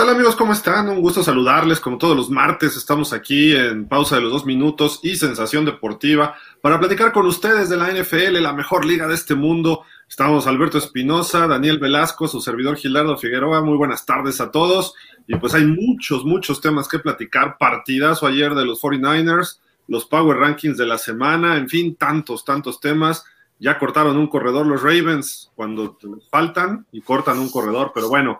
[0.00, 0.34] tal amigos?
[0.34, 0.88] ¿Cómo están?
[0.88, 1.78] Un gusto saludarles.
[1.78, 6.36] Como todos los martes, estamos aquí en pausa de los dos minutos y sensación deportiva
[6.62, 9.82] para platicar con ustedes de la NFL, la mejor liga de este mundo.
[10.08, 13.60] Estamos Alberto Espinosa, Daniel Velasco, su servidor Gilardo Figueroa.
[13.60, 14.94] Muy buenas tardes a todos.
[15.26, 17.58] Y pues hay muchos, muchos temas que platicar.
[17.58, 22.80] Partidazo ayer de los 49ers, los Power Rankings de la semana, en fin, tantos, tantos
[22.80, 23.26] temas.
[23.58, 25.98] Ya cortaron un corredor los Ravens cuando
[26.30, 28.38] faltan y cortan un corredor, pero bueno,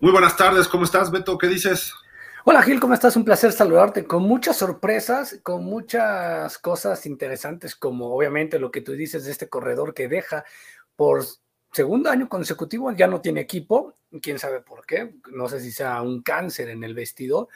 [0.00, 1.36] muy buenas tardes, ¿cómo estás, Beto?
[1.36, 1.92] ¿Qué dices?
[2.44, 3.16] Hola Gil, ¿cómo estás?
[3.16, 8.92] Un placer saludarte con muchas sorpresas, con muchas cosas interesantes, como obviamente lo que tú
[8.92, 10.44] dices de este corredor que deja
[10.96, 11.22] por
[11.70, 16.00] segundo año consecutivo, ya no tiene equipo, quién sabe por qué, no sé si sea
[16.00, 17.48] un cáncer en el vestidor,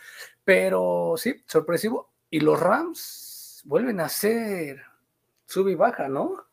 [0.44, 2.12] pero sí, sorpresivo.
[2.28, 4.82] Y los Rams vuelven a ser
[5.46, 6.43] sub y baja, ¿no?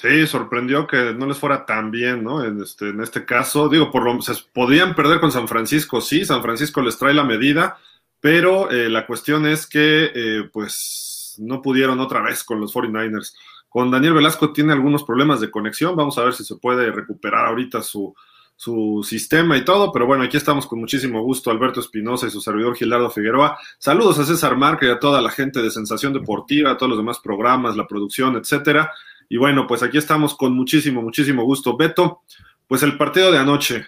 [0.00, 2.44] Sí, sorprendió que no les fuera tan bien, ¿no?
[2.44, 6.24] En este, en este caso, digo, por lo se podían perder con San Francisco, sí,
[6.24, 7.78] San Francisco les trae la medida,
[8.20, 13.34] pero eh, la cuestión es que, eh, pues, no pudieron otra vez con los 49ers.
[13.68, 17.46] Con Daniel Velasco tiene algunos problemas de conexión, vamos a ver si se puede recuperar
[17.46, 18.14] ahorita su,
[18.54, 22.40] su sistema y todo, pero bueno, aquí estamos con muchísimo gusto, Alberto Espinosa y su
[22.40, 23.58] servidor Gilardo Figueroa.
[23.78, 26.98] Saludos a César Marca y a toda la gente de Sensación Deportiva, a todos los
[26.98, 28.92] demás programas, la producción, etcétera.
[29.28, 31.76] Y bueno, pues aquí estamos con muchísimo, muchísimo gusto.
[31.76, 32.22] Beto,
[32.66, 33.86] pues el partido de anoche.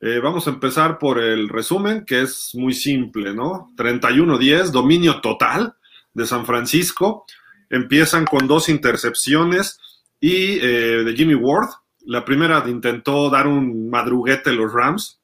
[0.00, 3.72] Eh, vamos a empezar por el resumen, que es muy simple, ¿no?
[3.76, 5.74] 31-10, dominio total
[6.12, 7.24] de San Francisco.
[7.70, 9.78] Empiezan con dos intercepciones
[10.20, 11.68] y eh, de Jimmy Ward.
[12.04, 15.20] La primera intentó dar un madruguete a los Rams,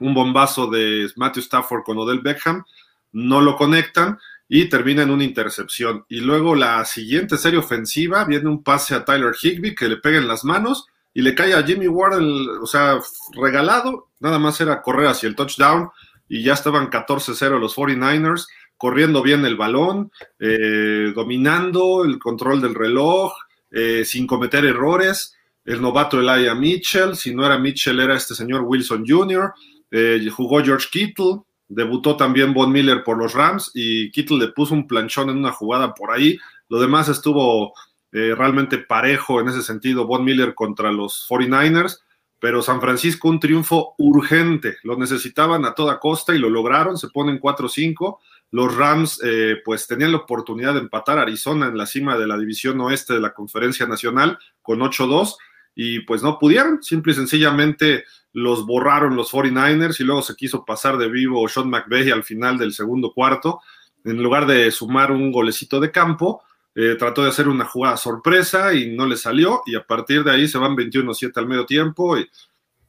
[0.00, 2.64] un bombazo de Matthew Stafford con Odell Beckham,
[3.12, 4.18] no lo conectan
[4.52, 6.04] y termina en una intercepción.
[6.08, 10.18] Y luego la siguiente serie ofensiva viene un pase a Tyler Higby que le pega
[10.18, 12.20] en las manos y le cae a Jimmy Ward,
[12.60, 12.98] o sea,
[13.32, 15.90] regalado, nada más era correr hacia el touchdown
[16.28, 22.74] y ya estaban 14-0 los 49ers, corriendo bien el balón, eh, dominando el control del
[22.74, 23.32] reloj,
[23.70, 25.36] eh, sin cometer errores.
[25.64, 29.52] El novato Elijah Mitchell, si no era Mitchell, era este señor Wilson Jr.,
[29.92, 34.74] eh, jugó George Kittle, Debutó también Von Miller por los Rams y Kittle le puso
[34.74, 36.36] un planchón en una jugada por ahí.
[36.68, 37.72] Lo demás estuvo
[38.10, 42.00] eh, realmente parejo en ese sentido, Von Miller contra los 49ers,
[42.40, 44.78] pero San Francisco un triunfo urgente.
[44.82, 48.18] Lo necesitaban a toda costa y lo lograron, se ponen 4-5.
[48.50, 52.26] Los Rams eh, pues tenían la oportunidad de empatar a Arizona en la cima de
[52.26, 55.36] la división oeste de la Conferencia Nacional con 8-2
[55.76, 60.64] y pues no pudieron, simple y sencillamente los borraron los 49ers y luego se quiso
[60.64, 63.60] pasar de vivo Sean McVeigh al final del segundo cuarto,
[64.04, 66.42] en lugar de sumar un golecito de campo,
[66.74, 70.30] eh, trató de hacer una jugada sorpresa y no le salió y a partir de
[70.30, 72.28] ahí se van 21-7 al medio tiempo y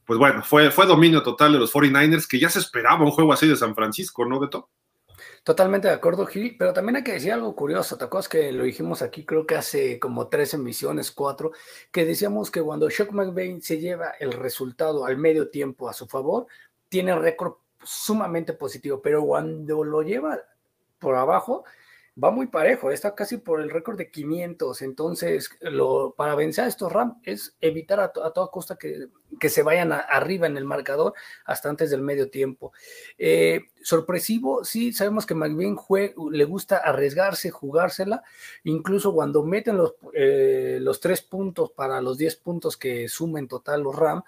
[0.05, 3.33] pues bueno, fue, fue dominio total de los 49ers que ya se esperaba un juego
[3.33, 4.69] así de San Francisco, ¿no, Beto?
[5.43, 8.63] Totalmente de acuerdo, Gil, pero también hay que decir algo curioso, ¿te acuerdas que lo
[8.63, 11.51] dijimos aquí, creo que hace como tres emisiones, cuatro,
[11.91, 16.05] que decíamos que cuando Shock McVeigh se lleva el resultado al medio tiempo a su
[16.05, 16.45] favor,
[16.89, 20.39] tiene récord sumamente positivo, pero cuando lo lleva
[20.99, 21.63] por abajo,
[22.21, 24.81] va muy parejo, está casi por el récord de 500.
[24.81, 25.49] Entonces,
[26.17, 29.07] para vencer a estos Rams es evitar a, toda costa que,
[29.39, 31.13] que se vayan arriba en el marcador
[31.45, 32.73] hasta antes del medio tiempo.
[33.17, 38.23] Eh, sorpresivo, sí, sabemos que McVeigh le gusta arriesgarse, jugársela,
[38.63, 43.81] incluso cuando meten los, eh, los tres puntos para los 10 puntos que sumen total
[43.81, 44.23] los Rams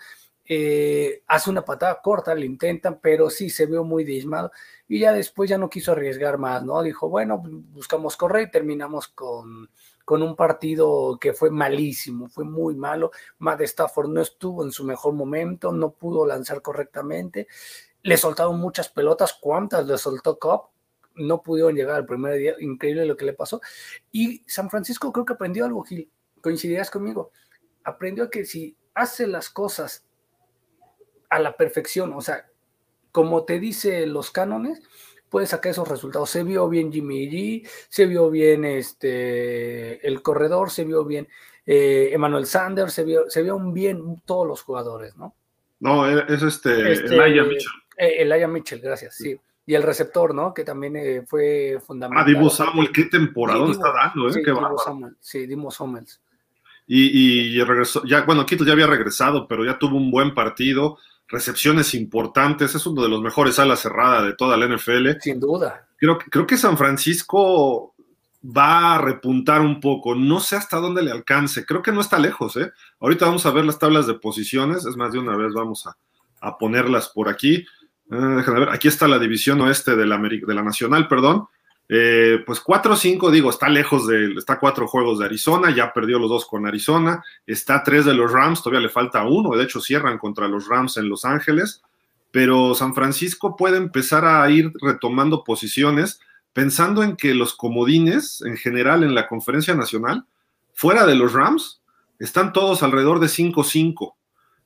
[0.46, 4.52] eh, hace una patada corta, le intentan, pero sí se vio muy dismado
[4.88, 6.82] y ya después ya no quiso arriesgar más, ¿no?
[6.84, 9.70] Dijo, bueno, buscamos correr y terminamos con,
[10.04, 13.12] con un partido que fue malísimo, fue muy malo.
[13.40, 17.48] Matt Stafford no estuvo en su mejor momento, no pudo lanzar correctamente,
[18.02, 20.70] le soltaron muchas pelotas, ¿cuántas le soltó Cobb?
[21.16, 23.62] No pudieron llegar al primer día, increíble lo que le pasó.
[24.12, 27.32] Y San Francisco creo que aprendió algo, Gil, coincidirás conmigo,
[27.84, 30.06] aprendió que si hace las cosas
[31.36, 32.46] a la perfección, o sea,
[33.12, 34.82] como te dice los cánones,
[35.30, 36.30] puedes sacar esos resultados.
[36.30, 41.28] Se vio bien Jimmy G, se vio bien este, el corredor, se vio bien
[41.66, 45.36] eh, Emmanuel Sanders, se vio, se vio bien todos los jugadores, ¿no?
[45.80, 47.72] No, es este, este Elijah Mitchell.
[47.98, 49.36] Eh, Elijah Mitchell, gracias, sí.
[49.66, 50.54] Y el receptor, ¿no?
[50.54, 52.24] Que también eh, fue fundamental.
[52.24, 54.34] Ah, Dimo Samuel, qué temporada está dando, ¿eh?
[54.34, 56.06] Sí, qué Dimo Samuel, sí, Dimo Samuel.
[56.86, 60.98] Y, y, regresó, ya, bueno, Kittle ya había regresado, pero ya tuvo un buen partido
[61.34, 65.20] recepciones importantes, es uno de los mejores alas cerrada de toda la NFL.
[65.20, 65.88] Sin duda.
[65.98, 67.96] Creo, creo que San Francisco
[68.46, 72.20] va a repuntar un poco, no sé hasta dónde le alcance, creo que no está
[72.20, 72.72] lejos, ¿eh?
[73.00, 76.58] Ahorita vamos a ver las tablas de posiciones, es más de una vez vamos a,
[76.60, 77.66] ponerlas por aquí.
[78.06, 81.48] déjame ver, aquí está la división oeste de la, de la Nacional, perdón.
[81.90, 86.30] Eh, pues 4-5, digo, está lejos de, está cuatro juegos de Arizona, ya perdió los
[86.30, 90.18] dos con Arizona, está tres de los Rams, todavía le falta uno, de hecho cierran
[90.18, 91.82] contra los Rams en Los Ángeles,
[92.32, 96.20] pero San Francisco puede empezar a ir retomando posiciones
[96.54, 100.26] pensando en que los comodines en general en la conferencia nacional,
[100.74, 101.82] fuera de los Rams,
[102.20, 104.14] están todos alrededor de 5-5.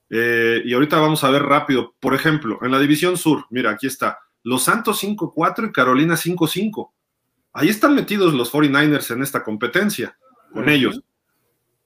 [0.09, 3.87] Eh, y ahorita vamos a ver rápido, por ejemplo, en la división sur, mira, aquí
[3.87, 6.91] está, los Santos 5-4 y Carolina 5-5
[7.57, 10.15] Ahí están metidos los 49ers en esta competencia,
[10.53, 11.01] con ellos.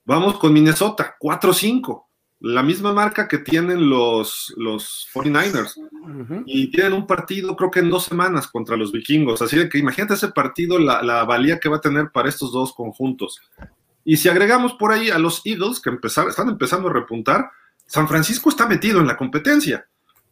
[0.04, 2.04] Vamos con Minnesota, 4-5,
[2.40, 5.72] la misma marca que tienen los, los 49ers.
[6.44, 9.40] Y tienen un partido, creo que en dos semanas, contra los vikingos.
[9.40, 13.40] Así que imagínate ese partido, la, valía que va a tener para estos dos conjuntos.
[14.04, 17.50] Y si agregamos por ahí a los Eagles, que están empezando a repuntar,
[17.86, 19.86] San Francisco está metido en la competencia,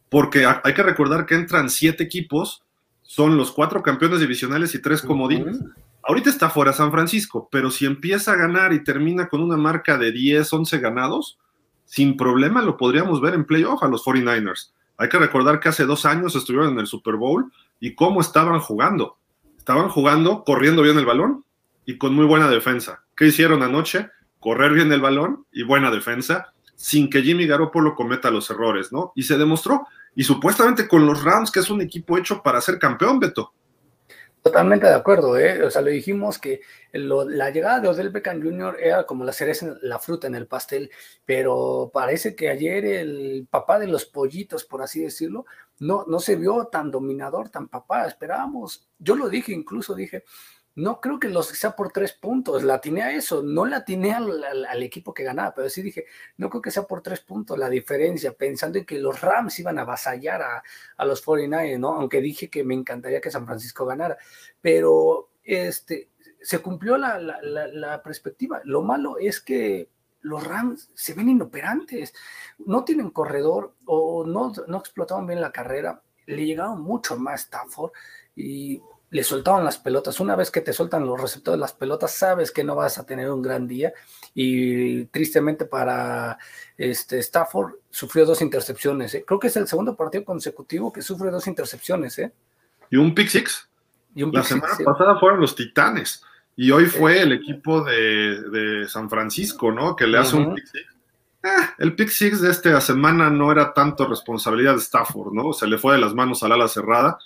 [0.07, 2.63] porque hay que recordar que entran siete equipos
[3.11, 5.59] son los cuatro campeones divisionales y tres comodines.
[6.01, 9.97] Ahorita está fuera San Francisco, pero si empieza a ganar y termina con una marca
[9.97, 11.37] de 10, 11 ganados,
[11.83, 14.71] sin problema lo podríamos ver en playoff a los 49ers.
[14.95, 18.61] Hay que recordar que hace dos años estuvieron en el Super Bowl y cómo estaban
[18.61, 19.17] jugando.
[19.57, 21.43] Estaban jugando corriendo bien el balón
[21.85, 23.03] y con muy buena defensa.
[23.17, 24.09] ¿Qué hicieron anoche?
[24.39, 29.11] Correr bien el balón y buena defensa sin que Jimmy Garoppolo cometa los errores, ¿no?
[29.15, 29.85] Y se demostró
[30.15, 33.53] y supuestamente con los Rams, que es un equipo hecho para ser campeón, Beto.
[34.41, 35.61] Totalmente de acuerdo, ¿eh?
[35.63, 36.61] o sea, le dijimos que
[36.93, 38.75] la llegada de Odell Beckham Jr.
[38.81, 40.89] era como la cereza, la fruta en el pastel,
[41.25, 45.45] pero parece que ayer el papá de los pollitos, por así decirlo,
[45.77, 50.23] no, no se vio tan dominador, tan papá, esperábamos, yo lo dije, incluso dije,
[50.75, 54.13] no creo que los sea por tres puntos, la atiné a eso, no la atiné
[54.13, 56.05] al, equipo que ganaba, pero sí dije,
[56.37, 59.77] no creo que sea por tres puntos la diferencia, pensando en que los Rams iban
[59.79, 60.63] a avasallar a,
[60.97, 61.95] a los 49, ¿no?
[61.95, 64.17] Aunque dije que me encantaría que San Francisco ganara,
[64.61, 66.09] pero este,
[66.41, 68.61] se cumplió la, la perspectiva.
[68.63, 69.89] Lo malo es que
[70.21, 72.13] los Rams se ven inoperantes,
[72.59, 77.91] no tienen corredor o no, no explotaban bien la carrera, le llegaron mucho más Stafford
[78.35, 80.19] y le soltaban las pelotas.
[80.21, 83.05] Una vez que te sueltan los receptores de las pelotas, sabes que no vas a
[83.05, 83.93] tener un gran día.
[84.33, 86.37] Y tristemente para
[86.77, 89.13] este Stafford sufrió dos intercepciones.
[89.13, 89.25] ¿eh?
[89.27, 92.17] Creo que es el segundo partido consecutivo que sufre dos intercepciones.
[92.19, 92.31] ¿eh?
[92.89, 93.69] Y un pick six.
[94.15, 96.23] La semana pasada fueron los Titanes.
[96.55, 99.95] Y hoy fue el equipo de, San Francisco, ¿no?
[99.95, 100.85] Que le hace un pick six.
[101.43, 105.51] Ah, el pick six de esta semana no era tanto responsabilidad de Stafford, ¿no?
[105.51, 107.17] Se le fue de las manos al ala cerrada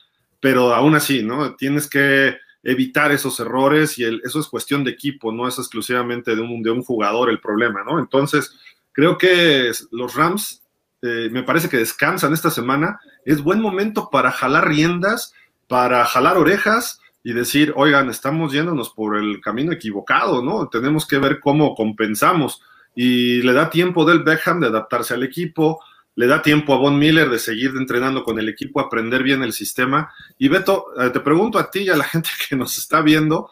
[0.46, 1.56] pero aún así, ¿no?
[1.56, 6.42] Tienes que evitar esos errores y eso es cuestión de equipo, no es exclusivamente de
[6.44, 7.98] un, de un jugador el problema, ¿no?
[7.98, 8.56] Entonces,
[8.92, 10.62] creo que los Rams
[11.02, 15.34] eh, me parece que descansan esta semana, es buen momento para jalar riendas,
[15.68, 20.68] para jalar orejas y decir, oigan, estamos yéndonos por el camino equivocado, ¿no?
[20.68, 22.62] Tenemos que ver cómo compensamos.
[22.94, 25.82] Y le da tiempo del Beckham de adaptarse al equipo,
[26.16, 29.54] le da tiempo a Von Miller de seguir entrenando con el equipo, aprender bien el
[29.54, 30.14] sistema.
[30.38, 33.52] Y Beto, eh, te pregunto a ti y a la gente que nos está viendo,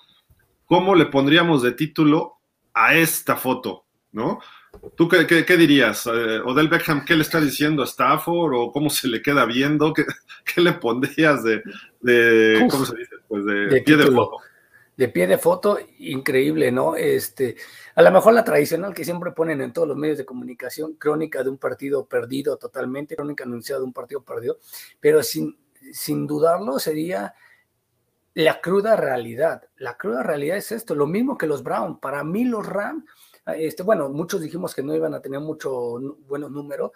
[0.65, 2.37] ¿cómo le pondríamos de título
[2.73, 3.85] a esta foto?
[4.11, 4.39] ¿No?
[4.95, 6.07] ¿Tú qué, dirías?
[6.07, 8.53] Eh, Odell Beckham, ¿qué le está diciendo a Stafford?
[8.55, 9.93] ¿O cómo se le queda viendo?
[9.93, 10.05] ¿Qué,
[10.61, 11.61] le pondrías de,
[12.69, 13.15] ¿cómo se dice?
[13.27, 14.37] Pues de, pie de foto.
[14.95, 16.95] De pie de foto, increíble, ¿no?
[16.95, 17.55] Este,
[17.95, 21.43] a lo mejor la tradicional que siempre ponen en todos los medios de comunicación, crónica
[21.43, 24.59] de un partido perdido totalmente, crónica anunciada de un partido perdido,
[24.99, 25.57] pero sin,
[25.91, 27.33] sin dudarlo sería
[28.35, 29.63] la cruda realidad.
[29.77, 31.99] La cruda realidad es esto, lo mismo que los Brown.
[31.99, 33.05] Para mí los Rams,
[33.57, 36.91] este, bueno, muchos dijimos que no iban a tener mucho buenos números,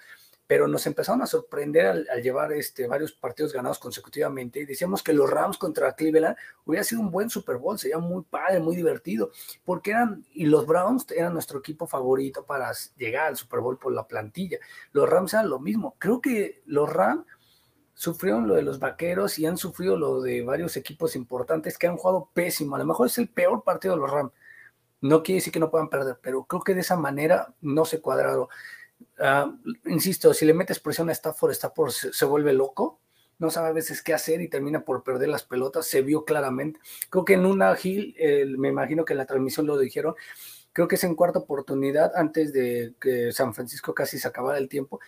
[0.47, 5.13] pero nos empezaron a sorprender al, llevar este, varios partidos ganados consecutivamente y decíamos que
[5.13, 9.31] los Rams contra Cleveland hubiera sido un buen Super Bowl, sería muy padre, muy divertido,
[9.65, 13.93] porque eran, y los Browns eran nuestro equipo favorito para llegar al Super Bowl por
[13.93, 14.57] la plantilla.
[14.93, 15.95] Los Rams eran lo mismo.
[15.99, 17.25] Creo que los Rams
[17.93, 21.97] sufrieron lo de los vaqueros y han sufrido lo de varios equipos importantes que han
[21.97, 22.75] jugado pésimo.
[22.75, 24.31] A lo mejor es el peor partido de los Rams.
[25.01, 27.99] No quiere decir que no puedan perder, pero creo que de esa manera no se
[27.99, 28.47] cuadraron.
[29.19, 29.51] Ah,
[29.85, 33.01] insisto, si le metes presión a Stafford, Stafford se, se, vuelve loco,
[33.39, 36.79] no sabe a veces qué hacer y termina por perder las pelotas, se vio claramente.
[37.09, 38.15] Creo que en una Gil,
[38.57, 40.15] me imagino que en la transmisión lo dijeron,
[40.73, 44.69] creo que es en cuarta oportunidad, antes de que San Francisco casi se acabara el
[44.69, 44.99] tiempo,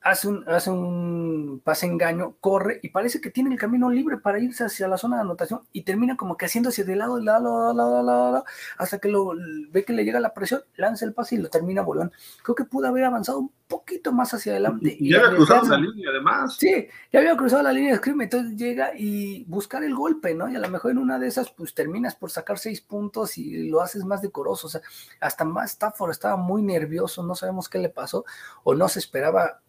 [0.00, 4.38] hace un, hace un pase engaño, corre y parece que tiene el camino libre para
[4.38, 7.68] irse hacia la zona de anotación y termina como que haciéndose de lado, de lado,
[7.68, 8.44] de lado, de lado,
[8.76, 9.32] hasta que lo
[9.70, 12.12] ve que le llega la presión, lanza el pase y lo termina volando.
[12.42, 14.96] Creo que pudo haber avanzado un poquito más hacia adelante.
[14.98, 16.56] Y ya había cruzado la línea, además.
[16.58, 20.48] Sí, ya había cruzado la línea de escrime, entonces llega y buscar el golpe, ¿no?
[20.48, 23.68] Y a lo mejor en una de esas, pues terminas por sacar seis puntos y
[23.68, 24.68] lo haces más decoroso.
[24.68, 24.80] O sea,
[25.20, 28.24] hasta más Stafford estaba muy nervioso, no sabemos qué le pasó
[28.64, 29.60] o no se esperaba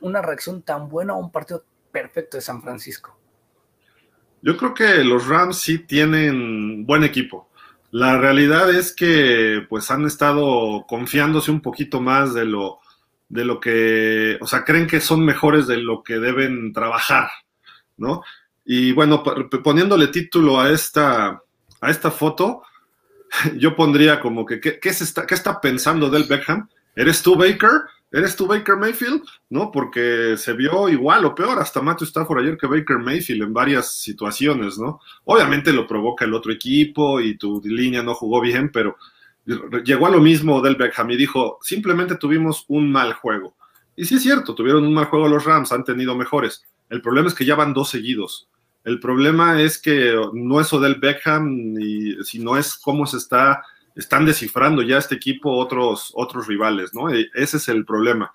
[0.00, 3.18] una reacción tan buena a un partido perfecto de San Francisco?
[4.42, 7.48] Yo creo que los Rams sí tienen buen equipo.
[7.90, 12.80] La realidad es que pues han estado confiándose un poquito más de lo,
[13.28, 17.28] de lo que, o sea, creen que son mejores de lo que deben trabajar,
[17.96, 18.22] ¿no?
[18.64, 19.22] Y bueno,
[19.64, 21.42] poniéndole título a esta,
[21.80, 22.62] a esta foto,
[23.56, 26.68] yo pondría como que, ¿qué, qué, está, ¿qué está pensando del Beckham?
[26.94, 27.82] ¿Eres tú, Baker?
[28.10, 29.22] ¿Eres tú Baker Mayfield?
[29.50, 29.70] ¿No?
[29.70, 33.98] Porque se vio igual o peor hasta Matthew Stafford ayer que Baker Mayfield en varias
[33.98, 35.00] situaciones, ¿no?
[35.24, 38.96] Obviamente lo provoca el otro equipo y tu línea no jugó bien, pero
[39.84, 43.56] llegó a lo mismo del Beckham y dijo, simplemente tuvimos un mal juego.
[43.94, 46.64] Y sí es cierto, tuvieron un mal juego los Rams, han tenido mejores.
[46.90, 48.48] El problema es que ya van dos seguidos.
[48.84, 53.62] El problema es que no es Odell Beckham, ni, sino es cómo se está
[53.96, 57.10] están descifrando ya este equipo otros, otros rivales, ¿no?
[57.10, 58.32] E, ese es el problema.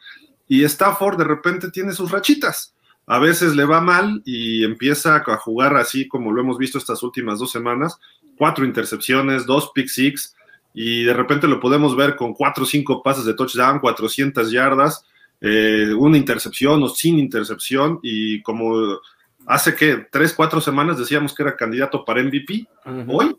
[0.48, 2.76] Y Stafford de repente tiene sus rachitas.
[3.06, 7.04] A veces le va mal y empieza a jugar así como lo hemos visto estas
[7.04, 8.00] últimas dos semanas,
[8.38, 10.36] cuatro intercepciones, dos pick six,
[10.74, 15.06] y de repente lo podemos ver con cuatro o cinco pases de touchdown, 400 yardas,
[15.42, 19.00] eh, una intercepción o sin intercepción, y como
[19.46, 22.68] hace que tres, cuatro semanas decíamos que era candidato para MVP,
[23.08, 23.36] hoy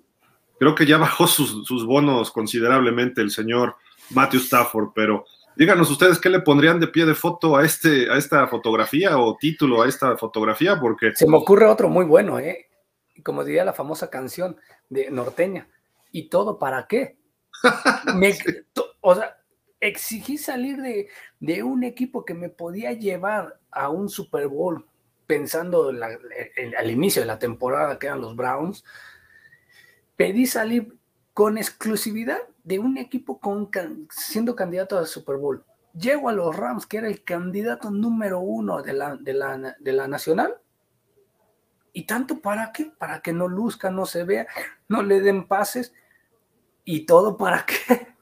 [0.62, 3.74] Creo que ya bajó sus, bonos considerablemente el señor
[4.10, 5.24] Matthew Stafford, pero
[5.56, 9.36] díganos ustedes qué le pondrían de pie de foto a, este, a esta fotografía o
[9.36, 11.16] título a esta fotografía, porque...
[11.16, 12.68] Se me ocurre otro muy bueno, ¿eh?
[13.24, 14.56] Como diría la famosa canción
[14.88, 15.66] de Norteña.
[16.12, 17.16] ¿Y todo para qué?
[19.00, 19.36] o sea,
[19.80, 21.08] exigí salir de,
[21.40, 24.86] de, un equipo que me podía llevar a un Super Bowl
[25.26, 28.84] pensando al inicio de la temporada que eran los Browns,
[30.22, 30.96] pedí salir
[31.34, 33.68] con exclusividad de un equipo con,
[34.08, 35.64] siendo candidato al Super Bowl.
[35.94, 39.92] Llego a los Rams, que era el candidato número uno de la, de la, de
[39.92, 40.54] la nacional.
[41.92, 42.92] ¿Y tanto para qué?
[42.96, 44.46] Para que no luzca, no se vea,
[44.86, 45.92] no le den pases.
[46.84, 48.14] ¿Y todo para qué?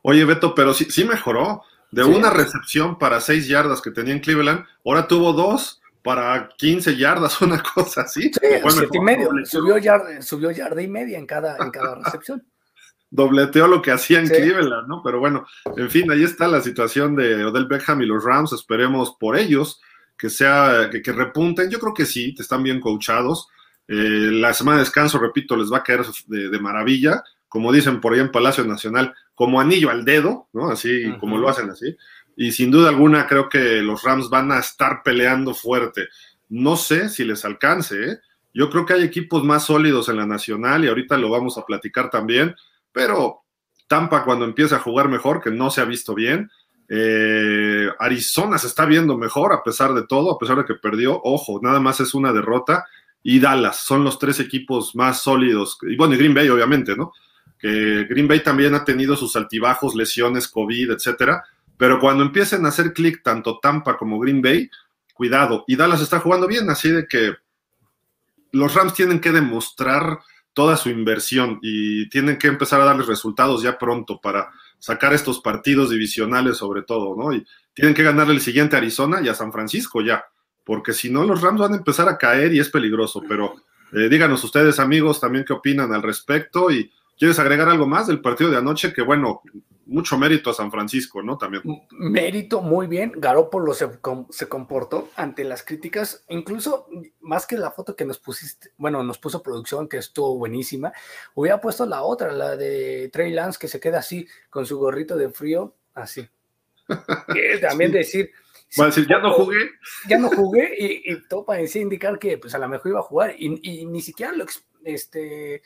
[0.00, 1.62] Oye, Beto, pero sí, sí mejoró.
[1.90, 6.96] De una recepción para seis yardas que tenía en Cleveland, ahora tuvo dos para 15
[6.96, 8.30] yardas, una cosa así.
[8.32, 9.28] Sí, y medio.
[9.44, 12.46] Subió yarda, subió yarda y media en cada, en cada recepción.
[13.10, 15.02] Dobleteó lo que hacía en Cleveland, ¿no?
[15.02, 15.46] Pero bueno,
[15.76, 18.52] en fin, ahí está la situación de Odell Beckham y los Rams.
[18.52, 19.80] Esperemos por ellos
[20.16, 21.70] que sea, que, repunten.
[21.70, 23.48] Yo creo que sí, te están bien coachados.
[23.88, 27.22] Eh, la semana de descanso, repito, les va a caer de, de, maravilla.
[27.48, 30.68] Como dicen por ahí en Palacio Nacional, como anillo al dedo, ¿no?
[30.68, 31.96] Así como lo hacen así
[32.36, 36.08] y sin duda alguna creo que los Rams van a estar peleando fuerte.
[36.50, 38.18] No sé si les alcance, ¿eh?
[38.52, 41.64] Yo creo que hay equipos más sólidos en la nacional y ahorita lo vamos a
[41.64, 42.54] platicar también,
[42.92, 43.42] pero
[43.86, 46.50] Tampa cuando empieza a jugar mejor, que no se ha visto bien.
[46.88, 51.20] Eh, Arizona se está viendo mejor a pesar de todo, a pesar de que perdió.
[51.22, 52.86] Ojo, nada más es una derrota.
[53.22, 55.78] Y Dallas son los tres equipos más sólidos.
[55.82, 57.12] Y bueno, y Green Bay, obviamente, ¿no?
[57.58, 61.44] Que Green Bay también ha tenido sus altibajos, lesiones, COVID, etcétera
[61.76, 64.70] pero cuando empiecen a hacer clic tanto Tampa como Green Bay,
[65.14, 65.64] cuidado.
[65.66, 67.34] Y Dallas está jugando bien, así de que
[68.52, 70.20] los Rams tienen que demostrar
[70.52, 75.40] toda su inversión y tienen que empezar a darles resultados ya pronto para sacar estos
[75.40, 77.34] partidos divisionales sobre todo, ¿no?
[77.34, 80.24] Y tienen que ganarle el siguiente a Arizona y a San Francisco ya,
[80.64, 83.56] porque si no los Rams van a empezar a caer y es peligroso, pero
[83.92, 88.20] eh, díganos ustedes amigos también qué opinan al respecto y ¿Quieres agregar algo más del
[88.20, 88.92] partido de anoche?
[88.92, 89.40] Que bueno,
[89.86, 91.38] mucho mérito a San Francisco, ¿no?
[91.38, 91.62] También.
[91.92, 93.12] Mérito, muy bien.
[93.16, 93.88] Garópolo se,
[94.30, 96.88] se, comportó ante las críticas, incluso
[97.20, 100.92] más que la foto que nos pusiste, bueno, nos puso producción, que estuvo buenísima,
[101.34, 105.16] hubiera puesto la otra, la de Trey Lance, que se queda así, con su gorrito
[105.16, 106.28] de frío, así.
[107.60, 108.30] también decir.
[108.76, 109.70] Bueno, decir, ya no jugué.
[110.08, 113.04] Ya no jugué y, y todo parecía indicar que pues a lo mejor iba a
[113.04, 114.46] jugar y, y ni siquiera lo,
[114.84, 115.62] este,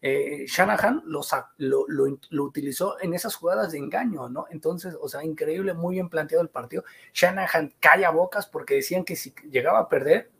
[0.00, 1.22] eh, Shanahan lo,
[1.58, 4.46] lo, utilizó en esas jugadas de engaño, ¿no?
[4.50, 6.84] Entonces, o sea, increíble, muy bien planteado el partido.
[7.12, 10.30] Shanahan calla bocas porque decían que si llegaba a perder,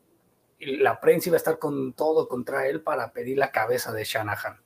[0.60, 4.58] la prensa iba a estar con todo contra él para pedir la cabeza de Shanahan.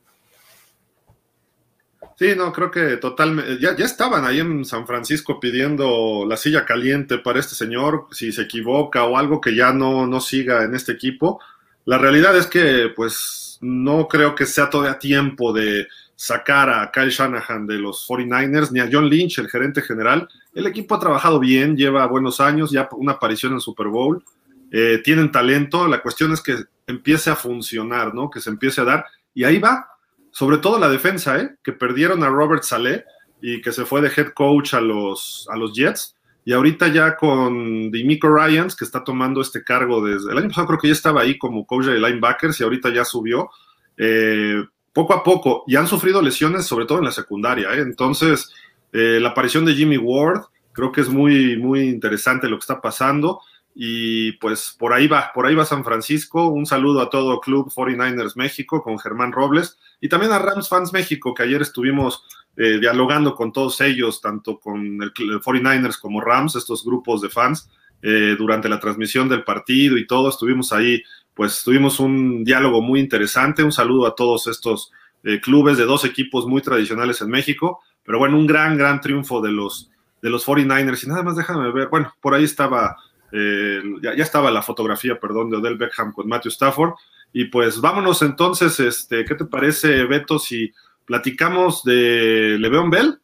[2.16, 3.58] Sí, no, creo que totalmente.
[3.60, 8.32] Ya, ya estaban ahí en San Francisco pidiendo la silla caliente para este señor, si
[8.32, 11.40] se equivoca o algo que ya no, no siga en este equipo.
[11.84, 17.10] La realidad es que, pues, no creo que sea todavía tiempo de sacar a Kyle
[17.10, 20.28] Shanahan de los 49ers ni a John Lynch, el gerente general.
[20.52, 24.24] El equipo ha trabajado bien, lleva buenos años, ya una aparición en Super Bowl.
[24.72, 28.30] Eh, tienen talento, la cuestión es que empiece a funcionar, ¿no?
[28.30, 29.06] Que se empiece a dar.
[29.32, 29.88] Y ahí va,
[30.32, 31.56] sobre todo la defensa, ¿eh?
[31.62, 33.04] Que perdieron a Robert Saleh
[33.40, 36.16] y que se fue de head coach a los, a los Jets.
[36.48, 40.68] Y ahorita ya con Dimico Ryans, que está tomando este cargo desde el año pasado,
[40.68, 43.50] creo que ya estaba ahí como coach de linebackers y ahorita ya subió.
[43.98, 44.64] Eh,
[44.94, 47.74] poco a poco, y han sufrido lesiones, sobre todo en la secundaria.
[47.74, 47.80] ¿eh?
[47.80, 48.50] Entonces,
[48.94, 52.80] eh, la aparición de Jimmy Ward, creo que es muy, muy interesante lo que está
[52.80, 53.42] pasando.
[53.74, 56.48] Y pues por ahí va, por ahí va San Francisco.
[56.48, 60.94] Un saludo a todo Club 49ers México con Germán Robles y también a Rams Fans
[60.94, 62.24] México, que ayer estuvimos
[62.56, 67.70] eh, dialogando con todos ellos, tanto con el, 49ers como Rams, estos grupos de fans,
[68.00, 70.28] durante la transmisión del partido y todo.
[70.28, 71.02] Estuvimos ahí
[71.38, 73.62] pues tuvimos un diálogo muy interesante.
[73.62, 74.90] Un saludo a todos estos
[75.22, 77.78] eh, clubes de dos equipos muy tradicionales en México.
[78.02, 79.88] Pero bueno, un gran, gran triunfo de los,
[80.20, 81.04] de los 49ers.
[81.04, 82.96] Y nada más déjame ver, bueno, por ahí estaba,
[83.30, 86.94] eh, ya, estaba la fotografía, perdón, de Odell Beckham con Matthew Stafford.
[87.32, 90.72] Y pues vámonos entonces, este, ¿qué te parece, Beto, si
[91.08, 93.20] platicamos de Le'Veon Bell?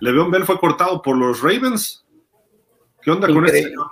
[0.00, 2.04] Le'Veon Bell fue cortado por los Ravens.
[3.02, 3.86] ¿Qué onda con este señor?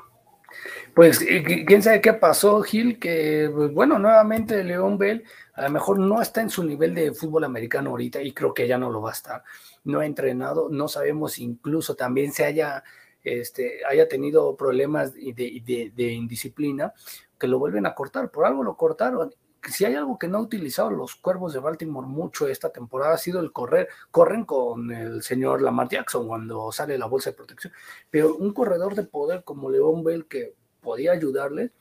[0.94, 5.24] Pues eh, quién sabe qué pasó, Gil, que pues, bueno, nuevamente León Bell
[5.54, 8.68] a lo mejor no está en su nivel de fútbol americano ahorita y creo que
[8.68, 9.42] ya no lo va a estar.
[9.82, 12.84] No ha entrenado, no sabemos incluso también se haya,
[13.24, 16.92] este, haya tenido problemas de, de, indisciplina
[17.38, 19.34] que lo vuelven a cortar, por algo lo cortaron.
[19.70, 23.18] Si hay algo que no ha utilizado los cuervos de Baltimore mucho esta temporada ha
[23.18, 23.88] sido el correr.
[24.10, 27.72] Corren con el señor Lamar Jackson cuando sale la bolsa de protección,
[28.10, 31.72] pero un corredor de poder como León Bell que podía ayudarle,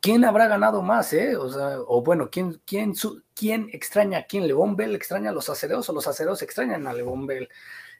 [0.00, 1.36] ¿quién habrá ganado más, eh?
[1.36, 2.94] O sea, o bueno, ¿quién, quién,
[3.34, 4.46] quién extraña a quién?
[4.46, 7.48] ¿Levón Bell extraña a los acereos o los acereos extrañan a Levón Bell?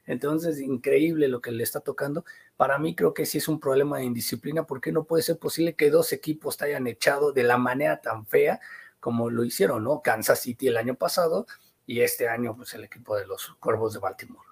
[0.09, 2.25] Entonces, increíble lo que le está tocando.
[2.57, 5.75] Para mí creo que sí es un problema de indisciplina porque no puede ser posible
[5.75, 8.59] que dos equipos te hayan echado de la manera tan fea
[8.99, 10.01] como lo hicieron, ¿no?
[10.01, 11.45] Kansas City el año pasado
[11.85, 14.47] y este año pues el equipo de los Cuervos de Baltimore.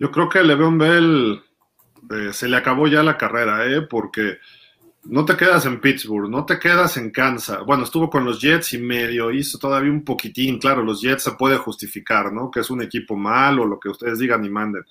[0.00, 1.40] Yo creo que Le'Veon Bell
[2.10, 3.82] eh, se le acabó ya la carrera, ¿eh?
[3.82, 4.38] Porque
[5.08, 7.64] no te quedas en Pittsburgh, no te quedas en Kansas.
[7.64, 10.58] Bueno, estuvo con los Jets y medio hizo todavía un poquitín.
[10.58, 12.50] Claro, los Jets se puede justificar, ¿no?
[12.50, 14.84] Que es un equipo malo, lo que ustedes digan y manden.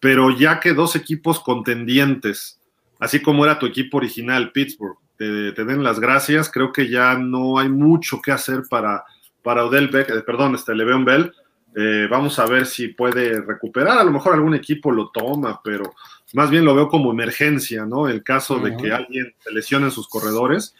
[0.00, 2.60] Pero ya que dos equipos contendientes,
[2.98, 7.58] así como era tu equipo original, Pittsburgh, te, den las gracias, creo que ya no
[7.58, 9.04] hay mucho que hacer para,
[9.42, 11.32] para Odell Beck, eh, perdón, este Le'Veon Bell.
[11.76, 13.98] Eh, vamos a ver si puede recuperar.
[13.98, 15.94] A lo mejor algún equipo lo toma, pero
[16.32, 18.08] más bien lo veo como emergencia, ¿no?
[18.08, 20.74] El caso de que alguien se lesione en sus corredores.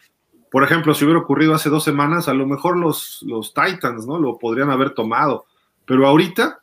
[0.49, 4.17] Por ejemplo, si hubiera ocurrido hace dos semanas, a lo mejor los, los Titans, ¿no?
[4.19, 5.45] Lo podrían haber tomado.
[5.85, 6.61] Pero ahorita,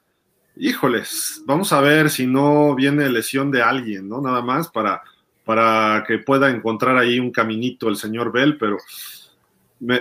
[0.57, 4.23] híjoles, vamos a ver si no viene lesión de alguien, ¿no?
[4.23, 5.03] Nada más para,
[5.45, 8.79] para que pueda encontrar ahí un caminito el señor Bell, pero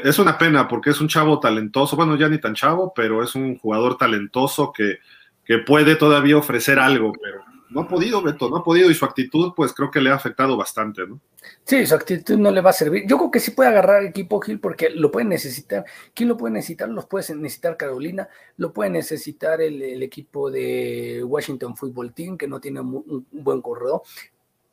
[0.04, 3.36] es una pena porque es un chavo talentoso, bueno, ya ni tan chavo, pero es
[3.36, 5.00] un jugador talentoso que,
[5.46, 9.06] que puede todavía ofrecer algo, pero no ha podido, Beto, no ha podido y su
[9.06, 11.22] actitud, pues creo que le ha afectado bastante, ¿no?
[11.63, 13.08] Sí, su actitud no le va a servir.
[13.08, 15.86] Yo creo que sí puede agarrar el equipo Gil porque lo puede necesitar.
[16.13, 16.89] ¿Quién lo puede necesitar?
[16.89, 22.60] Los puede necesitar Carolina, lo puede necesitar el, equipo de Washington Football Team, que no
[22.60, 24.02] tiene un, buen corredor.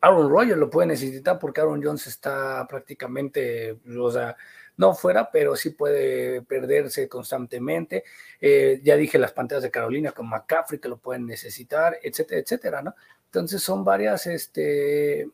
[0.01, 4.37] Aaron Rodgers lo puede necesitar porque Aaron Jones está prácticamente, o sea,
[4.79, 8.05] no fuera, pero sí puede perderse constantemente.
[8.41, 12.83] Eh, ya dije las pantallas de Carolina con McCaffrey que lo pueden necesitar, etcétera, etcétera,
[12.83, 12.95] ¿no?
[13.27, 15.29] Entonces son varias, este,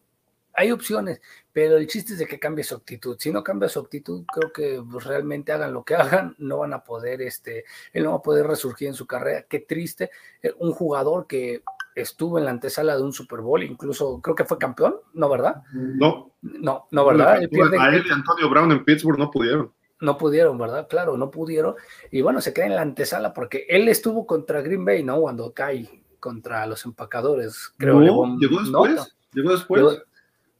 [0.55, 1.21] hay opciones,
[1.53, 3.17] pero el chiste es de que cambie su actitud.
[3.21, 6.73] Si no cambia su actitud, creo que pues, realmente hagan lo que hagan, no van
[6.73, 9.43] a poder, este, él no va a poder resurgir en su carrera.
[9.49, 10.11] Qué triste,
[10.43, 11.63] eh, un jugador que
[11.95, 15.63] estuvo en la antesala de un Super Bowl, incluso creo que fue campeón, ¿no, verdad?
[15.73, 16.33] No.
[16.43, 17.35] No, no, ¿verdad?
[17.35, 19.73] a él y Antonio Brown en Pittsburgh no pudieron.
[20.01, 20.87] No pudieron, ¿verdad?
[20.89, 21.75] Claro, no pudieron.
[22.11, 25.21] Y bueno, se queda en la antesala porque él estuvo contra Green Bay, ¿no?
[25.21, 28.01] Cuando cae contra los empacadores, creo.
[28.01, 29.15] No, llegó después.
[29.33, 30.03] Llegó después.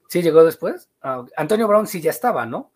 [0.09, 0.89] sí, llegó después.
[1.03, 2.71] Ah, Antonio Brown sí ya estaba, ¿no?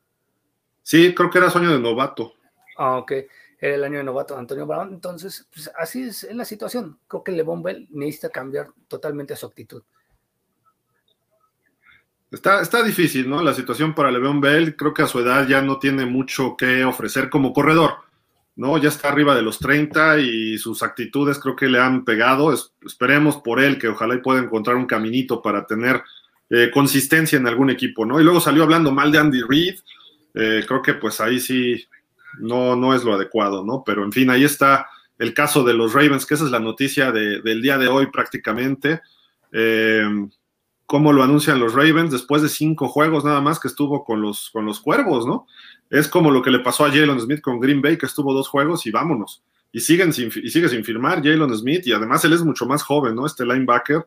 [0.83, 2.35] Sí, creo que era sueño de novato.
[2.77, 3.13] Ah, ok
[3.61, 4.93] era el año de novato Antonio Brown.
[4.93, 6.99] Entonces, pues así es, la situación.
[7.09, 9.83] Creo que LeBron Bell necesita cambiar totalmente su actitud.
[12.31, 13.43] Está, está difícil, ¿no?
[13.43, 16.85] La situación para LeBron Bell, creo que a su edad ya no tiene mucho que
[16.85, 18.09] ofrecer como corredor.
[18.59, 18.77] ¿no?
[18.77, 22.53] Ya está arriba de los 30 y sus actitudes creo que le han pegado.
[22.85, 26.03] esperemos por él que ojalá pueda encontrar un caminito para tener
[26.51, 28.21] eh, consistencia en algún equipo, ¿no?
[28.21, 29.77] Y luego salió hablando mal de Andy Reid.
[30.35, 31.87] Eh, creo que pues ahí sí
[32.41, 33.83] no, no es lo adecuado, ¿no?
[33.85, 34.87] Pero en fin, ahí está
[35.19, 39.01] el caso de los Ravens, que esa es la noticia del día de hoy prácticamente.
[39.53, 40.05] Eh,
[40.89, 44.49] cómo lo anuncian los Ravens después de cinco juegos nada más que estuvo con los,
[44.51, 45.47] con los Cuervos, ¿no?
[45.91, 48.49] Es como lo que le pasó a Jalen Smith con Green Bay, que estuvo dos
[48.49, 49.43] juegos y vámonos.
[49.71, 52.83] Y, siguen sin, y sigue sin firmar Jalen Smith y además él es mucho más
[52.83, 53.27] joven, ¿no?
[53.27, 54.07] Este linebacker.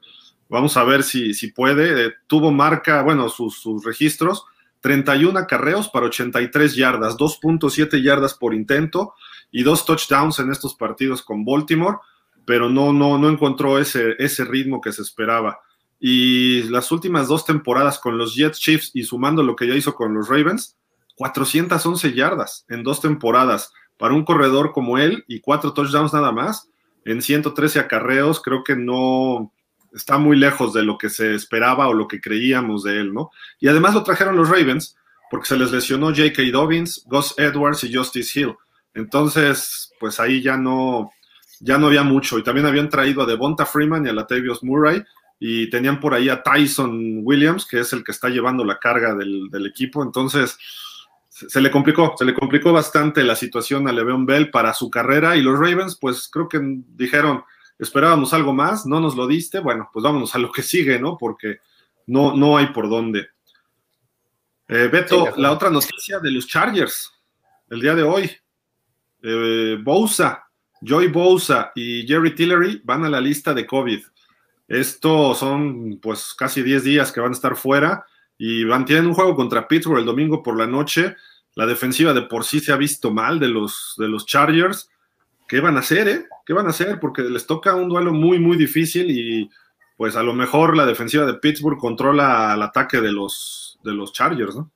[0.49, 2.07] Vamos a ver si, si puede.
[2.07, 4.45] Eh, tuvo marca, bueno, sus, sus registros,
[4.81, 9.13] 31 acarreos para 83 yardas, 2.7 yardas por intento
[9.51, 11.97] y dos touchdowns en estos partidos con Baltimore,
[12.45, 15.59] pero no, no, no encontró ese, ese ritmo que se esperaba.
[15.99, 19.93] Y las últimas dos temporadas con los Jets Chiefs y sumando lo que ya hizo
[19.93, 20.75] con los Ravens,
[21.15, 26.71] 411 yardas en dos temporadas para un corredor como él y cuatro touchdowns nada más
[27.05, 29.53] en 113 acarreos, creo que no
[29.93, 33.31] está muy lejos de lo que se esperaba o lo que creíamos de él, ¿no?
[33.59, 34.95] Y además lo trajeron los Ravens
[35.29, 36.43] porque se les lesionó J.K.
[36.51, 38.55] Dobbins, Gus Edwards y Justice Hill.
[38.93, 41.11] Entonces, pues ahí ya no,
[41.61, 42.37] ya no había mucho.
[42.37, 45.01] Y también habían traído a Devonta Freeman y a Latavius Murray,
[45.39, 49.15] y tenían por ahí a Tyson Williams, que es el que está llevando la carga
[49.15, 50.03] del, equipo.
[50.03, 50.57] Entonces,
[51.29, 55.35] se, le complicó, se le complicó bastante la situación a Le'Veon Bell para su carrera
[55.35, 57.43] y los Ravens, pues creo que dijeron,
[57.81, 61.17] esperábamos algo más, no nos lo diste, bueno, pues vámonos a lo que sigue, ¿no?
[61.17, 61.59] Porque
[62.07, 63.29] no, no hay por dónde.
[64.67, 67.11] Eh, Beto, la otra noticia de los Chargers,
[67.69, 68.31] el día de hoy,
[69.23, 70.43] eh, Bousa,
[70.81, 74.01] Joy Bousa y Jerry Tillery van a la lista de COVID.
[74.67, 78.05] Esto son pues casi 10 días que van a estar fuera
[78.37, 81.15] y van, tienen un juego contra Pittsburgh el domingo por la noche.
[81.55, 84.89] La defensiva de por sí se ha visto mal de los, de los Chargers.
[85.51, 86.25] ¿Qué van a hacer, eh?
[86.45, 86.97] ¿Qué van a hacer?
[86.97, 89.49] Porque les toca un duelo muy, muy difícil y
[89.97, 94.13] pues a lo mejor la defensiva de Pittsburgh controla el ataque de los, de los
[94.13, 94.71] Chargers, ¿no?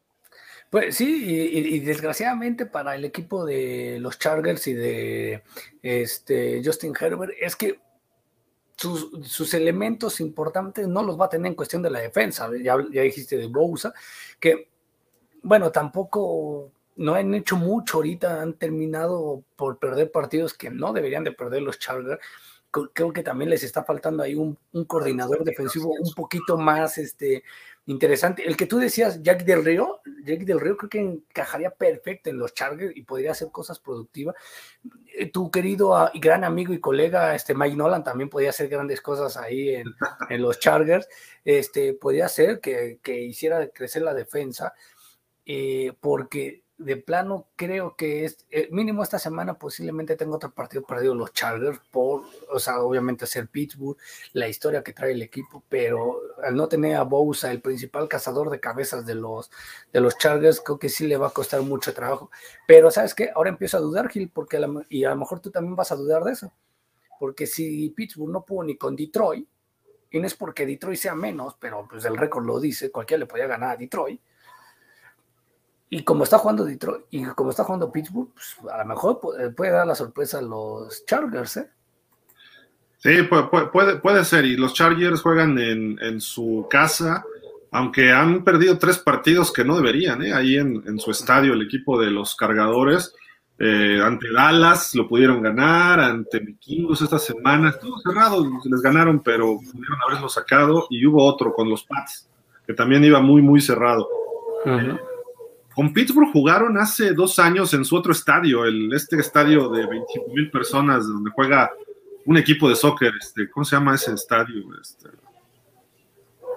[0.69, 5.43] Pues sí, y, desgraciadamente para el equipo de los Chargers y de
[5.81, 7.79] este Justin Herbert es que
[8.75, 12.49] sus, elementos importantes no los va a tener en cuestión de la defensa.
[12.61, 13.93] Ya, ya dijiste de Bousa,
[14.41, 14.67] que,
[15.41, 21.23] bueno, tampoco no han hecho mucho ahorita, han terminado por perder partidos que no deberían
[21.23, 22.21] de perder los Chargers.
[22.93, 27.43] Creo que también les está faltando ahí un, un coordinador defensivo un poquito más este,
[27.85, 28.45] interesante.
[28.45, 32.37] El que tú decías, Jack Del Río, Jack Del Río creo que encajaría perfecto en
[32.37, 34.35] los Chargers y podría hacer cosas productivas.
[35.17, 38.67] Eh, tu querido ah, y gran amigo y colega, este Mike Nolan, también podría hacer
[38.67, 39.85] grandes cosas ahí en,
[40.29, 41.07] en los Chargers.
[41.43, 44.73] Este, podría ser que, que hiciera crecer la defensa,
[45.45, 50.83] eh, porque de plano creo que es eh, mínimo esta semana posiblemente tengo otro partido
[50.83, 53.97] perdido los Chargers por, o sea, obviamente ser Pittsburgh,
[54.33, 58.49] la historia que trae el equipo, pero al no tener a Bousa, el principal cazador
[58.49, 59.49] de cabezas de los
[59.93, 62.29] de los Chargers, creo que sí le va a costar mucho trabajo.
[62.67, 64.59] Pero sabes qué, ahora empiezo a dudar Gil, porque
[64.89, 66.51] y a lo mejor tú también vas a dudar de eso,
[67.19, 69.47] porque si Pittsburgh no pudo ni con Detroit
[70.11, 73.25] y no es porque Detroit sea menos, pero pues el récord lo dice, cualquiera le
[73.27, 74.19] podía ganar a Detroit
[75.89, 79.19] y como está jugando Detroit y como está jugando Pittsburgh, pues a lo mejor
[79.55, 81.69] puede, dar la sorpresa a los Chargers, ¿eh?
[82.97, 84.45] Sí, puede, puede, ser.
[84.45, 87.23] Y los Chargers juegan en, su casa,
[87.71, 90.33] aunque han perdido tres partidos que no deberían, ¿eh?
[90.33, 93.13] Ahí en, su estadio, el equipo de los cargadores.
[93.59, 99.59] Eh, ante Dallas lo pudieron ganar, ante Vikingos esta semana, estuvo cerrado, les ganaron, pero
[99.59, 100.87] pudieron haberlo sacado.
[100.89, 102.27] Y hubo otro con los Pats,
[102.65, 104.09] que también iba muy, muy cerrado.
[105.75, 110.33] Con Pittsburgh jugaron hace dos años en su otro estadio, el, este estadio de 25
[110.33, 111.69] mil personas, donde juega
[112.25, 113.11] un equipo de soccer.
[113.19, 114.63] Este, ¿Cómo se llama ese estadio?
[114.81, 115.09] Este,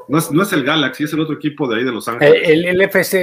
[0.09, 2.43] no, es, el Galaxy, es el otro equipo de ahí de Los Ángeles.
[2.45, 3.15] El, el LFC,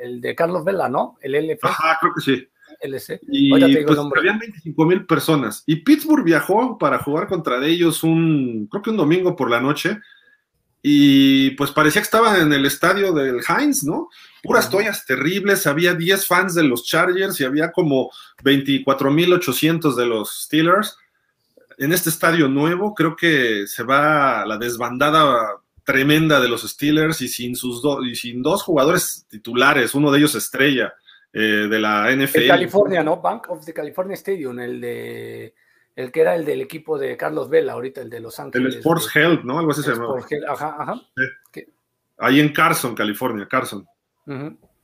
[0.00, 1.16] el de Carlos Vela, ¿no?
[1.20, 1.64] El LFC.
[1.64, 2.48] Ajá, creo que sí.
[2.80, 3.20] LC.
[3.28, 5.62] Y pues, habían 25 mil personas.
[5.66, 9.98] Y Pittsburgh viajó para jugar contra ellos un, creo que un domingo por la noche
[10.88, 14.08] y pues parecía que estaban en el estadio del Heinz, ¿no?
[14.40, 18.12] Puras toallas terribles, había 10 fans de los Chargers y había como
[18.44, 20.96] 24.800 de los Steelers.
[21.78, 27.26] En este estadio nuevo creo que se va la desbandada tremenda de los Steelers y
[27.26, 30.94] sin, sus y sin dos jugadores titulares, uno de ellos estrella
[31.32, 32.42] eh, de la NFL.
[32.42, 33.20] En California, ¿no?
[33.20, 35.54] Bank of the California Stadium, el de
[35.96, 38.74] el que era el del equipo de Carlos Vela, ahorita el de Los Ángeles.
[38.74, 39.58] El Sports Health, ¿no?
[39.58, 40.14] Algo así se llama.
[40.48, 41.00] ajá, ajá.
[42.18, 43.86] Ahí en Carson, California, Carson.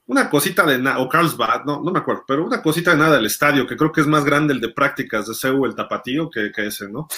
[0.06, 3.16] una cosita de nada, o Carlsbad, no, no me acuerdo, pero una cosita de nada
[3.16, 6.30] del estadio, que creo que es más grande el de prácticas de CEU, el Tapatío,
[6.30, 7.08] que, que ese, ¿no?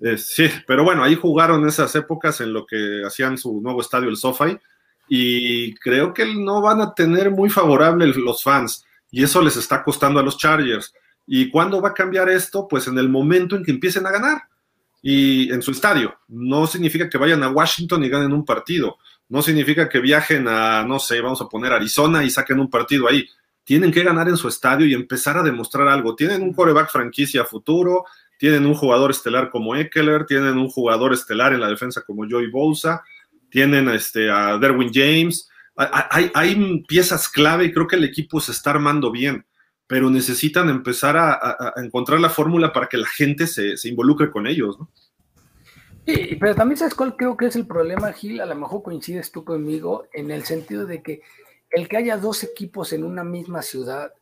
[0.00, 4.08] Eh, sí, pero bueno, ahí jugaron esas épocas en lo que hacían su nuevo estadio,
[4.08, 4.58] el SoFi,
[5.08, 9.84] y creo que no van a tener muy favorable los fans, y eso les está
[9.84, 10.92] costando a los Chargers.
[11.26, 12.68] ¿Y cuándo va a cambiar esto?
[12.68, 14.42] Pues en el momento en que empiecen a ganar
[15.02, 16.16] y en su estadio.
[16.28, 18.98] No significa que vayan a Washington y ganen un partido.
[19.28, 23.08] No significa que viajen a, no sé, vamos a poner Arizona y saquen un partido
[23.08, 23.28] ahí.
[23.64, 26.14] Tienen que ganar en su estadio y empezar a demostrar algo.
[26.14, 28.04] Tienen un coreback franquicia futuro,
[28.38, 32.50] tienen un jugador estelar como Eckler, tienen un jugador estelar en la defensa como Joey
[32.50, 33.02] Bosa,
[33.50, 35.48] tienen este, a Derwin James.
[35.76, 39.44] Hay, hay, piezas clave y creo que el equipo se está armando bien,
[39.86, 44.46] pero necesitan empezar a, encontrar la fórmula para que la gente se, se involucre con
[44.46, 44.78] ellos.
[44.78, 44.90] ¿no?
[46.06, 49.32] Sí, pero también sabes cuál creo que es el problema, Gil, a lo mejor coincides
[49.32, 51.22] tú conmigo, en el sentido de que
[51.70, 54.12] el que haya dos equipos en una misma ciudad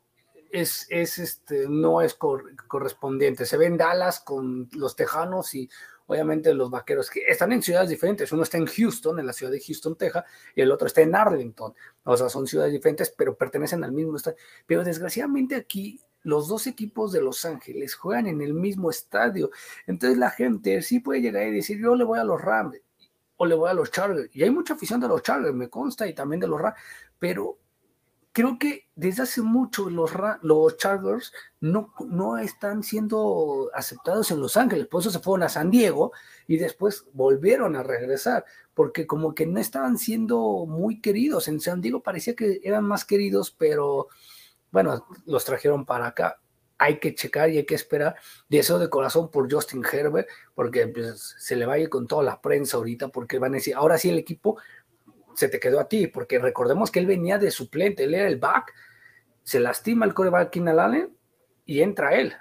[0.51, 3.45] es, es este, no es correspondiente.
[3.45, 5.69] Se ven Dallas con los Tejanos y
[6.07, 8.31] obviamente los Vaqueros, que están en ciudades diferentes.
[8.33, 11.15] Uno está en Houston, en la ciudad de Houston, Texas, y el otro está en
[11.15, 11.75] Arlington.
[12.05, 14.37] O sea, son ciudades diferentes, pero pertenecen al mismo estado.
[14.67, 19.51] Pero desgraciadamente aquí los dos equipos de Los Ángeles juegan en el mismo estadio.
[19.87, 22.79] Entonces la gente sí puede llegar y decir, yo le voy a los Rams
[23.37, 24.35] o le voy a los Chargers.
[24.35, 26.77] Y hay mucha afición de los Chargers, me consta, y también de los Rams.
[27.19, 27.59] Pero
[28.35, 30.11] creo que desde hace mucho los,
[30.77, 34.89] Chargers no, no están siendo aceptados en Los Ángeles.
[34.89, 36.13] Por eso se fueron a San Diego
[36.49, 38.45] y después volvieron a regresar.
[38.75, 41.47] Porque como que no estaban siendo muy queridos.
[41.47, 44.09] En San Diego parecía que eran más queridos, pero
[44.73, 46.41] bueno, los trajeron para acá.
[46.77, 48.17] Hay que checar y hay que esperar.
[48.49, 52.25] Deseo de corazón por Justin Herbert, porque pues, se le va a ir con toda
[52.25, 54.59] la prensa ahorita, porque van a decir, ahora sí el equipo
[55.35, 58.39] se te quedó a ti, porque recordemos que él venía de suplente, él era el
[58.39, 58.73] back,
[59.43, 61.17] se lastima el coreback Keenan Allen
[61.67, 62.35] y entra él.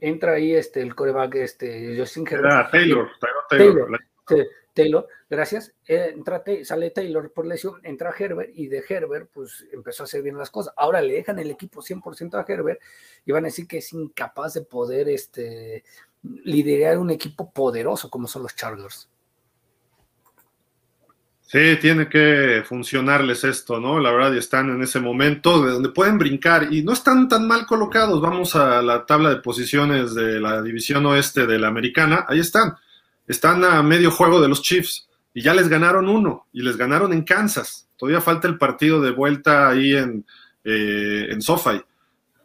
[0.00, 2.70] Entra ahí este, el coreback este, Justin Herbert.
[2.70, 3.10] Taylor,
[3.48, 3.88] Taylor,
[4.26, 4.54] Taylor.
[4.74, 10.06] Taylor, gracias, entra, sale Taylor por lesión, entra Herbert y de Herbert pues empezó a
[10.06, 10.74] hacer bien las cosas.
[10.76, 12.80] Ahora le dejan el equipo 100% a Herbert
[13.24, 15.84] y van a decir que es incapaz de poder este,
[16.22, 19.08] liderar un equipo poderoso como son los Chargers.
[21.54, 24.00] Sí, tiene que funcionarles esto, ¿no?
[24.00, 27.46] La verdad, y están en ese momento de donde pueden brincar y no están tan
[27.46, 28.20] mal colocados.
[28.20, 32.74] Vamos a la tabla de posiciones de la división oeste de la americana, ahí están
[33.28, 37.12] están a medio juego de los Chiefs y ya les ganaron uno y les ganaron
[37.12, 37.86] en Kansas.
[37.96, 40.26] Todavía falta el partido de vuelta ahí en,
[40.64, 41.80] eh, en SoFi.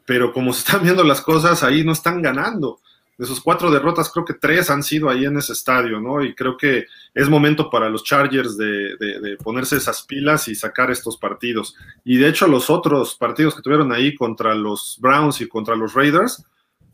[0.06, 2.80] Pero como se están viendo las cosas, ahí no están ganando.
[3.20, 6.24] De sus cuatro derrotas, creo que tres han sido ahí en ese estadio, ¿no?
[6.24, 11.18] Y creo que es momento para los Chargers de, ponerse esas pilas y sacar estos
[11.18, 11.76] partidos.
[12.04, 15.94] Y de hecho, los otros partidos que tuvieron ahí contra los Browns y contra los
[15.94, 16.44] Raiders,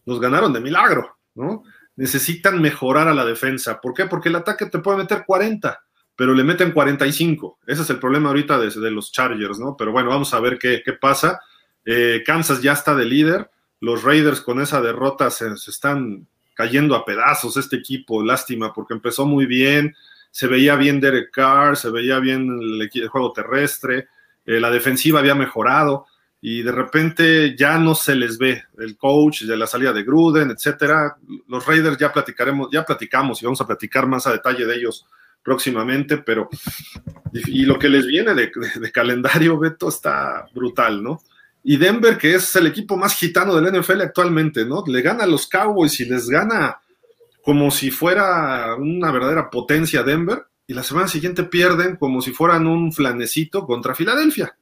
[0.05, 1.63] los ganaron de milagro, ¿no?
[1.95, 3.79] necesitan mejorar a la defensa.
[3.79, 4.05] ¿Por qué?
[4.05, 5.83] Porque el ataque te puede meter 40,
[6.15, 7.59] pero le meten 45.
[7.65, 9.75] Ese es el problema ahorita de, los Chargers, ¿no?
[9.77, 11.39] Pero bueno, vamos a ver qué, pasa.
[11.85, 13.49] Eh, Kansas ya está de líder.
[13.79, 18.23] Los Raiders con esa derrota se, están cayendo a pedazos este equipo.
[18.23, 19.95] Lástima, porque empezó muy bien.
[20.31, 24.07] Se veía bien Derek Carr, se veía bien el, juego terrestre.
[24.45, 26.07] Eh, la defensiva había mejorado
[26.41, 30.51] y de repente ya no se les ve el coach de la salida de Gruden,
[30.51, 31.15] etcétera.
[31.47, 35.07] Los Raiders ya platicaremos, ya platicamos y vamos a platicar más a detalle de ellos
[35.41, 36.49] próximamente, pero
[37.33, 38.51] y lo que les viene de,
[38.91, 41.21] calendario, Beto, está brutal, ¿no?
[41.67, 44.83] Y Denver, que es el equipo más gitano del NFL actualmente, ¿no?
[44.85, 46.79] Le gana a los Cowboys y les gana
[47.41, 52.67] como si fuera una verdadera potencia Denver, y la semana siguiente pierden como si fueran
[52.67, 54.55] un flanecito contra Filadelfia.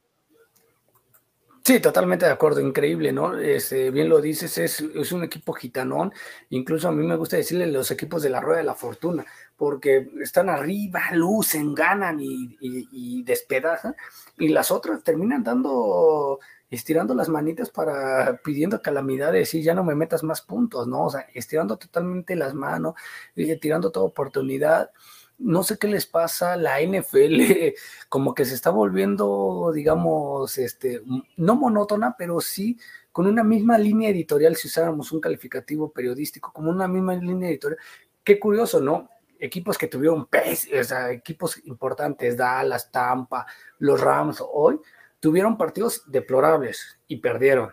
[1.66, 3.38] Sí, totalmente de acuerdo, increíble, ¿no?
[3.38, 6.12] Este, bien lo dices, es, un equipo gitanón,
[6.50, 9.24] incluso a mí me gusta decirle los equipos de la rueda de la fortuna,
[9.56, 13.96] porque están arriba, lucen, ganan y, despedazan,
[14.38, 16.38] y las otras terminan dando,
[16.70, 21.06] estirando las manitas para pidiendo calamidades y ya no me metas más puntos, ¿no?
[21.06, 22.94] O sea, estirando totalmente las manos,
[23.34, 24.90] y tirando toda oportunidad
[25.38, 27.74] no sé qué les pasa, la NFL
[28.08, 31.02] como que se está volviendo, digamos, este,
[31.36, 32.78] no monótona, pero sí
[33.12, 37.78] con una misma línea editorial, si usáramos un calificativo periodístico, como una misma línea editorial.
[38.24, 39.08] Qué curioso, ¿no?
[39.38, 43.46] Equipos que tuvieron pes, o sea, equipos importantes, Dallas, Tampa,
[43.78, 44.80] los Rams, hoy
[45.24, 47.70] tuvieron partidos deplorables y perdieron.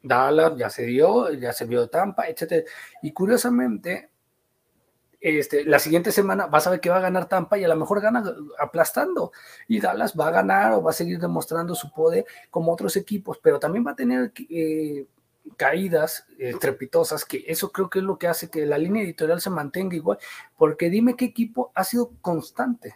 [0.00, 2.64] Dallas ya se dio, ya se vio Tampa, etc.
[3.02, 4.10] Y curiosamente,
[5.20, 7.74] este, la siguiente semana vas a ver que va a ganar Tampa y a lo
[7.74, 8.22] mejor gana
[8.60, 9.32] aplastando.
[9.66, 13.40] Y Dallas va a ganar o va a seguir demostrando su poder como otros equipos,
[13.42, 15.08] pero también va a tener eh,
[15.56, 19.50] caídas estrepitosas, que eso creo que es lo que hace que la línea editorial se
[19.50, 20.18] mantenga igual,
[20.56, 22.94] porque dime qué equipo ha sido constante.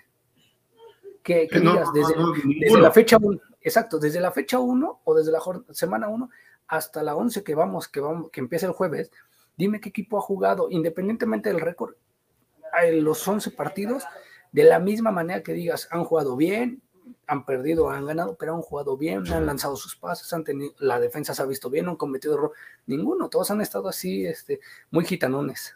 [1.20, 5.40] Que, digas, desde, la fecha 1, exacto, desde la fecha 1 o desde la
[5.70, 6.30] semana 1
[6.68, 9.10] hasta la 11 que vamos, que vamos, que empieza el jueves,
[9.56, 11.94] dime qué equipo ha jugado, independientemente del récord,
[12.92, 14.04] los 11 partidos,
[14.52, 16.82] de la misma manera que digas, han jugado bien,
[17.26, 21.00] han perdido, han ganado, pero han jugado bien, han lanzado sus pases, han tenido, la
[21.00, 22.52] defensa se ha visto bien, no han cometido error.
[22.86, 25.74] Ninguno, todos han estado así, este, muy gitanones.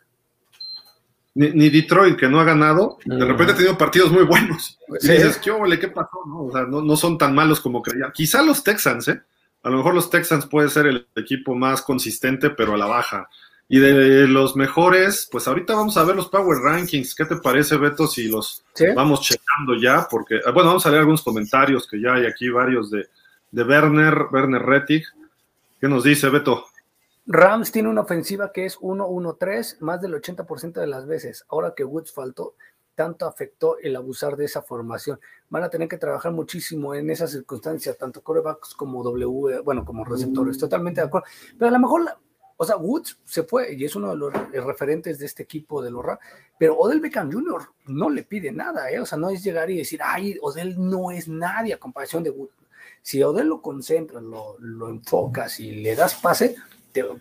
[1.34, 4.78] Ni, Detroit, que no ha ganado, de repente ha tenido partidos muy buenos.
[5.00, 6.20] Y dices, ¿qué, ¿qué pasó?
[6.26, 8.12] No, o sea, no, no, son tan malos como creía.
[8.12, 9.22] Quizá los Texans, ¿eh?
[9.62, 13.28] A lo mejor los Texans puede ser el equipo más consistente, pero a la baja.
[13.68, 17.14] Y de los mejores, pues ahorita vamos a ver los Power Rankings.
[17.14, 18.62] ¿Qué te parece, Beto, si los
[18.94, 20.06] vamos checando ya?
[20.10, 23.06] Porque, ah, bueno, vamos a leer algunos comentarios que ya hay aquí, varios de,
[23.50, 25.04] de Werner, Werner Rettig.
[25.80, 26.66] ¿Qué nos dice, Beto?
[27.26, 31.44] Rams tiene una ofensiva que es 1-1-3 más del 80% de las veces.
[31.48, 32.56] Ahora que Woods faltó,
[32.94, 35.20] tanto afectó el abusar de esa formación.
[35.48, 40.04] Van a tener que trabajar muchísimo en esas circunstancias, tanto corebacks como W, bueno, como
[40.04, 40.58] receptores.
[40.58, 41.26] Totalmente de acuerdo.
[41.58, 42.02] Pero a lo mejor
[42.62, 45.90] o sea, Woods se fue y es uno de los referentes de este equipo de
[45.90, 46.20] los Rams,
[46.56, 47.60] pero Odell Beckham Jr.
[47.86, 49.00] no le pide nada, ¿eh?
[49.00, 52.30] o sea, no es llegar y decir, ay, Odell no es nadie a comparación de
[52.30, 52.54] Woods.
[53.02, 56.54] Si Odell lo concentras, lo, lo enfocas y le das pase,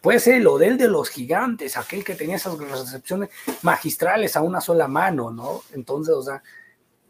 [0.02, 3.30] puede ser el Odell de los gigantes, aquel que tenía esas recepciones
[3.62, 5.62] magistrales a una sola mano, ¿no?
[5.74, 6.44] Entonces, o sea,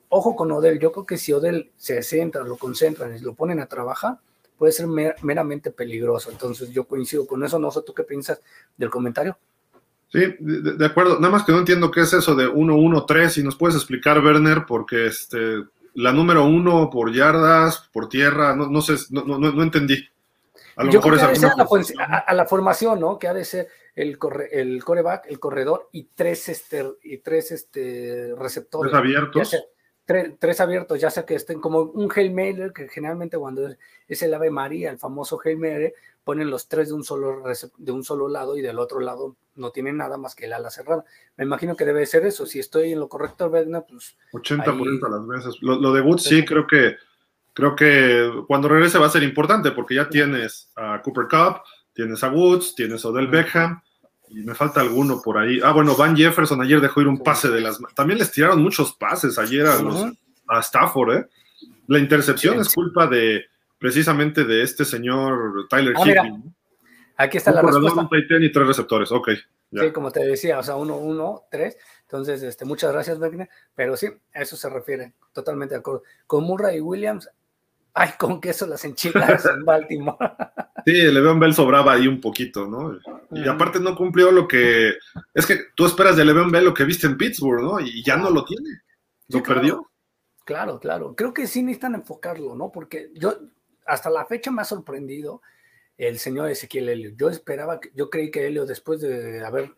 [0.10, 3.60] ojo con Odell, yo creo que si Odell se centra, lo concentran y lo ponen
[3.60, 4.20] a trabajar,
[4.62, 6.30] puede ser meramente peligroso.
[6.30, 7.58] Entonces yo coincido con eso.
[7.58, 8.42] No sé tú qué piensas
[8.78, 9.36] del comentario.
[10.12, 11.20] Sí, de, acuerdo.
[11.20, 13.30] Nada más que no entiendo qué es eso de 1-1-3.
[13.30, 15.64] Si nos puedes explicar, Werner, porque este,
[15.96, 19.98] la número uno por yardas, por tierra, no, no sé, no, no, no entendí.
[20.76, 23.20] A lo mejor es a, la, formación, ¿no?
[23.20, 27.52] Que ha de ser el, corre, el coreback, el corredor y tres, este, y tres
[27.52, 28.92] este, receptores.
[28.92, 29.56] Tres abiertos
[30.06, 33.70] tres, abiertos, ya sea que estén como un Hail Mary, que generalmente cuando
[34.08, 37.44] es el Ave María, el famoso Hail Mary, ponen los tres de un solo
[37.78, 40.70] de un solo lado y del otro lado no tienen nada más que el ala
[40.70, 41.04] cerrada.
[41.38, 42.46] Me imagino que debe ser eso.
[42.46, 44.16] Si estoy en lo correcto, pues.
[44.32, 45.62] 80% las veces.
[45.62, 46.96] Lo, de Woods sí creo que
[47.54, 51.62] creo que cuando regrese va a ser importante porque ya tienes a Cooper Cup,
[51.94, 53.82] tienes a Woods, tienes a Odell Beckham
[54.30, 55.60] y me falta alguno por ahí.
[55.64, 58.94] Ah, bueno, Van Jefferson ayer dejó ir un pase de las También les tiraron muchos
[58.94, 61.26] pases ayer a, Stafford, ¿eh?
[61.88, 63.46] La intercepción es culpa de
[63.78, 66.38] precisamente de este señor Tyler ah,
[67.18, 68.02] Aquí está la respuesta.
[68.02, 69.30] Un y tres receptores, ok.
[69.74, 71.78] Sí, como te decía, o sea, uno, uno, tres.
[72.04, 73.50] Entonces, este, muchas gracias, Wagner.
[73.74, 75.14] Pero sí, a eso se refiere.
[75.34, 76.04] Totalmente de acuerdo.
[76.28, 77.30] Con Murray y Williams,
[77.94, 80.18] ay, con queso las enchiladas en Baltimore.
[80.84, 82.98] Sí, Le'Veon Bell sobraba ahí un poquito, ¿no?
[83.30, 84.94] Y aparte no cumplió lo que...
[85.32, 87.80] Es que tú esperas de Le'Veon Bell lo que viste en Pittsburgh, ¿no?
[87.80, 88.82] Y ya no lo tiene.
[89.28, 89.92] Lo perdió.
[90.44, 91.16] Claro, claro.
[91.16, 92.72] Creo que sí necesitan enfocarlo, ¿no?
[92.72, 93.38] Porque yo,
[93.86, 95.44] hasta la fecha me ha sorprendido
[95.98, 97.12] el señor Ezequiel Helio.
[97.16, 99.76] Yo esperaba, yo creí que Helio, después de haber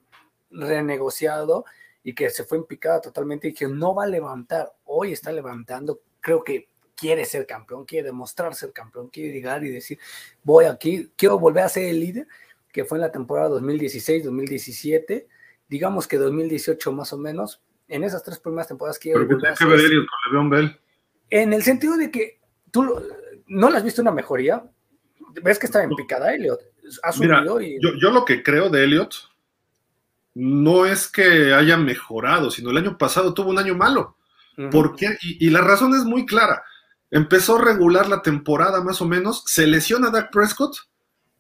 [0.50, 1.66] renegociado
[2.02, 4.72] y que se fue en picada totalmente, que no va a levantar.
[4.86, 6.00] Hoy está levantando.
[6.22, 6.70] Creo que
[7.04, 10.00] quiere ser campeón, quiere demostrar ser campeón, quiere llegar y decir,
[10.42, 12.28] voy aquí, quiero volver a ser el líder,
[12.72, 15.26] que fue en la temporada 2016-2017,
[15.68, 19.66] digamos que 2018 más o menos, en esas tres primeras temporadas quiero Pero volver que
[19.66, 20.80] ver Elliot con Bell.
[21.30, 22.40] En el sentido de que
[22.72, 22.86] tú
[23.48, 24.64] no le has visto una mejoría,
[25.44, 26.62] ves que está en picada Elliot,
[27.04, 27.82] ha subido y...
[27.82, 29.14] Yo, yo lo que creo de Elliot
[30.36, 34.16] no es que haya mejorado, sino el año pasado tuvo un año malo.
[34.72, 35.18] ¿Por qué?
[35.22, 36.64] y, la razón es muy clara.
[37.14, 40.76] Empezó a regular la temporada más o menos, se lesiona a Dak Prescott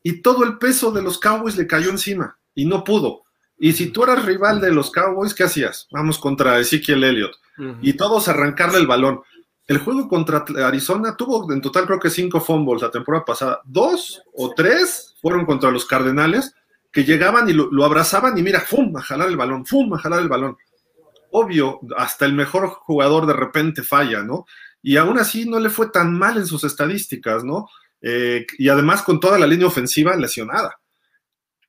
[0.03, 3.23] y todo el peso de los Cowboys le cayó encima y no pudo.
[3.57, 5.87] Y si tú eras rival de los Cowboys, ¿qué hacías?
[5.91, 7.33] Vamos contra Ezekiel Elliott.
[7.81, 9.21] Y todos arrancarle el balón.
[9.65, 13.61] El juego contra Arizona tuvo en total creo que cinco fumbles la temporada pasada.
[13.65, 16.53] Dos o tres fueron contra los Cardenales
[16.91, 18.95] que llegaban y lo, lo, abrazaban y mira, ¡fum!
[18.95, 19.91] a jalar el balón, ¡fum!
[19.95, 20.55] a jalar el balón.
[21.31, 24.45] Obvio, hasta el mejor jugador de repente falla, ¿no?
[24.83, 27.69] Y aún así no le fue tan mal en sus estadísticas, ¿no?
[28.01, 30.77] Eh, y además con toda la línea ofensiva lesionada.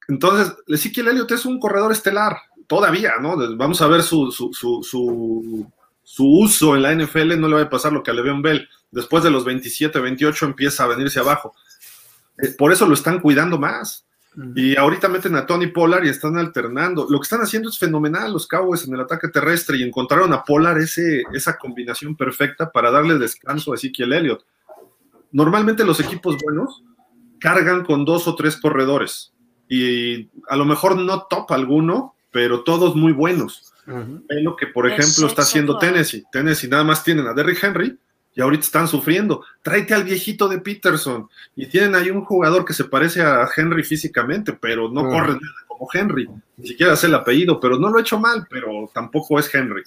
[0.08, 2.36] Entonces, Ezequiel Elliott es un corredor estelar,
[2.66, 3.36] todavía, ¿no?
[3.56, 5.70] Vamos a ver su, su, su,
[6.02, 8.68] su, uso en la NFL, no le va a pasar lo que a Le'Veon Bell.
[8.90, 11.54] Después de los 27, 28 empieza a venirse abajo.
[12.42, 14.04] Eh, por eso lo están cuidando más.
[14.56, 17.06] Y ahorita meten a Tony Pollard y están alternando.
[17.08, 20.42] Lo que están haciendo es fenomenal los Cowboys en el ataque terrestre y encontraron a
[20.42, 24.44] Pollard ese, esa combinación perfecta para darle descanso a Ezekiel Elliott.
[25.30, 26.82] Normalmente los equipos buenos
[27.38, 29.32] cargan con dos o tres corredores
[29.68, 33.72] y a lo mejor no top alguno, pero todos muy buenos.
[34.28, 36.24] Es lo que, por ejemplo, está haciendo Tennessee.
[36.32, 37.98] Tennessee nada más tienen a Derrick Henry
[38.34, 39.44] y ahorita están sufriendo.
[39.62, 41.28] Tráete al viejito de Peterson.
[41.54, 45.64] Y tienen ahí un jugador que se parece a Henry físicamente, pero no corre nada
[45.68, 46.28] como Henry.
[46.56, 49.82] Ni siquiera es el apellido, pero no lo ha hecho mal, pero tampoco es Henry.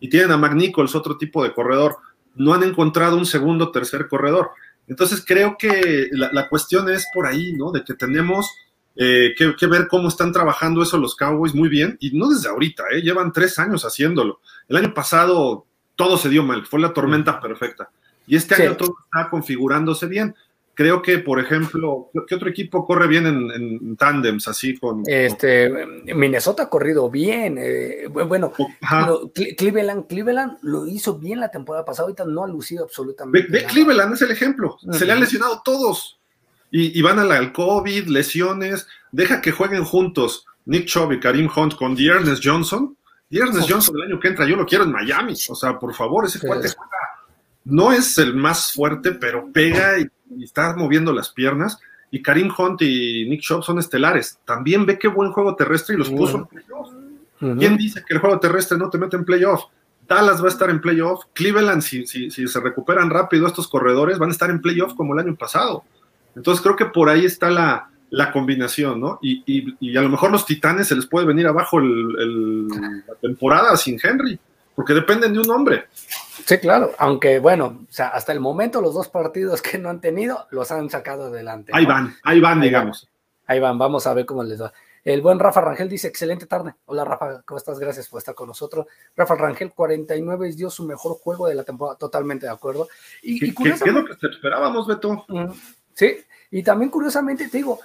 [0.00, 1.96] Y tienen a McNichols, otro tipo de corredor.
[2.34, 4.50] No han encontrado un segundo o tercer corredor.
[4.88, 7.70] Entonces creo que la, la, cuestión es por ahí, ¿no?
[7.70, 8.50] De que tenemos
[8.96, 11.96] eh, que, que, ver cómo están trabajando eso los Cowboys muy bien.
[12.00, 13.00] Y no desde ahorita, ¿eh?
[13.00, 14.40] Llevan tres años haciéndolo.
[14.68, 15.66] El año pasado
[15.96, 17.90] todo se dio mal, fue la tormenta perfecta.
[18.26, 20.34] Y este año todo está configurándose bien.
[20.74, 25.70] Creo que, por ejemplo, ¿qué otro equipo corre bien en, en tándems así con, Este,
[26.14, 27.58] Minnesota ha corrido bien.
[27.58, 28.54] Eh, bueno,
[29.06, 33.48] lo, Cleveland, Cleveland lo hizo bien la temporada pasada, ahorita no ha lucido absolutamente.
[33.50, 34.78] Ve, ve Cleveland es el ejemplo.
[34.82, 34.94] Uh -huh.
[34.94, 36.18] Se le han lesionado todos.
[36.70, 38.86] Y, y van a la, al COVID, lesiones.
[39.10, 42.96] Deja que jueguen juntos Nick Chubb y Karim Hunt con Dearness Johnson.
[43.32, 45.34] Dearness Johnson el año que entra, yo lo quiero en Miami.
[45.48, 46.46] O sea, por favor, ese sí.
[46.46, 46.92] cuate juega
[47.64, 51.78] no es el más fuerte, pero pega y, y, está moviendo las piernas.
[52.10, 54.38] Y Karim Hunt y Nick Chubb son estelares.
[54.44, 56.88] También ve qué buen juego terrestre y los puso en playoff.
[57.40, 57.58] Uh -huh.
[57.58, 59.64] ¿Quién dice que el juego terrestre no te mete en playoff?
[60.06, 61.24] Dallas va a estar en playoff.
[61.32, 65.14] Cleveland, si, si, si, se recuperan rápido estos corredores, van a estar en playoff como
[65.14, 65.84] el año pasado.
[66.36, 69.18] Entonces creo que por ahí está la, la combinación, ¿no?
[69.22, 72.68] Y, y, y, a lo mejor los titanes se les puede venir abajo el, el,
[72.68, 74.38] la temporada sin Henry,
[74.74, 75.86] porque dependen de un hombre.
[76.44, 80.02] Sí, claro, aunque bueno, o sea, hasta el momento los dos partidos que no han
[80.02, 81.72] tenido los han sacado adelante.
[81.72, 81.78] ¿no?
[81.78, 83.08] Ahí van, ahí van, ahí digamos.
[83.46, 84.70] Van, ahí van, vamos a ver cómo les va.
[85.04, 86.74] El buen Rafa Rangel dice, excelente tarde.
[86.84, 87.78] Hola Rafa, ¿cómo estás?
[87.78, 88.86] Gracias por estar con nosotros.
[89.16, 92.88] Rafa Rangel, 49 dio su mejor juego de la temporada, totalmente de acuerdo.
[93.22, 95.24] Y, ¿Qué, y curiosamente, ¿qué, es lo que esperábamos, Beto?
[95.94, 96.18] Sí,
[96.50, 97.80] y también curiosamente te digo,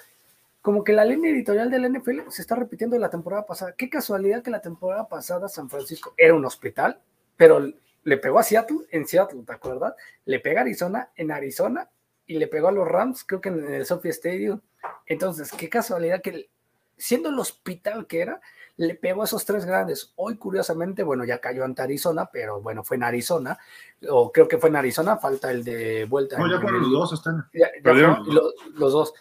[0.61, 3.73] como que la línea editorial del NFL se está repitiendo de la temporada pasada.
[3.77, 6.99] Qué casualidad que la temporada pasada San Francisco era un hospital,
[7.35, 7.61] pero
[8.03, 9.93] le pegó a Seattle en Seattle, ¿te acuerdas?
[10.25, 11.89] Le pega a Arizona en Arizona
[12.25, 14.61] y le pegó a los Rams, creo que en el Sophie Stadium.
[15.05, 16.49] Entonces, qué casualidad que
[16.97, 18.41] siendo el hospital que era,
[18.77, 20.13] le pegó a esos tres grandes.
[20.15, 23.57] Hoy, curiosamente, bueno, ya cayó ante Arizona, pero bueno, fue en Arizona,
[24.09, 26.37] o creo que fue en Arizona, falta el de vuelta.
[26.37, 27.47] No, ya fueron los dos, están.
[27.53, 29.13] Ya, ya fueron los, los, dos.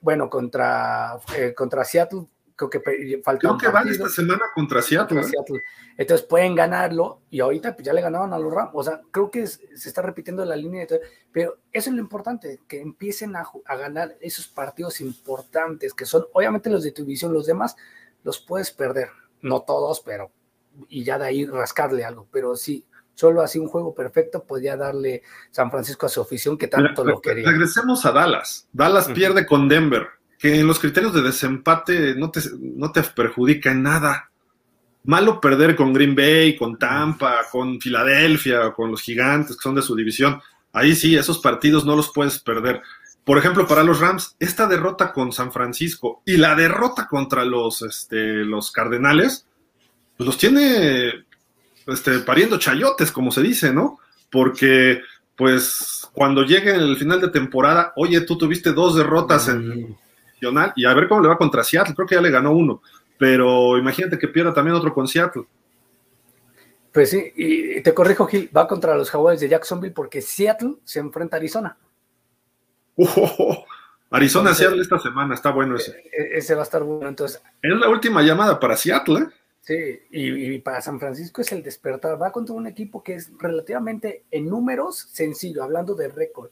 [0.00, 2.26] Bueno, contra, eh, contra Seattle,
[2.58, 3.40] creo que falta.
[3.40, 5.20] Creo que van esta semana contra Seattle.
[5.20, 5.62] Contra Seattle.
[5.96, 8.70] Entonces pueden ganarlo y ahorita pues, ya le ganaban a los Rams.
[8.74, 10.86] O sea, creo que es, se está repitiendo la línea.
[10.86, 11.00] De
[11.32, 16.26] pero eso es lo importante, que empiecen a, a, ganar esos partidos importantes, que son
[16.32, 17.76] obviamente los de tu división, los demás
[18.24, 19.10] los puedes perder.
[19.40, 20.32] No todos, pero.
[20.88, 22.26] Y ya de ahí rascarle algo.
[22.32, 22.84] Pero sí,
[23.18, 27.16] solo así un juego perfecto podía darle San Francisco a su afición que tanto Mira,
[27.16, 27.50] lo quería.
[27.50, 28.68] Regresemos a Dallas.
[28.72, 29.14] Dallas uh -huh.
[29.14, 30.06] pierde con Denver,
[30.38, 34.30] que en los criterios de desempate no te, no te perjudica en nada.
[35.02, 39.82] Malo perder con Green Bay, con Tampa, con Filadelfia, con los gigantes que son de
[39.82, 40.40] su división.
[40.72, 42.82] Ahí sí, esos partidos no los puedes perder.
[43.24, 47.82] Por ejemplo, para los Rams, esta derrota con San Francisco y la derrota contra los,
[47.82, 49.44] este, los Cardenales,
[50.16, 51.26] pues los tiene
[51.88, 53.98] este, pariendo chayotes, como se dice, ¿no?
[54.30, 55.02] Porque,
[55.36, 59.96] pues, cuando llegue el final de temporada, oye, tú tuviste dos derrotas en
[60.38, 62.82] nacional y a ver cómo le va contra Seattle, creo que ya le ganó uno,
[63.18, 65.44] pero imagínate que pierda también otro con Seattle.
[66.92, 71.00] Pues sí, y te corrijo, Gil, va contra los Jaguares de Jacksonville porque Seattle se
[71.00, 71.76] enfrenta a Arizona.
[72.96, 73.64] Uh, oh, oh.
[74.10, 75.92] Arizona entonces, Seattle esta semana, está bueno ese.
[76.12, 77.42] E, ese va a estar bueno, entonces.
[77.62, 79.26] Es la última llamada para Seattle, ¿eh?
[79.68, 82.18] Sí, y, y, para San Francisco es el despertar.
[82.20, 86.48] Va contra un equipo que es relativamente en números sencillo, hablando de récord.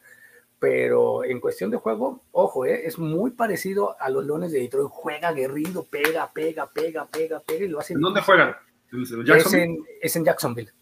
[0.59, 4.91] Pero en cuestión de juego, ojo, eh, es muy parecido a los Leones de Detroit.
[4.91, 7.95] Juega aguerrido, pega, pega, pega, pega, pega y lo hace.
[7.95, 8.55] ¿En dónde juegan?
[8.93, 10.73] ¿En es, en, es en Jacksonville.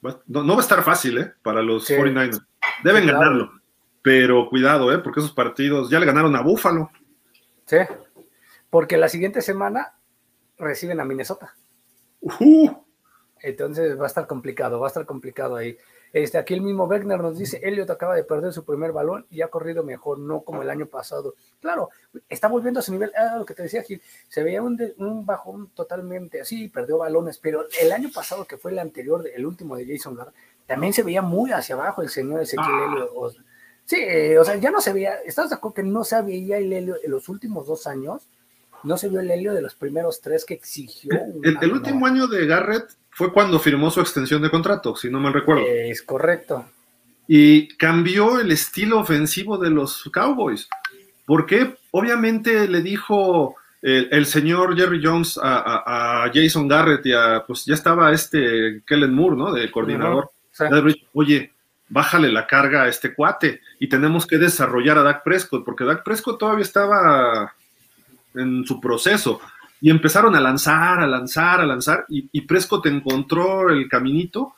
[0.00, 1.32] No, no, va a estar fácil, ¿eh?
[1.42, 1.92] Para los sí.
[1.92, 2.42] 49ers.
[2.82, 3.18] Deben sí, claro.
[3.18, 3.52] ganarlo.
[4.00, 4.98] Pero cuidado, ¿eh?
[5.00, 6.90] Porque esos partidos ya le ganaron a Búfalo.
[7.66, 7.76] Sí.
[8.70, 9.97] Porque la siguiente semana
[10.58, 11.54] reciben a Minnesota.
[12.20, 12.70] Uh.
[13.40, 15.76] Entonces va a estar complicado, va a estar complicado ahí.
[16.12, 19.42] Este, aquí el mismo Wegner nos dice, Elliot acaba de perder su primer balón y
[19.42, 21.34] ha corrido mejor, no como el año pasado.
[21.60, 21.90] Claro,
[22.28, 24.94] está volviendo a su nivel, ah, lo que te decía Gil, se veía un, de,
[24.98, 29.44] un, bajón totalmente así, perdió balones, pero el año pasado, que fue el anterior, el
[29.44, 30.34] último de Jason Garrett,
[30.66, 32.86] también se veía muy hacia abajo el señor Ezequiel ah.
[32.90, 33.10] Elliot.
[33.14, 33.30] O,
[33.88, 36.70] Sí, o sea, ya no se veía, ¿estás de acuerdo que no se veía el
[36.70, 38.28] helio en los últimos dos años?
[38.82, 41.10] No se vio el helio de los primeros tres que exigió.
[41.42, 45.32] El, último año de Garrett fue cuando firmó su extensión de contrato, si no mal
[45.32, 45.64] recuerdo.
[45.66, 46.66] Es correcto.
[47.26, 50.68] Y cambió el estilo ofensivo de los Cowboys.
[51.26, 57.74] Porque obviamente le dijo el, señor Jerry Jones a, Jason Garrett y a, pues ya
[57.74, 59.52] estaba este Kellen Moore, ¿no?
[59.52, 60.30] De coordinador.
[61.12, 61.52] Oye,
[61.88, 66.04] bájale la carga a este cuate y tenemos que desarrollar a Dak Prescott, porque Dak
[66.04, 67.54] Prescott todavía estaba
[68.34, 69.40] en su proceso.
[69.80, 74.54] Y empezaron a lanzar, a lanzar, a lanzar, y, y, Prescott encontró el caminito.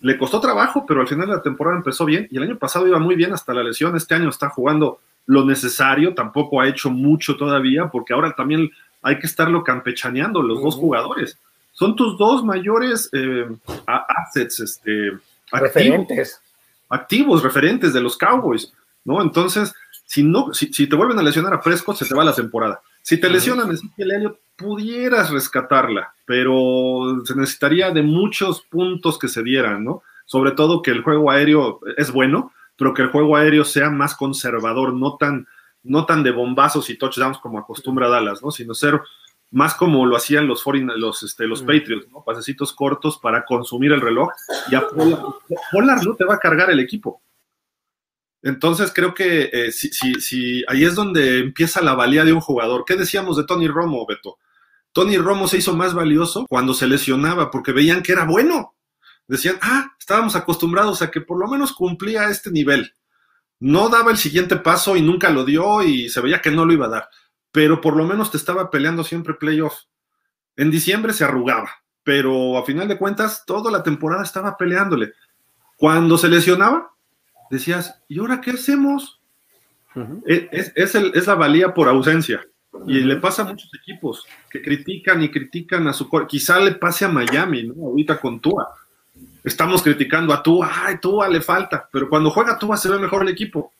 [0.00, 2.28] Le costó trabajo, pero al final de la temporada empezó bien.
[2.30, 3.96] Y el año pasado iba muy bien hasta la lesión.
[3.96, 8.70] Este año está jugando lo necesario, tampoco ha hecho mucho todavía, porque ahora también
[9.02, 11.38] hay que estarlo campechaneando los dos jugadores.
[11.72, 13.46] Son tus dos mayores eh,
[13.86, 15.12] assets, este,
[15.52, 16.40] referentes.
[16.88, 18.72] Activos, referentes de los Cowboys,
[19.04, 19.20] ¿no?
[19.20, 19.74] Entonces,
[20.06, 22.80] si no, si, te vuelven a lesionar a Prescott, se te va la temporada.
[23.06, 29.44] Si te lesionan Ezequiel Elliott, pudieras rescatarla, pero se necesitaría de muchos puntos que se
[29.44, 30.02] dieran, ¿no?
[30.24, 34.16] Sobre todo que el juego aéreo es bueno, pero que el juego aéreo sea más
[34.16, 35.46] conservador, no tan,
[35.84, 38.50] no tan de bombazos y touchdowns como acostumbra Dallas, ¿no?
[38.50, 39.00] Sino ser
[39.52, 40.64] más como lo hacían los,
[40.96, 42.24] los, este, los Patriots, ¿no?
[42.24, 44.30] Pasecitos cortos para consumir el reloj
[44.68, 44.82] y a
[45.70, 47.22] Pollard, no te va a cargar el equipo.
[48.42, 52.84] Entonces creo que eh, si, ahí es donde empieza la valía de un jugador.
[52.86, 54.38] ¿Qué decíamos de Tony Romo, Beto?
[54.92, 58.76] Tony Romo se hizo más valioso cuando se lesionaba porque veían que era bueno
[59.28, 62.94] decían, ah, estábamos acostumbrados a que por lo menos cumplía este nivel.
[63.58, 66.72] No daba el siguiente paso y nunca lo dio y se veía que no lo
[66.72, 67.08] iba a dar,
[67.50, 69.74] pero por lo menos te estaba peleando siempre playoff.
[70.56, 71.70] En diciembre se arrugaba,
[72.02, 75.12] pero a final de cuentas toda la temporada estaba peleándole.
[75.76, 76.94] Cuando se lesionaba,
[77.50, 79.20] decías, ¿y ahora qué hacemos?
[80.26, 82.44] E, es, la valía por ausencia.
[82.86, 86.10] Y le pasa a muchos equipos que critican y critican a su...
[86.28, 87.86] Quizá le pase a Miami, ¿no?
[87.86, 88.68] Ahorita con Tua
[89.46, 93.22] estamos criticando a Tua, ay, Tua le falta, pero cuando juega Tua se ve mejor
[93.22, 93.72] el equipo.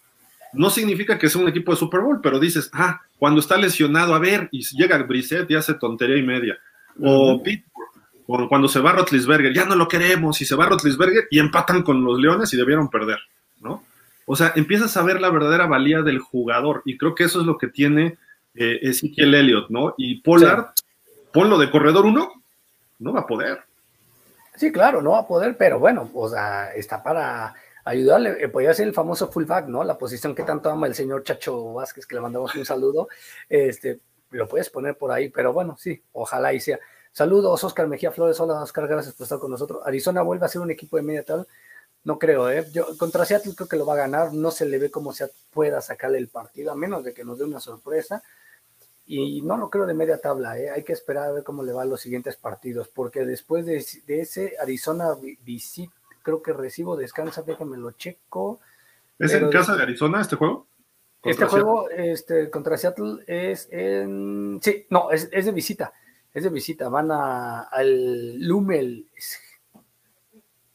[0.53, 4.15] No significa que sea un equipo de Super Bowl, pero dices, ah, cuando está lesionado,
[4.15, 6.57] a ver, y llega Brissett y hace tontería y media.
[7.03, 11.41] O Pittsburgh, cuando se va Rotlisberger, ya no lo queremos, y se va Rotlisberger y
[11.41, 13.19] empatan con los Leones y debieron perder,
[13.61, 13.85] ¿no?
[14.27, 17.47] O sea, empiezas a ver la verdadera valía del jugador, y creo que eso es
[17.47, 18.19] lo que tiene
[18.55, 19.95] eh, Ezequiel Elliott, ¿no?
[19.97, 20.67] Y Pollard,
[21.33, 22.43] ponlo de corredor uno,
[22.99, 23.61] no va a poder.
[24.57, 27.55] Sí, claro, no va a poder, pero bueno, o sea, está para
[27.85, 28.43] ayudarle.
[28.43, 29.85] Eh, podría ser el famoso fullback, ¿no?
[29.85, 33.09] La posición que tanto ama el señor Chacho Vázquez, que le mandamos un saludo.
[33.49, 34.01] Este,
[34.31, 36.79] lo puedes poner por ahí, pero bueno, sí, ojalá y sea.
[37.13, 38.39] Saludos, Oscar Mejía Flores.
[38.41, 39.83] Hola, Oscar, gracias por estar con nosotros.
[39.87, 41.47] Arizona vuelve a ser un equipo de media tal.
[42.07, 42.65] No creo, ¿eh?
[42.73, 44.33] Yo, contra Seattle creo que lo va a ganar.
[44.33, 47.37] No se le ve cómo se pueda sacarle el partido, a menos de que nos
[47.37, 48.23] dé una sorpresa.
[49.07, 50.71] Y no lo creo de media tabla, ¿eh?
[50.71, 54.55] hay que esperar a ver cómo le van los siguientes partidos, porque después de, ese
[54.61, 55.91] Arizona visit,
[56.23, 58.61] creo que recibo descansa, déjame lo checo.
[59.19, 60.69] ¿Es en casa de Arizona este juego?
[61.25, 64.61] Este juego este, contra Seattle es en...
[64.63, 65.93] Sí, no, es, de visita,
[66.33, 69.09] es de visita, van a, al Lumel.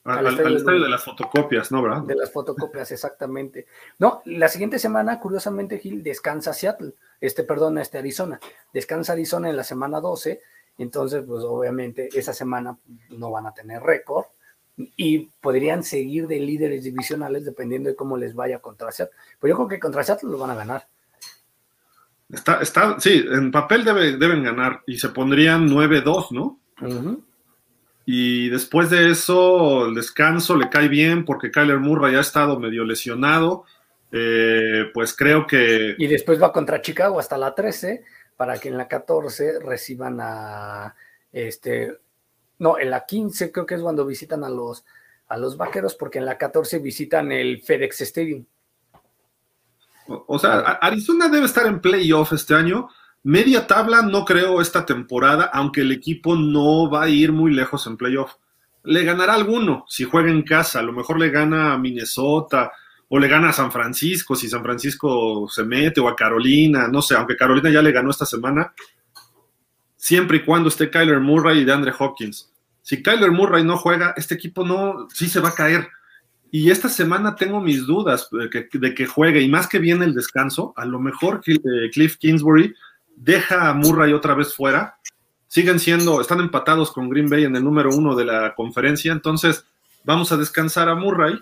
[0.04, 2.02] Al, estadio, de las fotocopias, ¿no, verdad?
[2.02, 3.68] De las fotocopias, exactamente.
[4.00, 8.40] No, la siguiente semana, curiosamente, Gil descansa Seattle este, perdón, este Arizona.
[8.74, 10.42] Descansa Arizona en la semana 12,
[10.80, 12.78] entonces, pues obviamente esa semana
[13.10, 14.26] no van a tener récord
[14.76, 19.16] y podrían seguir de líderes divisionales dependiendo de cómo les vaya contra Seattle.
[19.40, 20.88] Pero yo creo que contra Seattle lo van a ganar.
[22.28, 26.60] Está, está, sí, en papel deben ganar y se pondrían 9-2, ¿no?
[28.06, 32.84] Y después de eso, el descanso le cae bien porque Kyler Murray ha estado medio
[32.84, 33.66] lesionado.
[34.12, 35.96] Eh, pues creo que...
[35.98, 38.04] Y después va contra Chicago hasta la 13,
[38.36, 40.96] para que en la 14 reciban a...
[41.32, 41.98] Este,
[42.60, 44.84] no, en la 15 creo que es cuando visitan a los,
[45.28, 48.46] a los vaqueros, porque en la 14 visitan el FedEx Stadium.
[50.08, 52.90] O, sea, Arizona debe estar en playoff este año.
[53.24, 57.86] Media tabla no creo esta temporada, aunque el equipo no va a ir muy lejos
[57.86, 58.34] en playoff.
[58.84, 62.72] Le ganará alguno si juega en casa, a lo mejor le gana a Minnesota,
[63.10, 67.02] o le gana a San Francisco, si San Francisco se mete, o a Carolina, no
[67.02, 68.74] sé, aunque Carolina ya le ganó esta semana,
[69.98, 72.52] siempre y cuando esté Kyler Murray y de Andre Hopkins.
[72.82, 75.90] Si Kyler Murray no juega, este equipo no, sí se va a caer.
[76.50, 80.06] Y esta semana tengo mis dudas de que, de que juegue, y más que viene
[80.06, 82.74] el descanso, a lo mejor eh, Cliff Kingsbury
[83.24, 84.98] deja a Murray otra vez fuera.
[85.48, 89.66] Siguen siendo, están empatados con Green Bay en el número uno de la conferencia, entonces
[90.04, 91.40] vamos a descansar a Murray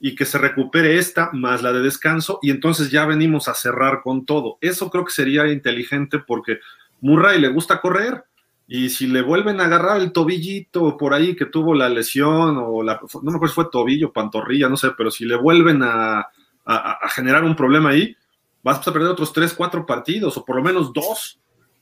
[0.00, 4.02] y que se recupere esta más la de descanso y entonces ya venimos a cerrar
[4.02, 4.58] con todo.
[4.60, 6.58] Eso creo que sería inteligente porque
[7.00, 8.24] Murray le gusta correr
[8.66, 12.82] y si le vuelven a agarrar el tobillito por ahí que tuvo la lesión o
[12.82, 16.26] la, no me acuerdo si fue tobillo, pantorrilla, no sé, pero si le vuelven a,
[16.64, 18.16] a generar un problema ahí,
[18.62, 21.40] vas a perder otros tres, cuatro partidos o por lo menos dos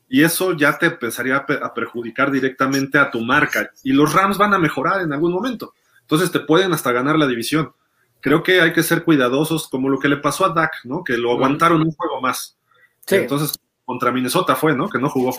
[0.09, 3.71] y eso ya te empezaría a perjudicar directamente a tu marca.
[3.85, 5.73] Y los Rams van a mejorar en algún momento.
[6.01, 7.73] Entonces te pueden hasta ganar la división.
[8.19, 11.05] Creo que hay que ser cuidadosos, como lo que le pasó a Dak, ¿no?
[11.05, 12.59] Que lo aguantaron un juego más.
[13.07, 13.15] Sí.
[13.17, 14.89] Entonces, contra Minnesota fue, ¿no?
[14.89, 15.33] Que no jugó.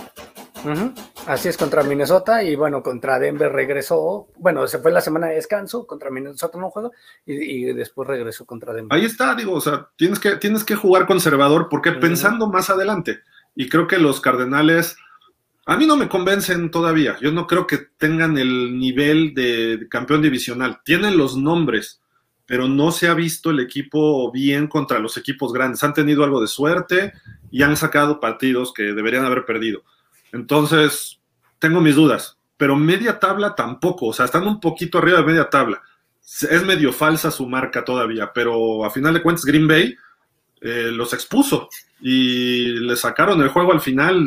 [1.27, 4.27] Así es, contra Minnesota y bueno, contra Denver regresó.
[4.37, 6.91] Bueno, se fue la semana de descanso, contra Minnesota no jugó
[7.25, 8.97] y, después regresó contra Denver.
[8.97, 13.19] Ahí está, digo, o sea, tienes que, tienes que jugar conservador porque pensando más adelante,
[13.55, 14.97] y creo que los Cardenales,
[15.65, 17.17] a mí no me convencen todavía.
[17.21, 20.79] Yo no creo que tengan el nivel de campeón divisional.
[20.83, 22.01] Tienen los nombres,
[22.45, 25.83] pero no se ha visto el equipo bien contra los equipos grandes.
[25.83, 27.13] Han tenido algo de suerte
[27.51, 29.83] y han sacado partidos que deberían haber perdido.
[30.33, 31.19] Entonces,
[31.59, 34.07] tengo mis dudas, pero media tabla tampoco.
[34.07, 35.81] O sea, están un poquito arriba de media tabla.
[36.23, 39.95] Es medio falsa su marca todavía, pero a final de cuentas Green Bay
[40.61, 41.69] eh, los expuso
[41.99, 44.23] y le sacaron el juego al final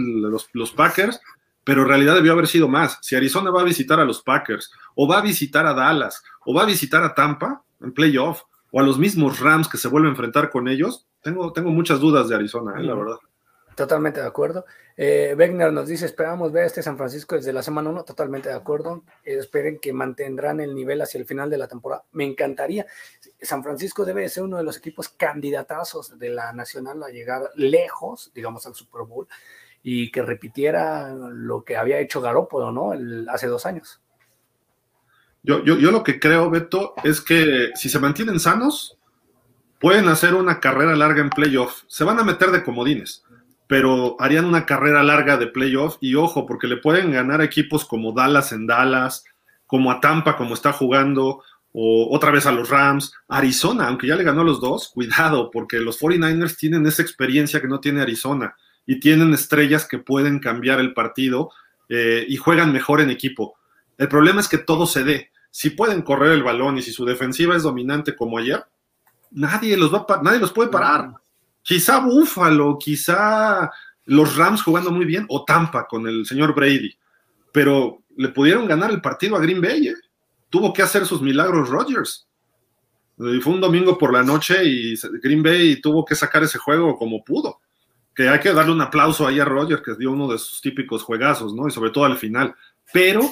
[0.52, 1.20] los, Packers,
[1.62, 2.98] pero en realidad debió haber sido más.
[3.02, 6.54] Si Arizona va a visitar a los Packers, o va a visitar a Dallas, o
[6.54, 10.08] va a visitar a Tampa en playoff, o a los mismos Rams que se vuelven
[10.08, 13.16] a enfrentar con ellos, tengo, tengo muchas dudas de Arizona, eh, la verdad.
[13.74, 14.66] Totalmente de acuerdo.
[14.96, 18.54] Eh, Wegner nos dice, esperamos ver este San Francisco desde la semana 1, totalmente de
[18.54, 19.02] acuerdo.
[19.24, 22.04] Eh, esperen que mantendrán el nivel hacia el final de la temporada.
[22.12, 22.86] Me encantaría.
[23.42, 28.30] San Francisco debe ser uno de los equipos candidatazos de la Nacional a llegar lejos,
[28.32, 29.26] digamos, al Super Bowl
[29.82, 32.92] y que repitiera lo que había hecho Garópolo, ¿no?
[33.30, 34.00] hace dos años.
[35.42, 38.96] Yo, yo, yo lo que creo, Beto, es que si se mantienen sanos,
[39.78, 41.82] pueden hacer una carrera larga en playoff.
[41.86, 43.24] Se van a meter de comodines
[43.66, 48.12] pero harían una carrera larga de playoff y ojo, porque le pueden ganar equipos como
[48.12, 49.24] Dallas en Dallas,
[49.66, 51.42] como a Tampa, como está jugando,
[51.72, 55.50] o otra vez a los Rams, Arizona, aunque ya le ganó a los dos, cuidado,
[55.50, 58.54] porque los 49ers tienen esa experiencia que no tiene Arizona
[58.86, 61.50] y tienen estrellas que pueden cambiar el partido
[61.88, 63.56] eh, y juegan mejor en equipo.
[63.98, 65.30] El problema es que todo se dé.
[65.50, 68.64] Si pueden correr el balón y si su defensiva es dominante como ayer,
[69.30, 71.12] nadie los, va nadie los puede parar.
[71.64, 73.70] Quizá Búfalo, quizá
[74.04, 76.94] los Rams jugando muy bien, o Tampa con el señor Brady,
[77.52, 79.88] pero le pudieron ganar el partido a Green Bay.
[79.88, 79.94] ¿eh?
[80.50, 82.28] Tuvo que hacer sus milagros Rodgers.
[83.16, 86.98] Y fue un domingo por la noche y Green Bay tuvo que sacar ese juego
[86.98, 87.60] como pudo.
[88.14, 91.02] Que hay que darle un aplauso ahí a Rodgers, que dio uno de sus típicos
[91.02, 91.66] juegazos, ¿no?
[91.66, 92.54] Y sobre todo al final.
[92.92, 93.22] Pero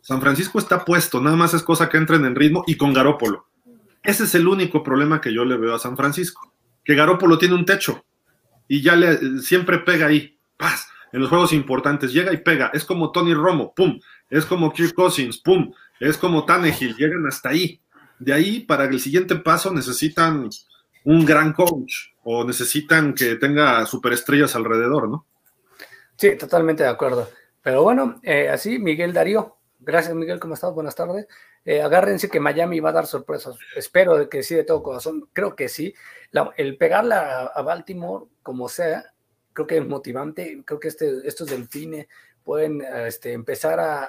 [0.00, 3.46] San Francisco está puesto, nada más es cosa que entren en ritmo y con Garópolo.
[4.02, 6.49] Ese es el único problema que yo le veo a San Francisco
[6.84, 8.04] que Garópolo tiene un techo
[8.68, 12.84] y ya le, siempre pega ahí, paz, en los juegos importantes, llega y pega, es
[12.84, 17.80] como Tony Romo, pum, es como Kirk Cousins, pum, es como Tannehill, llegan hasta ahí.
[18.18, 20.48] De ahí, para el siguiente paso, necesitan
[21.04, 25.26] un gran coach o necesitan que tenga superestrellas alrededor, ¿no?
[26.16, 27.28] Sí, totalmente de acuerdo.
[27.62, 29.56] Pero bueno, eh, así, Miguel Darío.
[29.82, 30.74] Gracias, Miguel, ¿cómo estás?
[30.74, 31.26] Buenas tardes.
[31.64, 33.56] Eh, agárrense que Miami va a dar sorpresas.
[33.74, 35.28] Espero que sí, de todo corazón.
[35.32, 35.94] Creo que sí.
[36.58, 39.14] el pegarla a, Baltimore, como sea,
[39.54, 40.62] creo que es motivante.
[40.66, 42.08] Creo que este, estos delfines
[42.44, 44.04] pueden este, empezar a,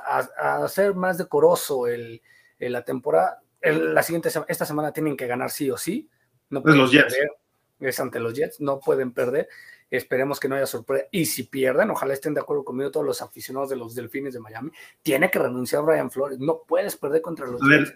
[0.63, 2.21] hacer más decoroso el,
[2.59, 3.41] la temporada.
[3.61, 6.09] la siguiente esta semana tienen que ganar sí o sí.
[6.49, 7.15] No pueden los Jets.
[7.79, 9.47] Es ante los Jets, no pueden perder.
[9.91, 11.05] Esperemos que no haya sorpresa.
[11.11, 14.39] Y si pierden, ojalá estén de acuerdo conmigo todos los aficionados de los Delfines de
[14.39, 14.71] Miami.
[15.03, 16.39] Tiene que renunciar Brian Flores.
[16.39, 17.93] No puedes perder contra los Jets.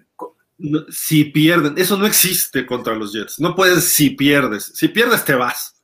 [0.89, 3.39] si pierden, eso no existe contra los Jets.
[3.39, 4.73] No puedes si pierdes.
[4.75, 5.81] Si pierdes, te vas.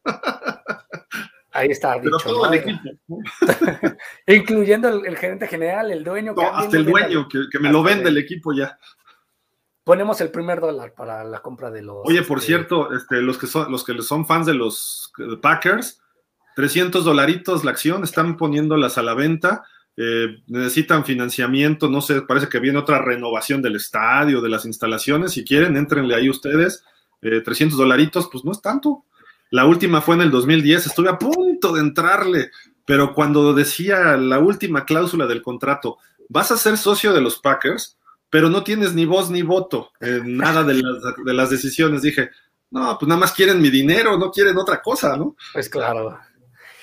[1.53, 1.97] Ahí está.
[1.97, 2.79] Dicho, todo el equipo.
[4.27, 6.35] Incluyendo el, gerente general, el dueño.
[6.37, 8.77] hasta el dueño, que, me lo vende el equipo ya
[9.83, 11.97] ponemos el primer dólar para la compra de los.
[12.05, 15.11] Oye, por este, cierto, este, los que son los que son fans de los
[15.41, 16.01] Packers,
[16.55, 19.63] 300 dolaritos la acción, están poniéndolas a la venta.
[19.97, 25.33] Eh, necesitan financiamiento, no sé, parece que viene otra renovación del estadio, de las instalaciones.
[25.33, 26.83] Si quieren, entrenle ahí ustedes.
[27.21, 29.05] 300 eh, dolaritos, pues no es tanto.
[29.51, 32.51] La última fue en el 2010, estuve a punto de entrarle,
[32.85, 35.97] pero cuando decía la última cláusula del contrato,
[36.29, 37.97] vas a ser socio de los Packers,
[38.31, 42.01] pero no tienes ni voz ni voto en nada de las, de las decisiones.
[42.01, 42.31] Dije,
[42.71, 45.35] no, pues nada más quieren mi dinero, no quieren otra cosa, ¿no?
[45.53, 46.17] Pues claro.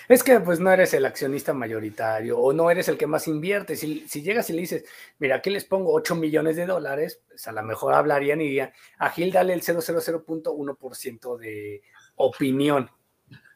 [0.09, 3.77] Es que pues no eres el accionista mayoritario o no eres el que más invierte.
[3.77, 4.85] Si, llegas y le dices,
[5.19, 8.73] mira, aquí les pongo 8 millones de dólares, pues a lo mejor hablarían y dirían,
[8.99, 11.83] a Gil dale el 000.1% de
[12.17, 12.91] opinión.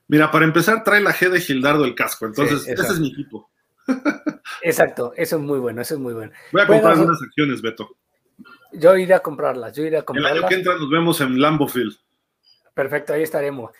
[0.08, 3.51] Mira, para empezar, trae la G de Gildardo el casco, entonces ese es mi equipo.
[4.62, 6.32] Exacto, eso es muy bueno, eso es muy bueno.
[6.52, 7.96] Voy a comprar unas acciones, Beto.
[8.72, 10.32] Yo iré a comprarlas, yo iré a comprarlas.
[10.32, 11.96] El año que entra nos vemos en Lambofield.
[12.74, 13.72] Perfecto, ahí estaremos.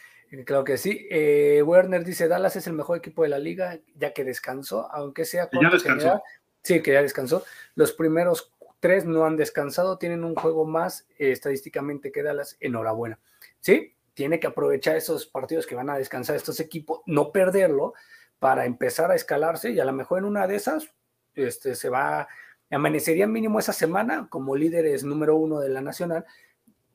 [0.45, 1.07] Creo que sí.
[1.11, 5.25] Eh, Werner dice, Dallas es el mejor equipo de la liga, ya que descansó, aunque
[5.25, 5.49] sea...
[5.53, 6.23] Ya descansó.
[6.63, 7.45] sí, que ya descansó.
[7.75, 12.57] Los primeros tres no han descansado, tienen un juego más eh, estadísticamente que Dallas.
[12.61, 13.19] Enhorabuena.
[13.61, 17.95] Sí, tiene que aprovechar esos partidos que van a descansar estos equipos, no perderlo
[18.43, 20.93] para empezar a escalarse y a lo mejor en una de esas
[21.37, 22.27] este, se va,
[22.69, 26.25] amanecería mínimo esa semana como líderes número uno de la nacional,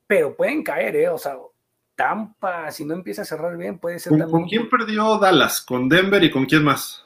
[0.06, 1.08] pero pueden caer, ¿eh?
[1.08, 1.38] O sea,
[1.96, 4.42] Tampa, si no empieza a cerrar bien, puede ser ¿Con, también.
[4.42, 5.62] ¿Con quién perdió Dallas?
[5.62, 7.06] ¿Con Denver y con quién más?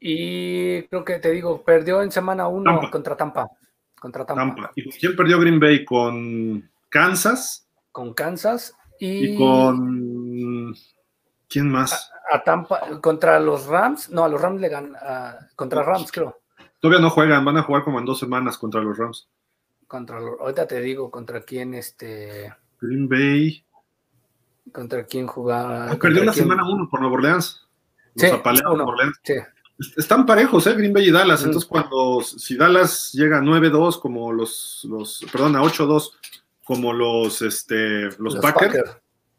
[0.00, 3.48] Y creo que te digo, perdió en semana uno contra Tampa.
[4.00, 4.72] Contra Tampa.
[4.74, 5.84] ¿Y con quién perdió Green Bay?
[5.84, 7.68] ¿Con Kansas?
[7.92, 9.34] Con Kansas y.
[9.34, 10.74] y con.
[11.48, 12.10] ¿Quién más?
[12.32, 14.10] A, Tampa, contra los Rams.
[14.10, 14.96] No, a los Rams le ganan.
[15.54, 16.40] contra Rams, creo.
[16.80, 19.28] Todavía no juegan, van a jugar como en dos semanas contra los Rams.
[19.86, 22.54] Contra los, ahorita te digo contra quién este.
[22.80, 23.64] Green Bay.
[24.72, 25.92] ¿Contra quién jugaba?
[25.92, 27.66] Ah, perdió la semana 1 por Nueva Orleans.
[28.16, 29.20] sí, Orleans.
[29.96, 30.74] Están parejos, ¿eh?
[30.74, 31.44] Green Bay y Dallas.
[31.44, 36.12] Entonces, cuando si Dallas llega a 9-2, como los, los, perdón, a 8-2,
[36.64, 38.96] como los, este, los, Packers,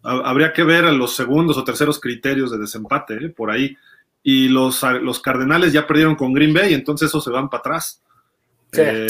[0.07, 3.29] habría que ver a los segundos o terceros criterios de desempate, ¿eh?
[3.29, 3.75] por ahí.
[4.23, 8.01] Y los, los Cardenales ya perdieron con Green Bay, entonces esos se van para atrás.
[8.73, 9.07] Eh,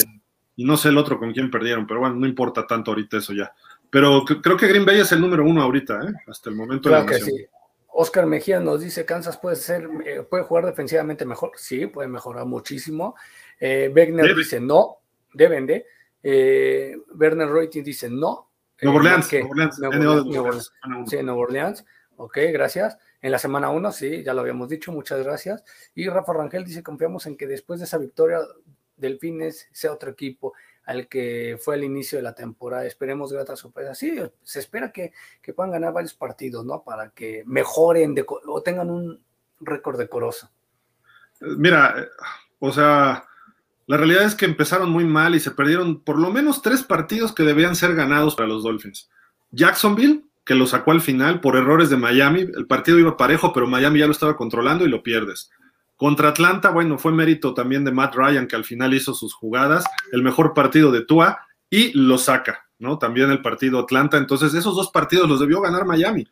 [0.56, 3.32] y no sé el otro con quién perdieron, pero bueno, no importa tanto ahorita eso
[3.32, 3.52] ya.
[3.90, 6.12] Pero creo que Green Bay es el número uno ahorita, ¿eh?
[6.28, 6.88] hasta el momento.
[6.88, 7.46] Claro que sí.
[7.88, 11.52] Oscar Mejía nos dice, Kansas puede ser, eh, puede jugar defensivamente mejor.
[11.56, 13.16] Sí, puede mejorar muchísimo.
[13.60, 14.98] Wegner dice no,
[15.32, 15.86] deben de.
[17.14, 18.47] Werner Reutin dice no.
[18.82, 20.72] Nuevo Orleans, Orleans,
[21.06, 21.84] Sí, Nuevo Orleans.
[22.16, 22.98] Ok, gracias.
[23.20, 25.64] En la semana uno, sí, ya lo habíamos dicho, muchas gracias.
[25.94, 28.38] Y Rafa Rangel dice, confiamos en que después de esa victoria,
[28.96, 30.52] Delfines sea otro equipo
[30.84, 32.86] al que fue al inicio de la temporada.
[32.86, 33.94] Esperemos grata sorpresa.
[33.94, 35.12] Sí, se espera que,
[35.54, 36.82] puedan ganar varios partidos, ¿no?
[36.82, 38.14] Para que mejoren
[38.46, 39.22] o tengan un
[39.60, 40.50] récord decoroso.
[41.40, 42.08] Mira, eh,
[42.58, 43.27] o sea,
[43.88, 47.32] la realidad es que empezaron muy mal y se perdieron por lo menos tres partidos
[47.32, 49.08] que debían ser ganados para los Dolphins.
[49.50, 52.40] Jacksonville, que lo sacó al final por errores de Miami.
[52.40, 55.50] El partido iba parejo, pero Miami ya lo estaba controlando y lo pierdes.
[55.96, 59.86] Contra Atlanta, bueno, fue mérito también de Matt Ryan, que al final hizo sus jugadas,
[60.12, 61.38] el mejor partido de Tua
[61.70, 62.98] y lo saca, ¿no?
[62.98, 64.18] También el partido Atlanta.
[64.18, 66.28] Entonces, esos dos partidos los debió ganar Miami.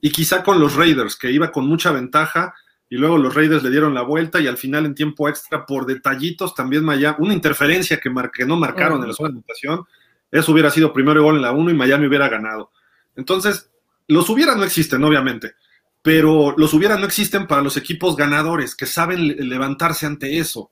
[0.00, 2.54] Y quizá con los Raiders, que iba con mucha ventaja,
[2.88, 5.86] y luego los Raiders le dieron la vuelta y al final en tiempo extra, por
[5.86, 8.10] detallitos, también Miami, una interferencia que,
[8.46, 9.84] no marcaron en la zona de anotación,
[10.30, 12.70] eso hubiera sido primero gol en la 1 y Miami hubiera ganado.
[13.16, 13.70] Entonces,
[14.08, 15.54] los hubiera no existen, obviamente
[16.04, 20.70] pero los hubiera no existen para los equipos ganadores que saben levantarse ante eso.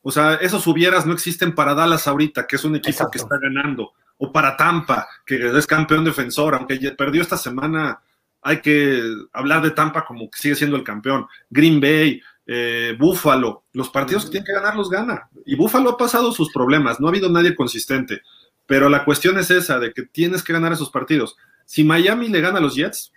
[0.00, 3.36] O sea, esos hubieras no existen para Dallas ahorita, que es un equipo que está
[3.38, 8.00] ganando, o para Tampa, que es campeón defensor, aunque perdió esta semana,
[8.42, 9.00] hay que
[9.32, 11.26] hablar de Tampa como que sigue siendo el campeón.
[11.48, 15.30] Green Bay, eh, Buffalo, los partidos que tienen que ganar los gana.
[15.46, 18.20] Y Buffalo ha pasado sus problemas, no ha habido nadie consistente.
[18.66, 21.36] Pero la cuestión es esa, de que tienes que ganar esos partidos.
[21.64, 23.12] Si Miami le gana a los Jets,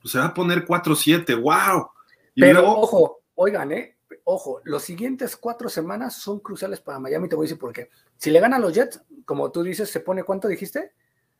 [0.00, 1.90] pues se va a poner 4-7, wow.
[2.34, 7.44] Pero ojo, oigan, eh, ojo, los siguientes cuatro semanas son cruciales para Miami, te voy
[7.44, 7.90] a decir por qué.
[8.16, 10.92] Si le ganan los Jets, como tú dices, se pone, ¿cuánto dijiste?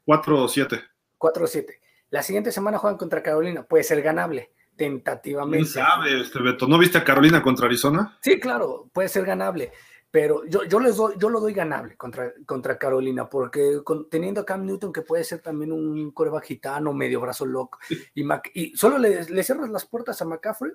[0.06, 0.82] 4-7.
[1.18, 1.66] 4-7.
[2.12, 5.68] La siguiente semana juegan contra Carolina, puede ser ganable, tentativamente.
[5.72, 6.68] ¿Quién sabe, este Beto?
[6.68, 8.16] ¿No viste a Carolina contra Arizona?
[8.20, 9.72] Sí, claro, puede ser ganable
[10.12, 14.44] pero yo, yo, les doy, yo lo doy ganable contra, contra Carolina, porque teniendo a
[14.44, 17.78] Cam Newton, que puede ser también un coreback gitano, medio brazo loco,
[18.14, 20.70] y, y solo le, le, cierras las puertas a McCaffrey,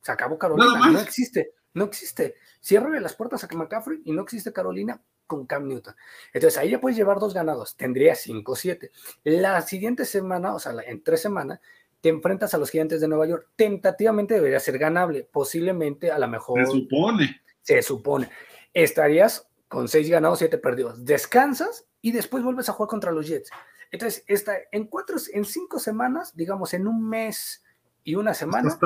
[0.00, 2.34] se acabó Carolina, no existe, no existe.
[2.60, 5.00] Cierre las puertas a McCaffrey y no existe Carolina
[5.36, 5.94] con Cam Newton.
[6.32, 8.90] Entonces ahí ya puedes llevar dos ganados, tendría 5-7.
[9.24, 11.60] La siguiente semana, o sea, en tres semanas,
[12.00, 13.48] te enfrentas a los gigantes de Nueva York.
[13.56, 16.64] Tentativamente debería ser ganable, posiblemente a lo mejor.
[16.66, 18.28] Se supone se supone.
[18.74, 21.04] Estarías con seis ganados, siete perdidos.
[21.04, 23.50] Descansas y después vuelves a jugar contra los Jets.
[23.90, 27.62] Entonces, está en cuatro, en cinco semanas, digamos, en un mes
[28.04, 28.76] y una semana,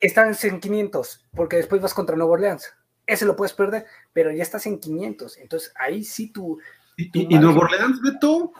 [0.00, 2.72] están en 500, porque después vas contra Nueva Orleans.
[3.08, 5.38] Ese lo puedes perder, pero ya estás en 500.
[5.38, 6.60] Entonces, ahí sí tú.
[6.96, 8.52] ¿Y, y Nueva Orleans, Beto?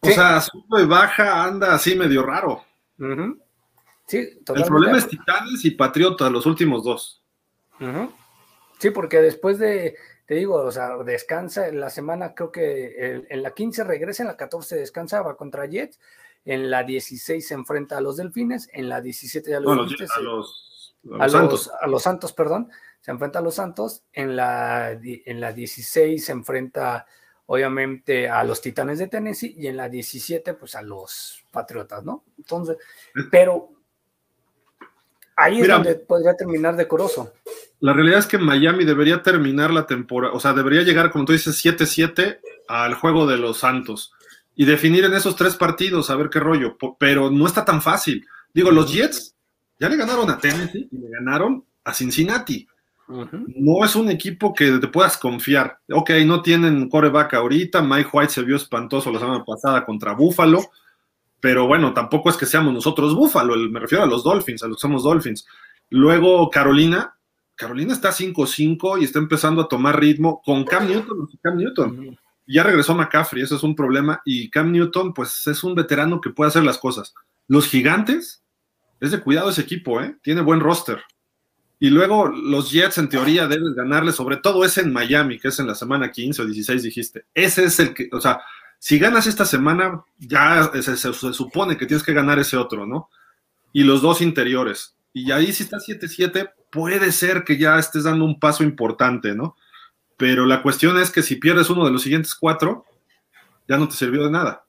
[0.00, 2.64] O sea, sube y baja, anda así medio raro.
[4.06, 4.18] Sí,
[4.54, 7.22] El problema es Titanes y Patriotas, los últimos dos.
[8.78, 9.96] Sí, porque después de,
[10.26, 14.28] te digo, o sea, descansa en la semana, creo que en la 15 regresa, en
[14.28, 15.98] la 14 descansa, va contra Jets,
[16.44, 20.96] en la 16 se enfrenta a los Delfines, en la 17 ya los, a, los,
[21.04, 21.70] a, los, Santos.
[21.80, 22.68] a los Santos, perdón,
[23.04, 27.04] se enfrenta a los Santos, en la, en la 16 se enfrenta
[27.44, 32.24] obviamente a los Titanes de Tennessee y en la 17 pues a los Patriotas, ¿no?
[32.38, 32.78] Entonces,
[33.30, 33.68] pero
[35.36, 37.34] ahí es donde podría terminar decoroso.
[37.80, 41.32] La realidad es que Miami debería terminar la temporada, o sea, debería llegar, como tú
[41.32, 44.14] dices, 7-7 al juego de los Santos
[44.54, 48.26] y definir en esos tres partidos a ver qué rollo, pero no está tan fácil.
[48.54, 49.36] Digo, los Jets
[49.78, 52.66] ya le ganaron a Tennessee y le ganaron a Cincinnati.
[53.08, 55.78] No es un equipo que te puedas confiar.
[55.90, 57.82] Ok, no tienen coreback ahorita.
[57.82, 60.60] Mike White se vio espantoso la semana pasada contra Buffalo.
[61.40, 63.56] Pero bueno, tampoco es que seamos nosotros Buffalo.
[63.56, 65.46] Me refiero a los Dolphins, a los que somos Dolphins.
[65.90, 67.16] Luego Carolina.
[67.56, 71.28] Carolina está 5-5 y está empezando a tomar ritmo con Cam Newton.
[71.42, 72.18] Cam Newton.
[72.46, 74.20] Ya regresó McCaffrey, eso es un problema.
[74.24, 77.14] Y Cam Newton, pues es un veterano que puede hacer las cosas.
[77.46, 78.42] Los gigantes,
[79.00, 80.16] es de cuidado ese equipo, ¿eh?
[80.22, 81.02] Tiene buen roster.
[81.80, 85.58] Y luego los Jets en teoría deben ganarle, sobre todo ese en Miami, que es
[85.58, 87.26] en la semana 15 o 16 dijiste.
[87.34, 88.40] Ese es el que, o sea,
[88.78, 93.08] si ganas esta semana, ya se, supone que tienes que ganar ese otro, ¿no?
[93.72, 94.94] Y los dos interiores.
[95.12, 99.56] Y ahí si está 7-7, puede ser que ya estés dando un paso importante, ¿no?
[100.16, 102.84] Pero la cuestión es que si pierdes uno de los siguientes cuatro,
[103.68, 104.64] ya no te sirvió de nada.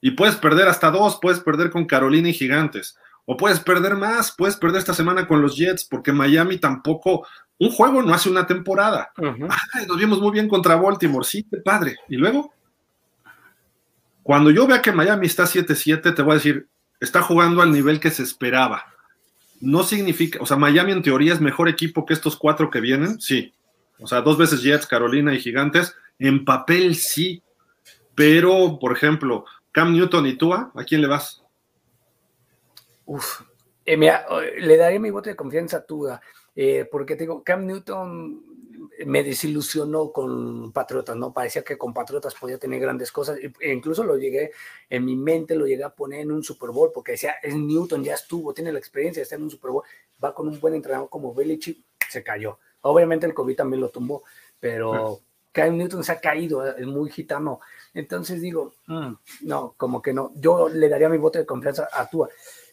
[0.00, 2.96] Y puedes perder hasta dos, puedes perder con Carolina y Gigantes.
[3.32, 7.28] O puedes perder más, puedes perder esta semana con los Jets, porque Miami tampoco,
[7.60, 9.12] un juego no hace una temporada.
[9.86, 11.96] nos vimos muy bien contra Baltimore, sí, qué padre.
[12.08, 12.52] Y luego,
[14.24, 16.66] cuando yo vea que Miami está 7-7, te voy a decir,
[16.98, 18.86] está jugando al nivel que se esperaba.
[19.60, 23.20] No significa, o sea, Miami en teoría es mejor equipo que estos cuatro que vienen,
[23.20, 23.54] sí.
[24.00, 25.94] O sea, dos veces Jets, Carolina y Gigantes.
[26.18, 27.44] En papel sí.
[28.16, 31.39] Pero, por ejemplo, Cam Newton y Tua, ¿a quién le vas?
[33.10, 33.40] Uf,
[33.84, 36.20] eh, le daré mi voto de confianza a Tuga,
[36.54, 38.40] eh, porque tengo Cam Newton
[39.04, 41.32] me desilusionó con Patriotas, ¿no?
[41.32, 44.52] Parecía que con Patriotas podía tener grandes cosas, e incluso lo llegué,
[44.88, 48.04] en mi mente lo llegué a poner en un Super Bowl, porque decía, es Newton,
[48.04, 49.82] ya estuvo, tiene la experiencia de estar en un Super Bowl,
[50.22, 52.60] va con un buen entrenador como Belichick, se cayó.
[52.82, 54.22] Obviamente el COVID también lo tumbó,
[54.60, 57.58] pero Cam Newton se ha caído, es muy gitano.
[57.92, 60.30] Entonces digo, mm, no, como que no.
[60.36, 62.28] Yo le daría mi voto de confianza a Tua.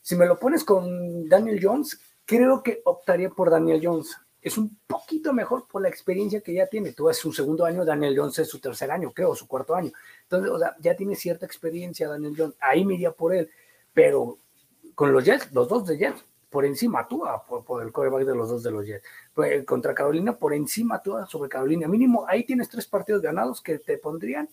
[0.07, 4.15] Si me lo pones con Daniel Jones, creo que optaría por Daniel Jones.
[4.41, 6.93] Es un poquito mejor por la experiencia que ya tiene.
[6.93, 9.91] Tú es su segundo año, Daniel Jones es su tercer año, creo, su cuarto año.
[10.23, 12.55] Entonces, o sea, ya tiene cierta experiencia Daniel Jones.
[12.61, 13.49] Ahí me iría por él.
[13.93, 14.37] Pero
[14.95, 18.35] con los Jets, los dos de Jets, por encima tú, por, por, el coreback de
[18.35, 19.05] los dos de los Jets.
[19.33, 21.85] Pues, contra Carolina, por encima tú sobre Carolina.
[21.89, 24.47] Mínimo, ahí tienes tres partidos ganados que te pondrían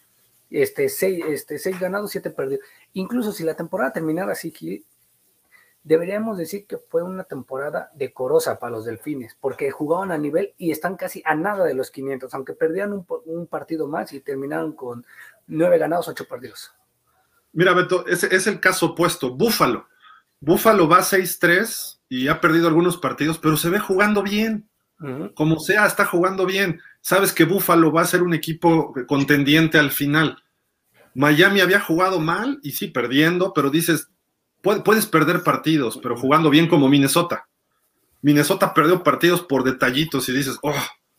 [0.50, 2.64] este, seis, este, seis ganados, siete perdidos.
[2.94, 4.52] Incluso si la temporada terminara así,
[5.84, 10.70] deberíamos decir que fue una temporada decorosa para los delfines, porque jugaban a nivel y
[10.70, 15.06] están casi a nada de los 500, aunque perdían un, partido más y terminaron con
[15.46, 16.72] nueve ganados, ocho perdidos.
[17.52, 19.30] Mira, Beto, ese es el caso opuesto.
[19.36, 19.86] Búfalo.
[20.40, 24.68] Búfalo va 6-3 y ha perdido algunos partidos, pero se ve jugando bien.
[25.34, 26.80] Como sea, está jugando bien.
[27.02, 30.42] Sabes que Búfalo va a ser un equipo contendiente al final.
[31.14, 34.08] Miami había jugado mal y sí, perdiendo, pero dices,
[34.64, 37.46] puedes perder partidos, pero jugando bien como Minnesota.
[38.22, 40.72] Minnesota perdió partidos por detallitos y dices, oh,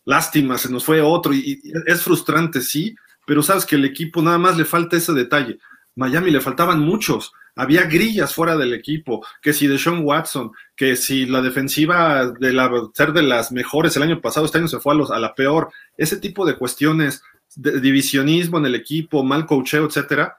[0.05, 1.33] lástima, se nos fue otro.
[1.33, 2.95] Y, es frustrante, sí,
[3.27, 5.59] pero sabes que el equipo nada más le falta ese detalle.
[5.95, 7.31] Miami le faltaban muchos.
[7.55, 12.69] Había grillas fuera del equipo, que si de Watson, que si la defensiva de la,
[12.93, 15.35] ser de las mejores el año pasado, este año se fue a, los, a la
[15.35, 15.69] peor.
[15.95, 17.21] Ese tipo de cuestiones,
[17.55, 20.35] de divisionismo en el equipo, mal coacheo, etcétera,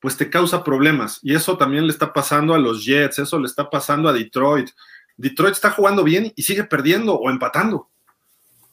[0.00, 1.20] pues te causa problemas.
[1.22, 4.70] Y eso también le está pasando a los Jets, eso le está pasando a Detroit.
[5.16, 7.88] Detroit está jugando bien y sigue perdiendo o empatando.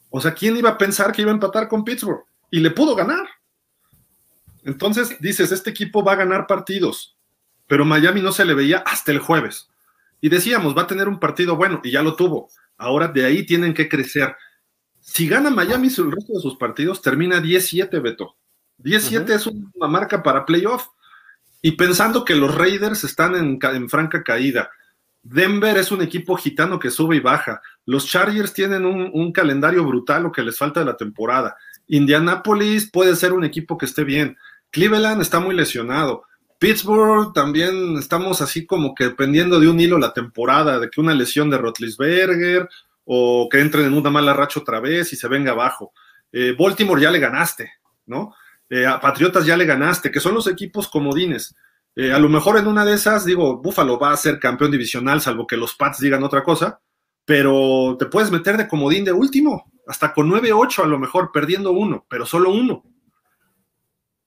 [0.09, 2.23] O sea, ¿quién iba a pensar que iba a empatar con Pittsburgh?
[2.51, 3.27] Y le pudo ganar.
[4.63, 7.15] Entonces dices, este equipo va a ganar partidos,
[7.67, 9.69] pero Miami no se le veía hasta el jueves.
[10.21, 12.49] Y decíamos, va a tener un partido bueno, y ya lo tuvo.
[12.77, 14.35] Ahora de ahí tienen que crecer.
[14.99, 18.37] Si gana Miami el resto de sus partidos, termina 17 Beto.
[18.77, 20.87] 17 es una marca para playoff.
[21.65, 24.69] Y pensando que los Raiders están en, franca caída,
[25.23, 27.59] Denver es un equipo gitano que sube y baja.
[27.87, 31.57] Los Chargers tienen un, calendario brutal, lo que les falta de la temporada.
[31.87, 34.37] Indianapolis puede ser un equipo que esté bien.
[34.69, 36.25] Cleveland está muy lesionado.
[36.59, 41.15] Pittsburgh también estamos así como que dependiendo de un hilo la temporada, de que una
[41.15, 42.69] lesión de Rotlisberger
[43.05, 45.93] o que entren en una mala racha otra vez y se venga abajo.
[46.31, 47.71] Eh, Baltimore ya le ganaste,
[48.05, 48.35] ¿no?
[48.69, 51.55] Eh, a Patriotas ya le ganaste, que son los equipos comodines.
[51.95, 55.21] Eh, a lo mejor en una de esas, digo, Buffalo va a ser campeón divisional,
[55.21, 56.81] salvo que los Pats digan otra cosa,
[57.23, 61.71] pero te puedes meter de comodín de último, hasta con 9-8 a lo mejor, perdiendo
[61.71, 62.83] uno, pero solo uno.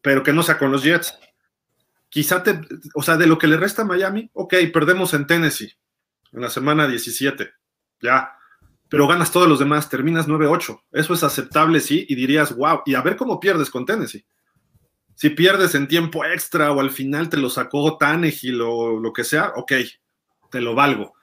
[0.01, 1.19] Pero que no sea con los Jets.
[2.09, 2.61] Quizá te,
[2.95, 5.77] o sea, de lo que le resta a Miami, ok, perdemos en Tennessee
[6.33, 7.51] en la semana 17,
[8.01, 8.38] ya,
[8.89, 10.81] pero ganas todos los demás, terminas 9-8.
[10.93, 14.25] Eso es aceptable, sí, y dirías, wow, y a ver cómo pierdes con Tennessee.
[15.15, 19.25] Si pierdes en tiempo extra o al final te lo sacó Tannehill o lo que
[19.25, 19.73] sea, ok,
[20.51, 21.15] te lo valgo.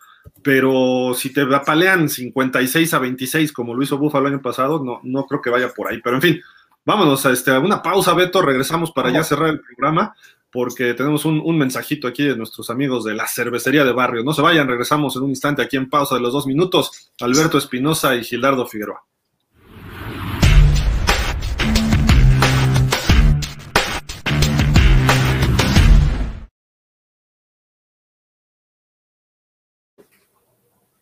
[0.43, 4.99] Pero si te apalean 56 a 26 como lo hizo Buffalo el año pasado, no,
[5.03, 6.01] no creo que vaya por ahí.
[6.03, 6.41] Pero en fin,
[6.83, 10.13] vámonos a, este, a una pausa, Beto, regresamos para ya cerrar el programa
[10.55, 14.23] porque tenemos un, mensajito aquí de nuestros amigos de la cervecería de barrio.
[14.23, 17.11] No se vayan, regresamos en un instante aquí en pausa de los dos minutos.
[17.19, 19.03] Alberto Espinosa y Gildardo Figueroa.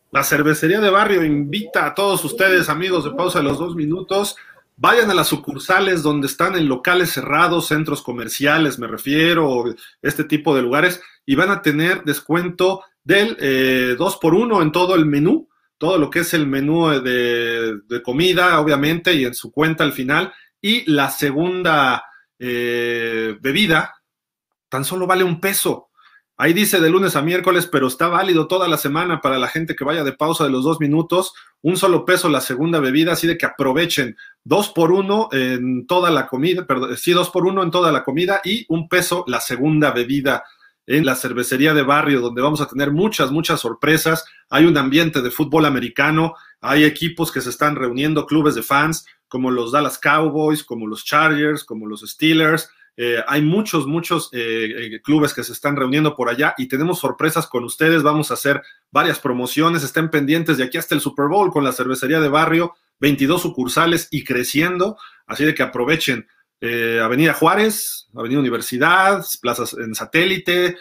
[0.10, 4.36] La cervecería de barrio invita a todos ustedes, amigos de pausa de los dos minutos,
[4.76, 9.65] Vayan a las sucursales donde están en locales cerrados, centros comerciales, me refiero,
[10.01, 14.71] este tipo de lugares, y van a tener descuento del 2 eh, por 1 en
[14.71, 15.47] todo el menú,
[15.78, 20.34] todo lo que es el menú de, comida, obviamente, y en su cuenta al final.
[20.61, 22.05] Y la segunda
[22.39, 23.93] eh, bebida
[24.69, 25.89] tan solo vale un peso.
[26.36, 29.76] Ahí dice de lunes a miércoles, pero está válido toda la semana para la gente
[29.76, 31.34] que vaya de pausa de los dos minutos.
[31.62, 34.18] Un solo peso la segunda bebida, así de que aprovechen.
[34.44, 38.04] Dos por uno en toda la comida, perdón, sí, dos por uno en toda la
[38.04, 40.44] comida y un peso la segunda bebida
[40.88, 44.26] en la cervecería de barrio, donde vamos a tener muchas, muchas sorpresas.
[44.50, 49.06] Hay un ambiente de fútbol americano, hay equipos que se están reuniendo, clubes de fans,
[49.28, 54.94] como los Dallas Cowboys, como los Chargers, como los Steelers eh, hay muchos, muchos eh,
[54.96, 58.04] eh, clubes que se están reuniendo por allá y tenemos sorpresas con ustedes.
[58.04, 59.84] Vamos a hacer varias promociones.
[59.84, 64.08] Estén pendientes de aquí hasta el Super Bowl con la cervecería de barrio, 22 sucursales
[64.12, 64.98] y creciendo.
[65.26, 66.28] Así de que aprovechen.
[67.04, 70.78] Avenida Juárez, Avenida Universidad, plazas en satélite,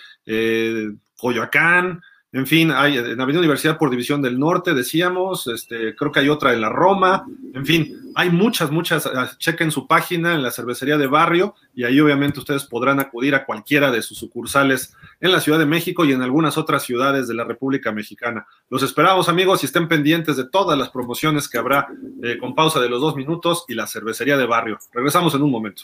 [1.16, 2.00] Coyoacán,
[2.32, 6.30] en fin, hay en Avenida Universidad por División del Norte, decíamos, este, creo que hay
[6.30, 10.50] otra en la Roma, en fin, hay muchas, muchas, ah, chequen su página en la
[10.50, 15.30] cervecería de barrio y ahí obviamente ustedes podrán acudir a cualquiera de sus sucursales en
[15.30, 18.46] la Ciudad de México y en algunas otras ciudades de la República Mexicana.
[18.70, 21.88] Los esperamos amigos y estén pendientes de todas las promociones que habrá
[22.22, 24.78] eh, con pausa de los dos minutos y la cervecería de barrio.
[24.92, 25.82] Regresamos en un momento.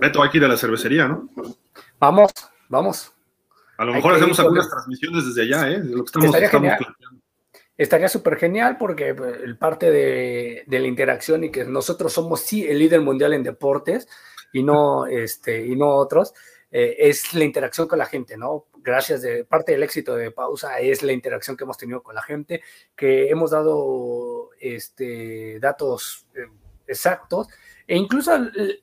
[0.00, 1.28] Beto, hay que ir a la cervecería, ¿no?
[1.98, 2.32] Vamos,
[2.68, 3.12] vamos.
[3.76, 5.78] A lo mejor hacemos algunas transmisiones desde allá, ¿eh?
[5.82, 6.78] lo que estamos, Estaría genial.
[7.76, 12.66] Estaría súper genial porque pues, el parte de, la interacción y que nosotros somos sí
[12.66, 14.06] el líder mundial en deportes
[14.52, 16.34] y no, este, y no otros,
[16.70, 18.66] eh, es la interacción con la gente, ¿no?
[18.82, 22.22] Gracias de parte del éxito de Pausa es la interacción que hemos tenido con la
[22.22, 22.62] gente,
[22.94, 26.48] que hemos dado este, datos eh,
[26.86, 27.48] exactos
[27.90, 28.30] e incluso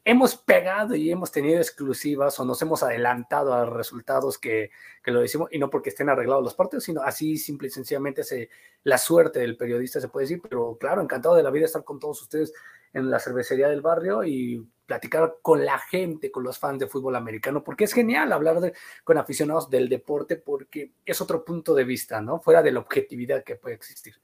[0.03, 4.69] hemos pegado y hemos tenido exclusivas o nos hemos adelantado a resultados que,
[5.01, 8.25] que lo decimos, y no porque estén arreglados los partidos, sino así simple y sencillamente
[8.25, 8.49] se,
[8.83, 12.01] la suerte del periodista se puede decir, pero claro, encantado de la vida estar con
[12.01, 12.51] todos ustedes
[12.91, 17.15] en la cervecería del barrio y platicar con la gente, con los fans de fútbol
[17.15, 18.73] americano, porque es genial hablar
[19.05, 22.41] con aficionados del deporte, porque es otro punto de vista, ¿no?
[22.41, 24.15] Fuera de la objetividad que puede existir.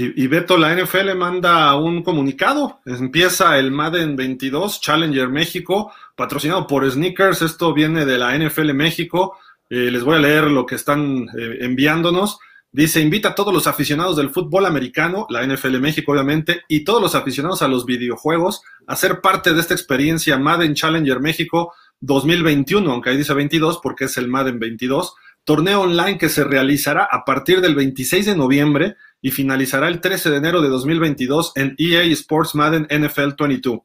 [0.00, 2.78] Y, Beto, la NFL manda un comunicado.
[2.86, 7.42] Empieza el Madden 22 Challenger México, patrocinado por Sneakers.
[7.42, 9.38] Esto viene de la NFL México.
[9.68, 12.38] Eh, les voy a leer lo que están eh, enviándonos.
[12.70, 17.02] Dice, invita a todos los aficionados del fútbol americano, la NFL México obviamente, y todos
[17.02, 21.72] los aficionados a los videojuegos a ser parte de esta experiencia Madden Challenger México
[22.02, 27.08] 2021, aunque ahí dice 22 porque es el Madden 22, torneo online que se realizará
[27.10, 31.74] a partir del 26 de noviembre y finalizará el 13 de enero de 2022 en
[31.78, 33.80] EA Sports Madden NFL 22.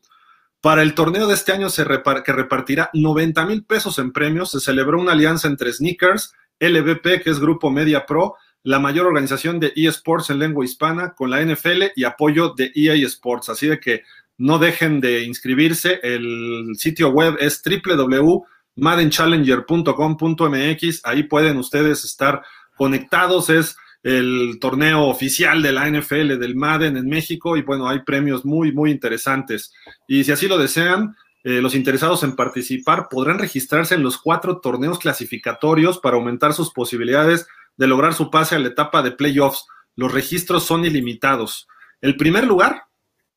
[0.62, 4.60] Para el torneo de este año se que repartirá 90 mil pesos en premios, se
[4.60, 9.74] celebró una alianza entre Sneakers, LVP, que es Grupo Media Pro, la mayor organización de
[9.76, 13.50] eSports en lengua hispana, con la NFL y apoyo de EA Sports.
[13.50, 14.04] Así de que
[14.38, 16.00] no dejen de inscribirse.
[16.02, 21.02] El sitio web es www maddenchallenger.com.mx.
[21.04, 22.44] Ahí pueden ustedes estar
[22.76, 23.50] conectados.
[23.50, 28.43] Es el torneo oficial de la NFL del Madden en México y bueno, hay premios
[28.43, 29.74] muy, muy interesantes.
[30.08, 34.60] Y si así lo desean, eh, los interesados en participar podrán registrarse en los cuatro
[34.60, 37.47] torneos clasificatorios para aumentar sus posibilidades
[37.78, 39.66] de lograr su pase a la etapa de playoffs.
[39.95, 41.68] Los registros son ilimitados.
[42.01, 42.84] El primer lugar,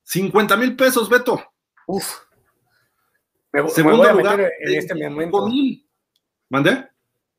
[0.03, 1.41] 50 mil pesos, Beto.
[1.85, 2.13] Uf.
[3.53, 5.49] Me, Segundo voy a lugar, meter en este momento.
[6.49, 6.89] ¿Mandé?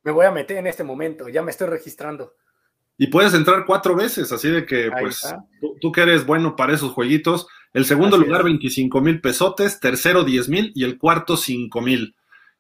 [0.03, 2.35] Me voy a meter en este momento, ya me estoy registrando.
[3.01, 5.35] Y puedes entrar cuatro veces, así de que, pues,
[5.81, 7.47] tú, que eres bueno para esos jueguitos.
[7.73, 12.17] El segundo lugar, 25 mil pesotes, tercero, 10 mil y el cuarto, 5 mil.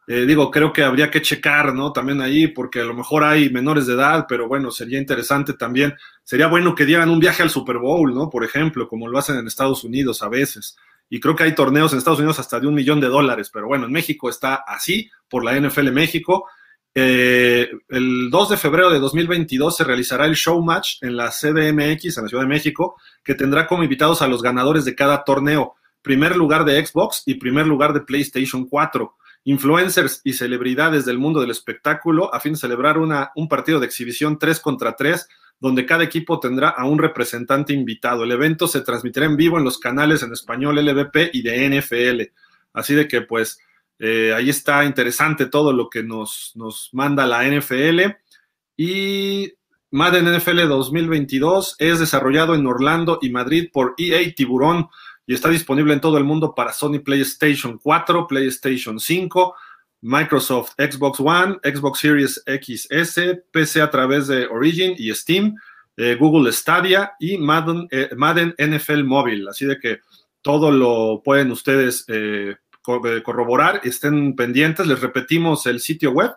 [0.06, 1.92] Eh, digo, creo que habría que checar, ¿no?
[1.92, 5.94] También ahí, porque a lo mejor hay menores de edad, pero bueno, sería interesante también.
[6.22, 8.30] Sería bueno que dieran un viaje al Super Bowl, ¿no?
[8.30, 10.76] Por ejemplo, como lo hacen en Estados Unidos a veces.
[11.10, 13.66] Y creo que hay torneos en Estados Unidos hasta de un millón de dólares, pero
[13.66, 16.46] bueno, en México está así por la NFL México.
[16.94, 22.16] Eh, el 2 de febrero de 2022 se realizará el show match en la CDMX,
[22.16, 25.74] en la Ciudad de México, que tendrá como invitados a los ganadores de cada torneo.
[26.02, 29.14] Primer lugar de Xbox y primer lugar de PlayStation 4
[29.44, 33.86] influencers y celebridades del mundo del espectáculo a fin de celebrar una, un partido de
[33.86, 35.26] exhibición 3 contra 3,
[35.58, 38.24] donde cada equipo tendrá a un representante invitado.
[38.24, 42.22] El evento se transmitirá en vivo en los canales en español LVP y de NFL.
[42.74, 43.58] Así de que pues
[43.98, 48.00] eh, ahí está interesante todo lo que nos, nos manda la NFL.
[48.76, 49.52] Y
[49.90, 54.88] Madden NFL 2022 es desarrollado en Orlando y Madrid por EA Tiburón
[55.26, 59.54] y está disponible en todo el mundo para Sony PlayStation 4, PlayStation 5,
[60.00, 63.20] Microsoft Xbox One, Xbox Series XS,
[63.50, 65.54] PC a través de Origin y Steam,
[65.96, 69.48] eh, Google Stadia y Madden, eh, Madden, NFL Móvil.
[69.48, 70.00] Así de que
[70.40, 74.86] todo lo pueden ustedes eh, corroborar, estén pendientes.
[74.86, 76.32] Les repetimos el sitio web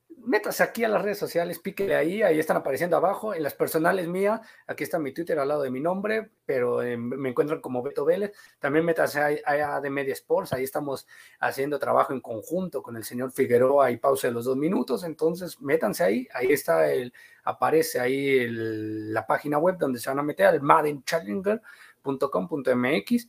[0.09, 4.07] métase aquí a las redes sociales, píquele ahí, ahí están apareciendo abajo, en las personales
[4.07, 7.81] mías, aquí está mi Twitter al lado de mi nombre, pero eh, me encuentran como
[7.81, 11.07] Beto Vélez, también métase allá de Media Sports, ahí estamos
[11.39, 15.61] haciendo trabajo en conjunto con el señor Figueroa y pausa de los dos minutos, entonces
[15.61, 20.47] métanse ahí, ahí está el, aparece ahí la página web donde se van a meter
[20.47, 21.61] al Madden Challenger,
[22.03, 23.27] .com.mx.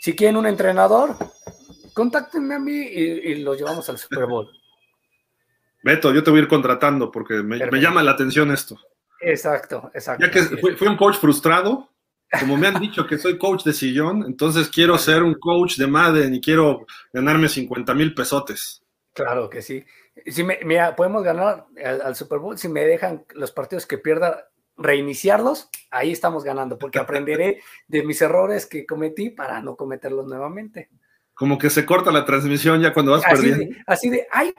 [0.00, 1.16] Si quieren un entrenador,
[1.94, 4.50] contáctenme a mí y, lo llevamos al Super Bowl.
[5.84, 8.80] Beto, yo te voy a ir contratando porque me, llama la atención esto.
[9.20, 10.24] Exacto, exacto.
[10.24, 11.90] Ya que fui, un coach frustrado,
[12.40, 15.86] como me han dicho que soy coach de sillón, entonces quiero ser un coach de
[15.86, 18.82] Madden y quiero ganarme 50 mil pesotes.
[19.12, 19.84] Claro que sí.
[20.24, 23.98] Si me, mira, podemos ganar al, al, Super Bowl si me dejan los partidos que
[23.98, 30.26] pierda reiniciarlos, ahí estamos ganando, porque aprenderé de mis errores que cometí para no cometerlos
[30.26, 30.88] nuevamente.
[31.34, 33.76] Como que se corta la transmisión ya cuando vas perdiendo.
[33.86, 34.54] así de, ay,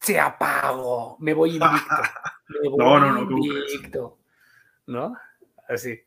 [0.00, 2.02] se apagó, me voy invicto.
[2.48, 4.18] Me voy no, no, no, invicto.
[4.86, 5.14] ¿No?
[5.68, 6.00] Así.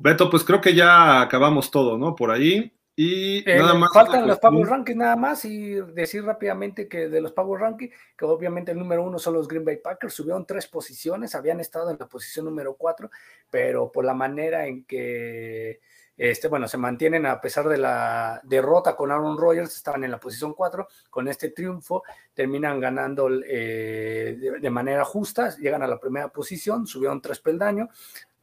[0.00, 2.14] Beto, pues creo que ya acabamos todo, ¿no?
[2.16, 2.72] Por ahí.
[2.96, 3.90] Y eh, nada más.
[3.92, 8.24] Faltan los Power Rankings nada más y decir rápidamente que de los Power Rankings, que
[8.24, 11.96] obviamente el número uno son los Green Bay Packers, subieron tres posiciones, habían estado en
[11.98, 13.10] la posición número cuatro,
[13.50, 15.80] pero por la manera en que
[16.16, 20.20] este, bueno, se mantienen a pesar de la derrota con Aaron Rodgers, estaban en la
[20.20, 22.02] posición cuatro, con este triunfo
[22.32, 27.88] terminan ganando eh, de, de, manera justa, llegan a la primera posición, subieron tres peldaños,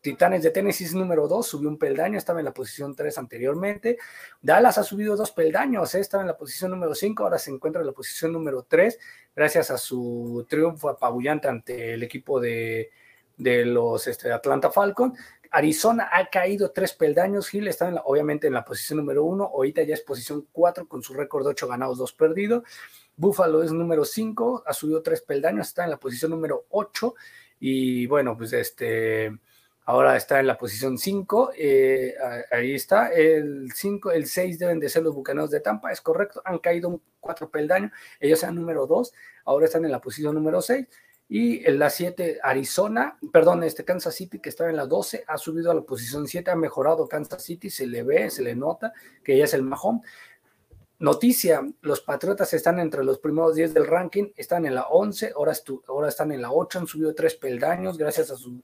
[0.01, 3.99] Titanes de Tennessee número 2, subió un peldaño, estaba en la posición 3 anteriormente.
[4.41, 5.99] Dallas ha subido dos peldaños, ¿eh?
[5.99, 8.97] estaba en la posición número 5, ahora se encuentra en la posición número 3,
[9.35, 12.89] gracias a su triunfo apabullante ante el equipo de,
[13.37, 15.19] los este, Atlanta Falcons.
[15.51, 19.83] Arizona ha caído tres peldaños, Gil está en obviamente en la posición número 1, ahorita
[19.83, 22.63] ya es posición 4 con su récord de 8 ganados, 2 perdidos.
[23.17, 27.13] Buffalo es número 5, ha subido tres peldaños, está en la posición número 8
[27.59, 29.37] y bueno, pues este
[29.85, 32.15] ahora está en la posición 5, eh,
[32.49, 36.41] ahí está, el 5, el 6 deben de ser los Bucaneros de Tampa, es correcto,
[36.45, 39.13] han caído cuatro peldaños, ellos sean número 2,
[39.45, 40.87] ahora están en la posición número 6,
[41.33, 45.37] y en la 7 Arizona, perdón, este Kansas City que estaba en la 12, ha
[45.37, 48.91] subido a la posición 7, ha mejorado Kansas City, se le ve, se le nota
[49.23, 50.01] que ya es el majón.
[50.99, 55.53] Noticia, los Patriotas están entre los primeros 10 del ranking, están en la 11, ahora,
[55.87, 58.61] ahora están en la 8, han subido tres peldaños gracias a su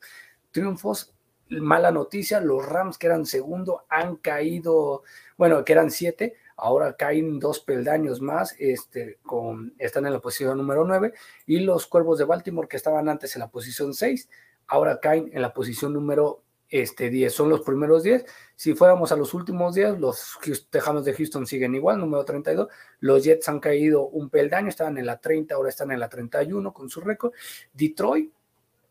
[0.52, 1.14] triunfos.
[1.48, 5.03] Mala noticia, los Rams que eran segundo han caído,
[5.38, 10.58] bueno, que eran siete, ahora caen dos peldaños más, este, con, están en la posición
[10.58, 11.14] número 9,
[11.46, 14.30] y los Cuervos de Baltimore, que estaban antes en la posición 6,
[14.68, 17.34] ahora caen en la posición número este, 10.
[17.34, 18.26] Son los primeros 10.
[18.56, 20.38] Si fuéramos a los últimos 10, los
[20.70, 22.68] Tejanos de Houston siguen igual, número 32.
[23.00, 26.74] Los Jets han caído un peldaño, estaban en la 30, ahora están en la 31
[26.74, 27.34] con su récord.
[27.74, 28.32] Detroit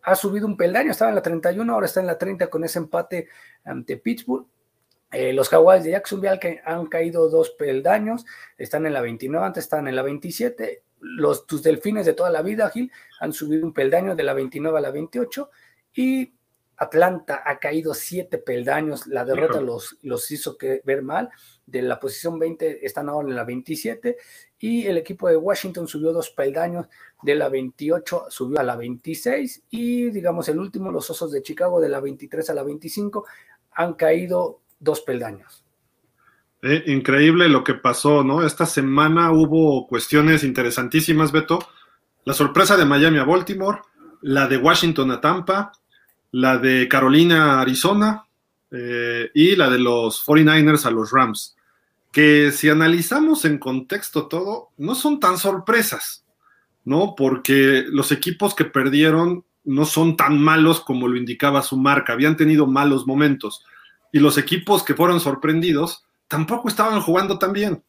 [0.02, 2.78] ha subido un peldaño, estaba en la 31, ahora está en la 30 con ese
[2.78, 3.28] empate
[3.64, 4.46] ante Pittsburgh.
[5.12, 8.24] Eh, los Jaguars de Jacksonville que han caído dos peldaños,
[8.58, 10.82] están en la 29, antes están en la 27.
[11.00, 14.78] Los, tus delfines de toda la vida, Gil, han subido un peldaño de la 29
[14.78, 15.50] a la 28.
[15.94, 16.32] Y
[16.76, 21.30] Atlanta ha caído siete peldaños, la derrota los, los hizo que, ver mal,
[21.64, 24.16] de la posición 20 están ahora en la 27
[24.58, 26.86] y el equipo de Washington subió dos peldaños,
[27.22, 31.80] de la 28 subió a la 26 y digamos el último, los Osos de Chicago
[31.80, 33.24] de la 23 a la 25
[33.72, 35.62] han caído dos peldaños.
[36.62, 38.44] Eh, increíble lo que pasó, ¿no?
[38.44, 41.58] Esta semana hubo cuestiones interesantísimas, Beto.
[42.24, 43.82] La sorpresa de Miami a Baltimore,
[44.22, 45.72] la de Washington a Tampa,
[46.32, 48.26] la de Carolina a Arizona
[48.70, 51.56] eh, y la de los 49ers a los Rams,
[52.10, 56.24] que si analizamos en contexto todo, no son tan sorpresas,
[56.84, 57.14] ¿no?
[57.16, 62.36] Porque los equipos que perdieron no son tan malos como lo indicaba su marca, habían
[62.36, 63.64] tenido malos momentos.
[64.12, 67.82] Y los equipos que fueron sorprendidos tampoco estaban jugando tan bien.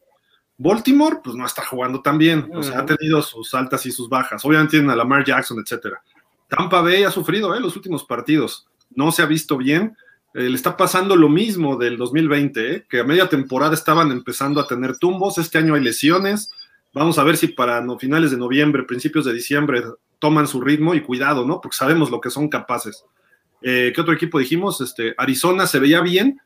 [0.57, 4.10] Baltimore, pues no está jugando tan bien, o sea, ha tenido sus altas y sus
[4.10, 4.44] bajas.
[4.44, 6.02] Obviamente tienen a Lamar Jackson, etcétera.
[6.48, 7.60] Tampa Bay ha sufrido ¿eh?
[7.60, 9.95] los últimos partidos, no se ha visto bien.
[10.34, 12.85] Eh, le está pasando lo mismo del 2020, ¿eh?
[12.89, 15.38] que a media temporada estaban empezando a tener tumbos.
[15.38, 16.52] Este año hay lesiones.
[16.94, 19.84] Vamos a ver si para no, finales de noviembre, principios de diciembre,
[20.19, 21.61] toman su ritmo y cuidado, ¿no?
[21.61, 23.03] Porque sabemos lo que son capaces.
[23.62, 24.82] ¿Qué otro equipo dijimos?
[24.82, 26.40] Este, Arizona se veía bien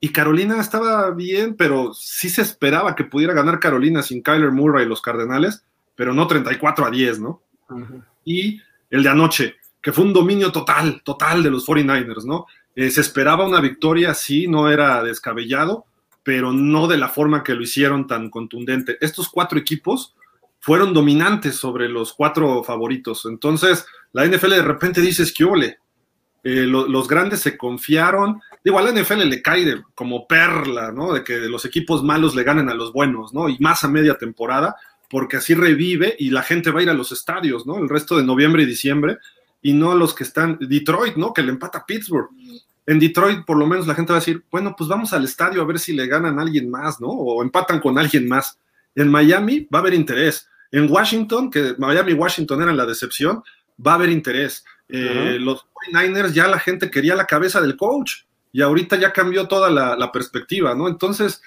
[0.00, 4.86] y Carolina estaba bien, pero sí se esperaba que pudiera ganar Carolina sin Kyler Murray
[4.86, 5.64] y los Cardenales,
[5.96, 7.42] pero no 34 a 10, ¿no?
[8.24, 12.46] Y el de anoche, que fue un dominio total, total de los 49ers, ¿no?
[12.76, 15.86] Eh, se esperaba una victoria, sí, no era descabellado,
[16.22, 18.98] pero no de la forma que lo hicieron tan contundente.
[19.00, 20.14] Estos cuatro equipos
[20.60, 23.26] fueron dominantes sobre los cuatro favoritos.
[23.26, 25.78] Entonces, la NFL de repente dice, que ole.
[26.48, 28.40] Eh, los grandes se confiaron.
[28.64, 31.12] Digo, a la NFL le cae como perla, ¿no?
[31.12, 33.48] De que los equipos malos le ganen a los buenos, ¿no?
[33.48, 34.76] Y más a media temporada
[35.08, 37.78] porque así revive y la gente va a ir a los estadios, ¿no?
[37.78, 39.18] El resto de noviembre y diciembre,
[39.62, 41.32] y no a los que están, Detroit, ¿no?
[41.32, 42.28] Que le empata a Pittsburgh.
[42.86, 45.60] En Detroit, por lo menos, la gente va a decir, bueno, pues vamos al estadio
[45.60, 47.08] a ver si le ganan a alguien más, ¿no?
[47.08, 48.58] O empatan con alguien más.
[48.94, 50.48] En Miami va a haber interés.
[50.70, 53.42] En Washington, que Miami y Washington eran la decepción,
[53.84, 54.64] va a haber interés.
[54.88, 59.46] Eh, los 49ers ya la gente quería la cabeza del coach y ahorita ya cambió
[59.46, 60.88] toda la, la perspectiva, ¿no?
[60.88, 61.42] Entonces,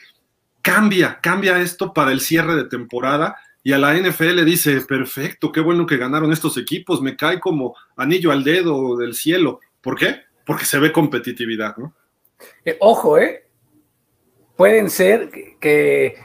[0.62, 5.52] cambia, cambia esto para el cierre de temporada y a la NFL le dice, perfecto,
[5.52, 9.60] qué bueno que ganaron estos equipos, me cae como anillo al dedo del cielo.
[9.82, 10.22] ¿Por qué?
[10.46, 11.94] Porque se ve competitividad, ¿no?
[12.66, 13.46] Eh, ojo, ¿eh?
[14.56, 16.16] Pueden ser que,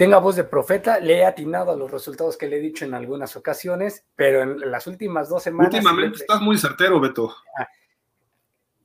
[0.00, 2.94] tenga voz de profeta, le he atinado a los resultados que le he dicho en
[2.94, 5.74] algunas ocasiones, pero en las últimas dos semanas...
[5.74, 7.36] Últimamente estás muy certero, Beto.
[7.58, 7.68] Ah,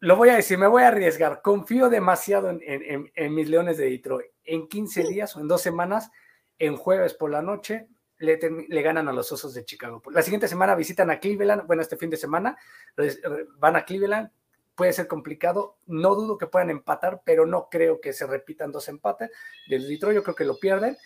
[0.01, 1.41] lo voy a decir, me voy a arriesgar.
[1.41, 2.59] Confío demasiado en,
[3.15, 4.27] en mis Leones de Detroit.
[4.43, 6.11] En 15 días o en dos semanas,
[6.59, 7.87] en jueves por la noche,
[8.17, 10.01] le, ganan a los Osos de Chicago.
[10.11, 12.57] La siguiente semana visitan a Cleveland, bueno, este fin de semana
[13.57, 14.29] van a Cleveland,
[14.75, 18.87] puede ser complicado, no dudo que puedan empatar, pero no creo que se repitan dos
[18.89, 19.31] empates.
[19.67, 20.97] Del Detroit yo creo que lo pierden,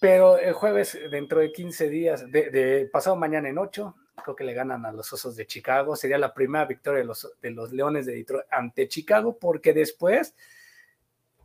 [0.00, 4.54] pero el jueves, dentro de 15 días, de, pasado mañana en 8, creo que le
[4.54, 5.96] ganan a los Osos de Chicago.
[5.96, 10.34] Sería la primera victoria de los, de los Leones de Detroit ante Chicago, porque después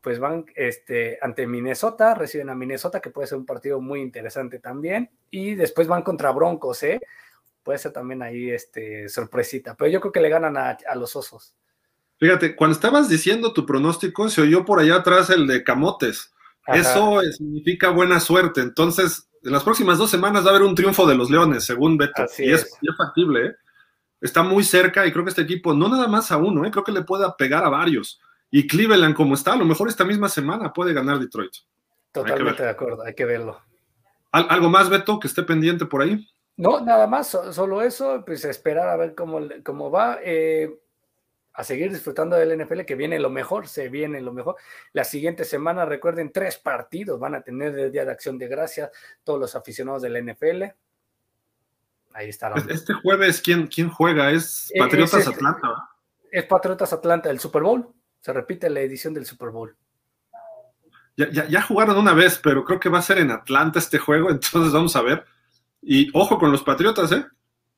[0.02, 4.60] pues van este, ante Minnesota, reciben a Minnesota, que puede ser un partido muy interesante
[4.60, 7.00] también, y después van contra Broncos, ¿eh?
[7.70, 11.54] Puede ser también ahí este, sorpresita, pero yo creo que le ganan a, los Osos.
[12.18, 16.34] Fíjate, cuando estabas diciendo tu pronóstico, se oyó por allá atrás el de Camotes.
[16.66, 18.62] Eso significa buena suerte.
[18.62, 21.96] Entonces, en las próximas dos semanas va a haber un triunfo de los Leones, según
[21.96, 22.26] Beto.
[22.40, 23.56] y es, es factible, ¿eh?
[24.20, 26.72] Está muy cerca y creo que este equipo, no nada más a uno, ¿eh?
[26.72, 28.20] creo que le pueda pegar a varios.
[28.50, 31.54] Y Cleveland, como está, a lo mejor esta misma semana puede ganar Detroit.
[32.12, 33.62] Totalmente de acuerdo, hay que verlo.
[34.32, 36.28] ¿Algo más, Beto, que esté pendiente por ahí?
[36.60, 40.20] No, nada más, solo eso, pues esperar a ver cómo, cómo va.
[40.24, 40.78] Eh,
[41.54, 44.56] a seguir disfrutando del NFL, que viene lo mejor, se viene lo mejor.
[44.94, 48.92] La siguiente semana, recuerden, tres partidos van a tener el Día de Acción de Gracias
[49.24, 50.64] todos los aficionados del NFL.
[52.14, 52.70] Ahí estarán.
[52.70, 54.32] Este jueves, ¿quién, quién juega?
[54.32, 55.90] ¿Es eh, Patriotas Atlanta?
[56.32, 59.76] Es Patriotas Atlanta, el Super Bowl se repite la edición del Super Bowl.
[61.16, 64.74] ya, jugaron una vez, pero creo que va a ser en Atlanta este juego, entonces
[64.74, 65.26] vamos a ver.
[65.82, 67.26] Y ojo con los Patriotas, ¿eh?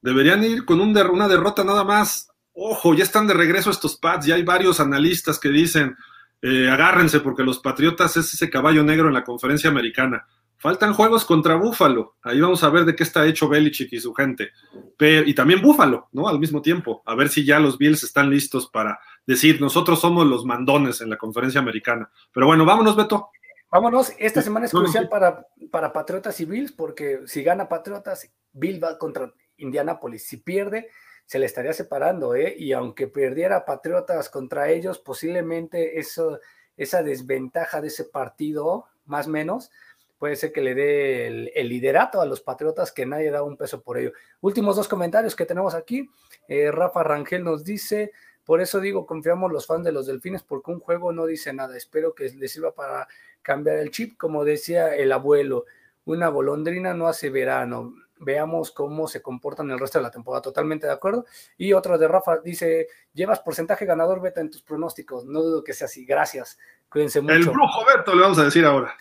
[0.01, 2.29] Deberían ir con un una derrota nada más.
[2.53, 5.95] Ojo, ya están de regreso estos Pats, ya hay varios analistas que dicen,
[6.41, 10.25] eh, agárrense porque los Patriotas es ese caballo negro en la conferencia americana.
[10.57, 12.17] Faltan juegos contra Búfalo.
[12.21, 14.51] Ahí vamos a ver de qué está hecho Belichick y su gente.
[14.99, 16.27] Y también Búfalo, ¿no?
[16.27, 17.01] Al mismo tiempo.
[17.07, 21.09] A ver si ya los Bills están listos para decir, nosotros somos los mandones en
[21.09, 22.11] la conferencia americana.
[22.31, 23.29] Pero bueno, vámonos, Beto.
[23.71, 24.11] Vámonos.
[24.19, 28.97] Esta semana es crucial para, para Patriotas y Bills porque si gana Patriotas, Bill va
[28.97, 30.25] contra Indianapolis.
[30.25, 30.89] Si pierde,
[31.25, 32.53] se le estaría separando, ¿eh?
[32.57, 36.41] Y aunque perdiera Patriotas contra ellos, posiblemente eso,
[36.75, 39.71] esa desventaja de ese partido, más o menos,
[40.17, 43.81] puede ser que le dé el, liderato a los Patriotas, que nadie da un peso
[43.81, 44.11] por ello.
[44.41, 46.09] Últimos dos comentarios que tenemos aquí.
[46.49, 48.11] Eh, Rafa Rangel nos dice,
[48.43, 51.77] por eso digo, confiamos los fans de los Delfines, porque un juego no dice nada.
[51.77, 53.07] Espero que les sirva para
[53.41, 55.65] cambiar el chip, como decía el abuelo.
[56.05, 57.93] Una golondrina no hace verano.
[58.19, 60.41] Veamos cómo se comportan el resto de la temporada.
[60.41, 61.25] Totalmente de acuerdo.
[61.57, 65.25] Y otro de Rafa dice: Llevas porcentaje ganador beta en tus pronósticos.
[65.25, 66.05] No dudo que sea así.
[66.05, 66.57] Gracias.
[66.89, 67.33] Cuídense mucho.
[67.33, 68.95] El brujo Beto le vamos a decir ahora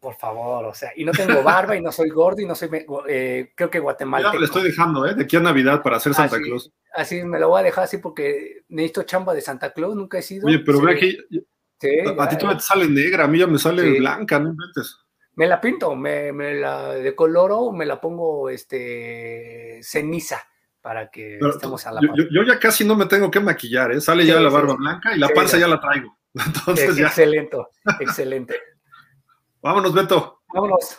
[0.00, 2.70] por favor, o sea, y no tengo barba y no soy gordo y no soy,
[3.06, 4.32] eh, creo que Guatemala.
[4.32, 5.14] Ya le estoy dejando, ¿eh?
[5.14, 6.72] De aquí a Navidad para hacer Santa Claus.
[6.94, 10.22] Así me lo voy a dejar así porque necesito chamba de Santa Claus, nunca he
[10.22, 10.46] sido.
[10.46, 11.18] Oye, pero ve aquí,
[12.18, 14.98] a, ti te sale negra, a mí ya me sale blanca, no inventes.
[15.36, 20.42] Me la pinto, me, me la decoloro, me la pongo este ceniza
[20.80, 24.00] para que estemos a la yo, yo, ya casi no me tengo que maquillar, ¿eh?
[24.00, 26.16] Sale ya la barba blanca y la panza ya la traigo.
[26.34, 27.06] Entonces ya.
[27.06, 27.56] Excelente,
[28.00, 28.60] excelente.
[29.62, 30.42] Vámonos, Beto.
[30.52, 30.98] Vámonos.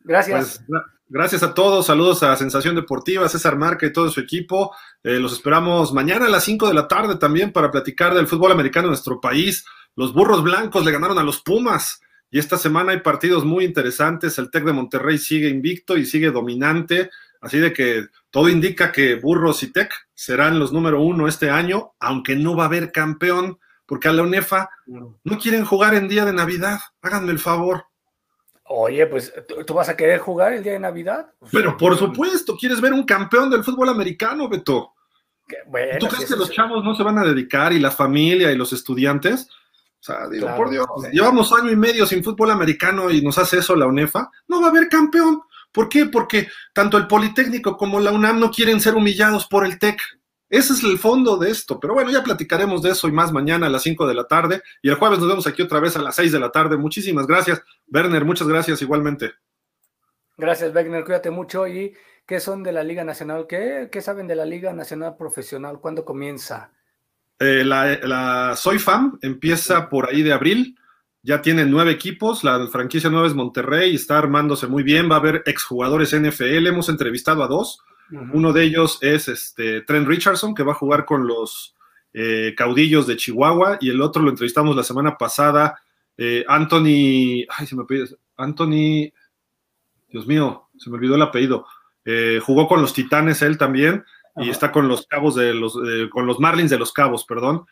[0.00, 0.62] Gracias.
[0.66, 1.86] Pues, gracias a todos.
[1.86, 4.74] Saludos a Sensación Deportiva, César Marca y todo su equipo.
[5.02, 8.52] Eh, los esperamos mañana a las 5 de la tarde también para platicar del fútbol
[8.52, 9.64] americano en nuestro país.
[9.96, 12.00] Los burros blancos le ganaron a los Pumas.
[12.30, 14.38] Y esta semana hay partidos muy interesantes.
[14.38, 17.10] El Tec de Monterrey sigue invicto y sigue dominante.
[17.40, 21.92] Así de que todo indica que Burros y Tec serán los número uno este año,
[22.00, 26.24] aunque no va a haber campeón porque a la UNEFA no quieren jugar en día
[26.24, 26.80] de Navidad.
[27.02, 27.84] Háganme el favor.
[28.64, 29.32] Oye, pues
[29.66, 31.26] tú vas a querer jugar el día de Navidad.
[31.38, 34.94] Pues, Pero por supuesto, quieres ver un campeón del fútbol americano, Beto.
[36.00, 38.72] ¿Tú crees que los chavos no se van a dedicar y la familia y los
[38.72, 39.50] estudiantes?
[40.04, 43.60] O sea, digo, por Dios, llevamos año y medio sin fútbol americano y nos hace
[43.60, 44.30] eso la UNEFA.
[44.48, 45.40] No va a haber campeón.
[45.72, 46.04] ¿Por qué?
[46.04, 49.98] Porque tanto el Politécnico como la UNAM no quieren ser humillados por el TEC.
[50.50, 51.80] Ese es el fondo de esto.
[51.80, 54.62] Pero bueno, ya platicaremos de eso y más mañana a las 5 de la tarde.
[54.82, 56.76] Y el jueves nos vemos aquí otra vez a las 6 de la tarde.
[56.76, 57.62] Muchísimas gracias.
[57.88, 59.32] Werner, muchas gracias igualmente.
[60.36, 61.04] Gracias, Wegner.
[61.04, 61.66] Cuídate mucho.
[61.66, 63.46] ¿Y qué son de la Liga Nacional?
[63.46, 65.80] ¿Qué, saben de la Liga Nacional Profesional?
[65.80, 66.72] ¿Cuándo comienza?
[67.38, 70.78] Eh, la, la Soy Fam empieza por ahí de abril.
[71.22, 72.44] Ya tiene nueve equipos.
[72.44, 73.94] La franquicia nueva es Monterrey.
[73.94, 75.10] Está armándose muy bien.
[75.10, 76.66] Va a haber exjugadores NFL.
[76.66, 77.82] Hemos entrevistado a dos
[78.32, 81.74] uno de ellos es este, Trent Richardson, que va a jugar con los
[82.12, 85.80] eh, caudillos de Chihuahua, y el otro lo entrevistamos la semana pasada,
[86.16, 88.06] eh, Anthony, ay, se me pide,
[88.36, 89.12] Anthony,
[90.08, 91.66] Dios mío, se me olvidó el apellido,
[92.04, 94.04] eh, jugó con los Titanes él también,
[94.36, 95.78] y está con los Cabos de los,
[96.10, 97.66] con los Marlins de los Cabos, perdón,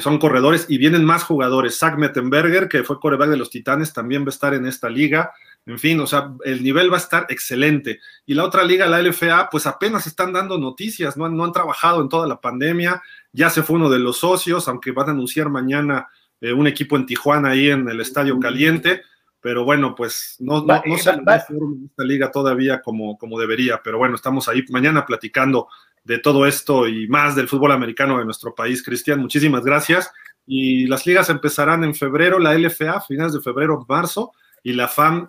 [0.00, 1.78] son corredores y vienen más jugadores.
[1.78, 5.32] Zach Mettenberger, que fue coreback de los Titanes, también va a estar en esta liga.
[5.66, 8.00] En fin, o sea, el nivel va a estar excelente.
[8.24, 11.52] Y la otra liga, la LFA, pues apenas están dando noticias, no han, no han
[11.52, 13.02] trabajado en toda la pandemia,
[13.32, 16.08] ya se fue uno de los socios, aunque van a anunciar mañana
[16.40, 19.02] eh, un equipo en Tijuana ahí en el Estadio Caliente,
[19.40, 24.14] pero bueno, pues no, no, no se esta liga todavía como, como debería, pero bueno,
[24.14, 25.68] estamos ahí mañana platicando
[26.06, 28.82] de todo esto y más del fútbol americano de nuestro país.
[28.82, 30.12] Cristian, muchísimas gracias.
[30.46, 35.26] Y las ligas empezarán en febrero, la LFA, finales de febrero, marzo, y la FAM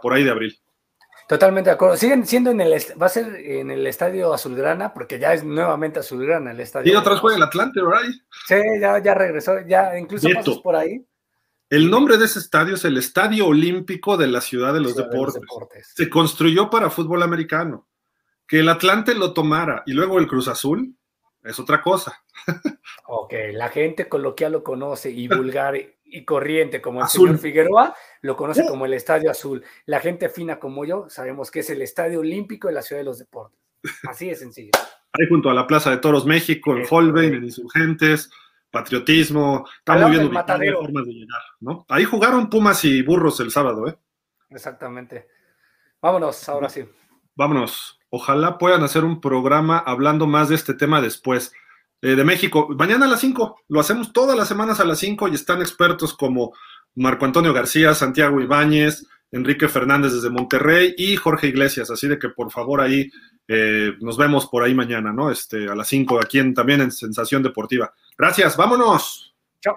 [0.00, 0.58] por ahí de abril.
[1.28, 1.96] Totalmente de acuerdo.
[1.96, 6.00] Siguen siendo en el, va a ser en el estadio Azulgrana, porque ya es nuevamente
[6.00, 6.92] Azulgrana el estadio.
[6.92, 8.00] Y otra vez juega el Atlante, ¿verdad?
[8.48, 11.04] Sí, ya, ya regresó, ya incluso pasas por ahí.
[11.68, 15.92] El nombre de ese estadio es el Estadio Olímpico de la Ciudad de los, deportes.
[15.94, 17.86] Se construyó para fútbol americano.
[18.50, 20.96] Que el Atlante lo tomara y luego el Cruz Azul
[21.44, 22.22] es otra cosa.
[23.06, 28.36] Ok, la gente coloquial lo conoce y vulgar y corriente como el señor Figueroa lo
[28.36, 29.64] conoce como el Estadio Azul.
[29.86, 33.04] La gente fina como yo sabemos que es el Estadio Olímpico de la Ciudad de
[33.04, 33.60] los Deportes.
[34.08, 34.70] Así de sencillo.
[35.12, 38.30] Ahí junto a la Plaza de Toros México, en Holbein, en Insurgentes,
[38.70, 41.86] patriotismo, está muy bien ubicado, formas de llegar, ¿no?
[41.88, 43.96] Ahí jugaron Pumas y Burros el sábado, ¿eh?
[44.50, 45.28] Exactamente.
[46.00, 46.84] Vámonos, ahora sí.
[47.36, 47.99] Vámonos.
[48.10, 51.52] Ojalá puedan hacer un programa hablando más de este tema después.
[52.02, 52.68] Eh, de México.
[52.78, 56.14] Mañana a las 5, lo hacemos todas las semanas a las 5 y están expertos
[56.14, 56.54] como
[56.94, 61.90] Marco Antonio García, Santiago Ibáñez, Enrique Fernández desde Monterrey y Jorge Iglesias.
[61.90, 63.10] Así de que por favor ahí
[63.46, 65.30] eh, nos vemos por ahí mañana, ¿no?
[65.30, 67.92] Este, a las 5 aquí en, también en Sensación Deportiva.
[68.16, 69.34] Gracias, vámonos.
[69.60, 69.76] Chao.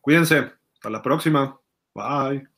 [0.00, 0.50] Cuídense.
[0.74, 1.58] Hasta la próxima.
[1.94, 2.51] Bye.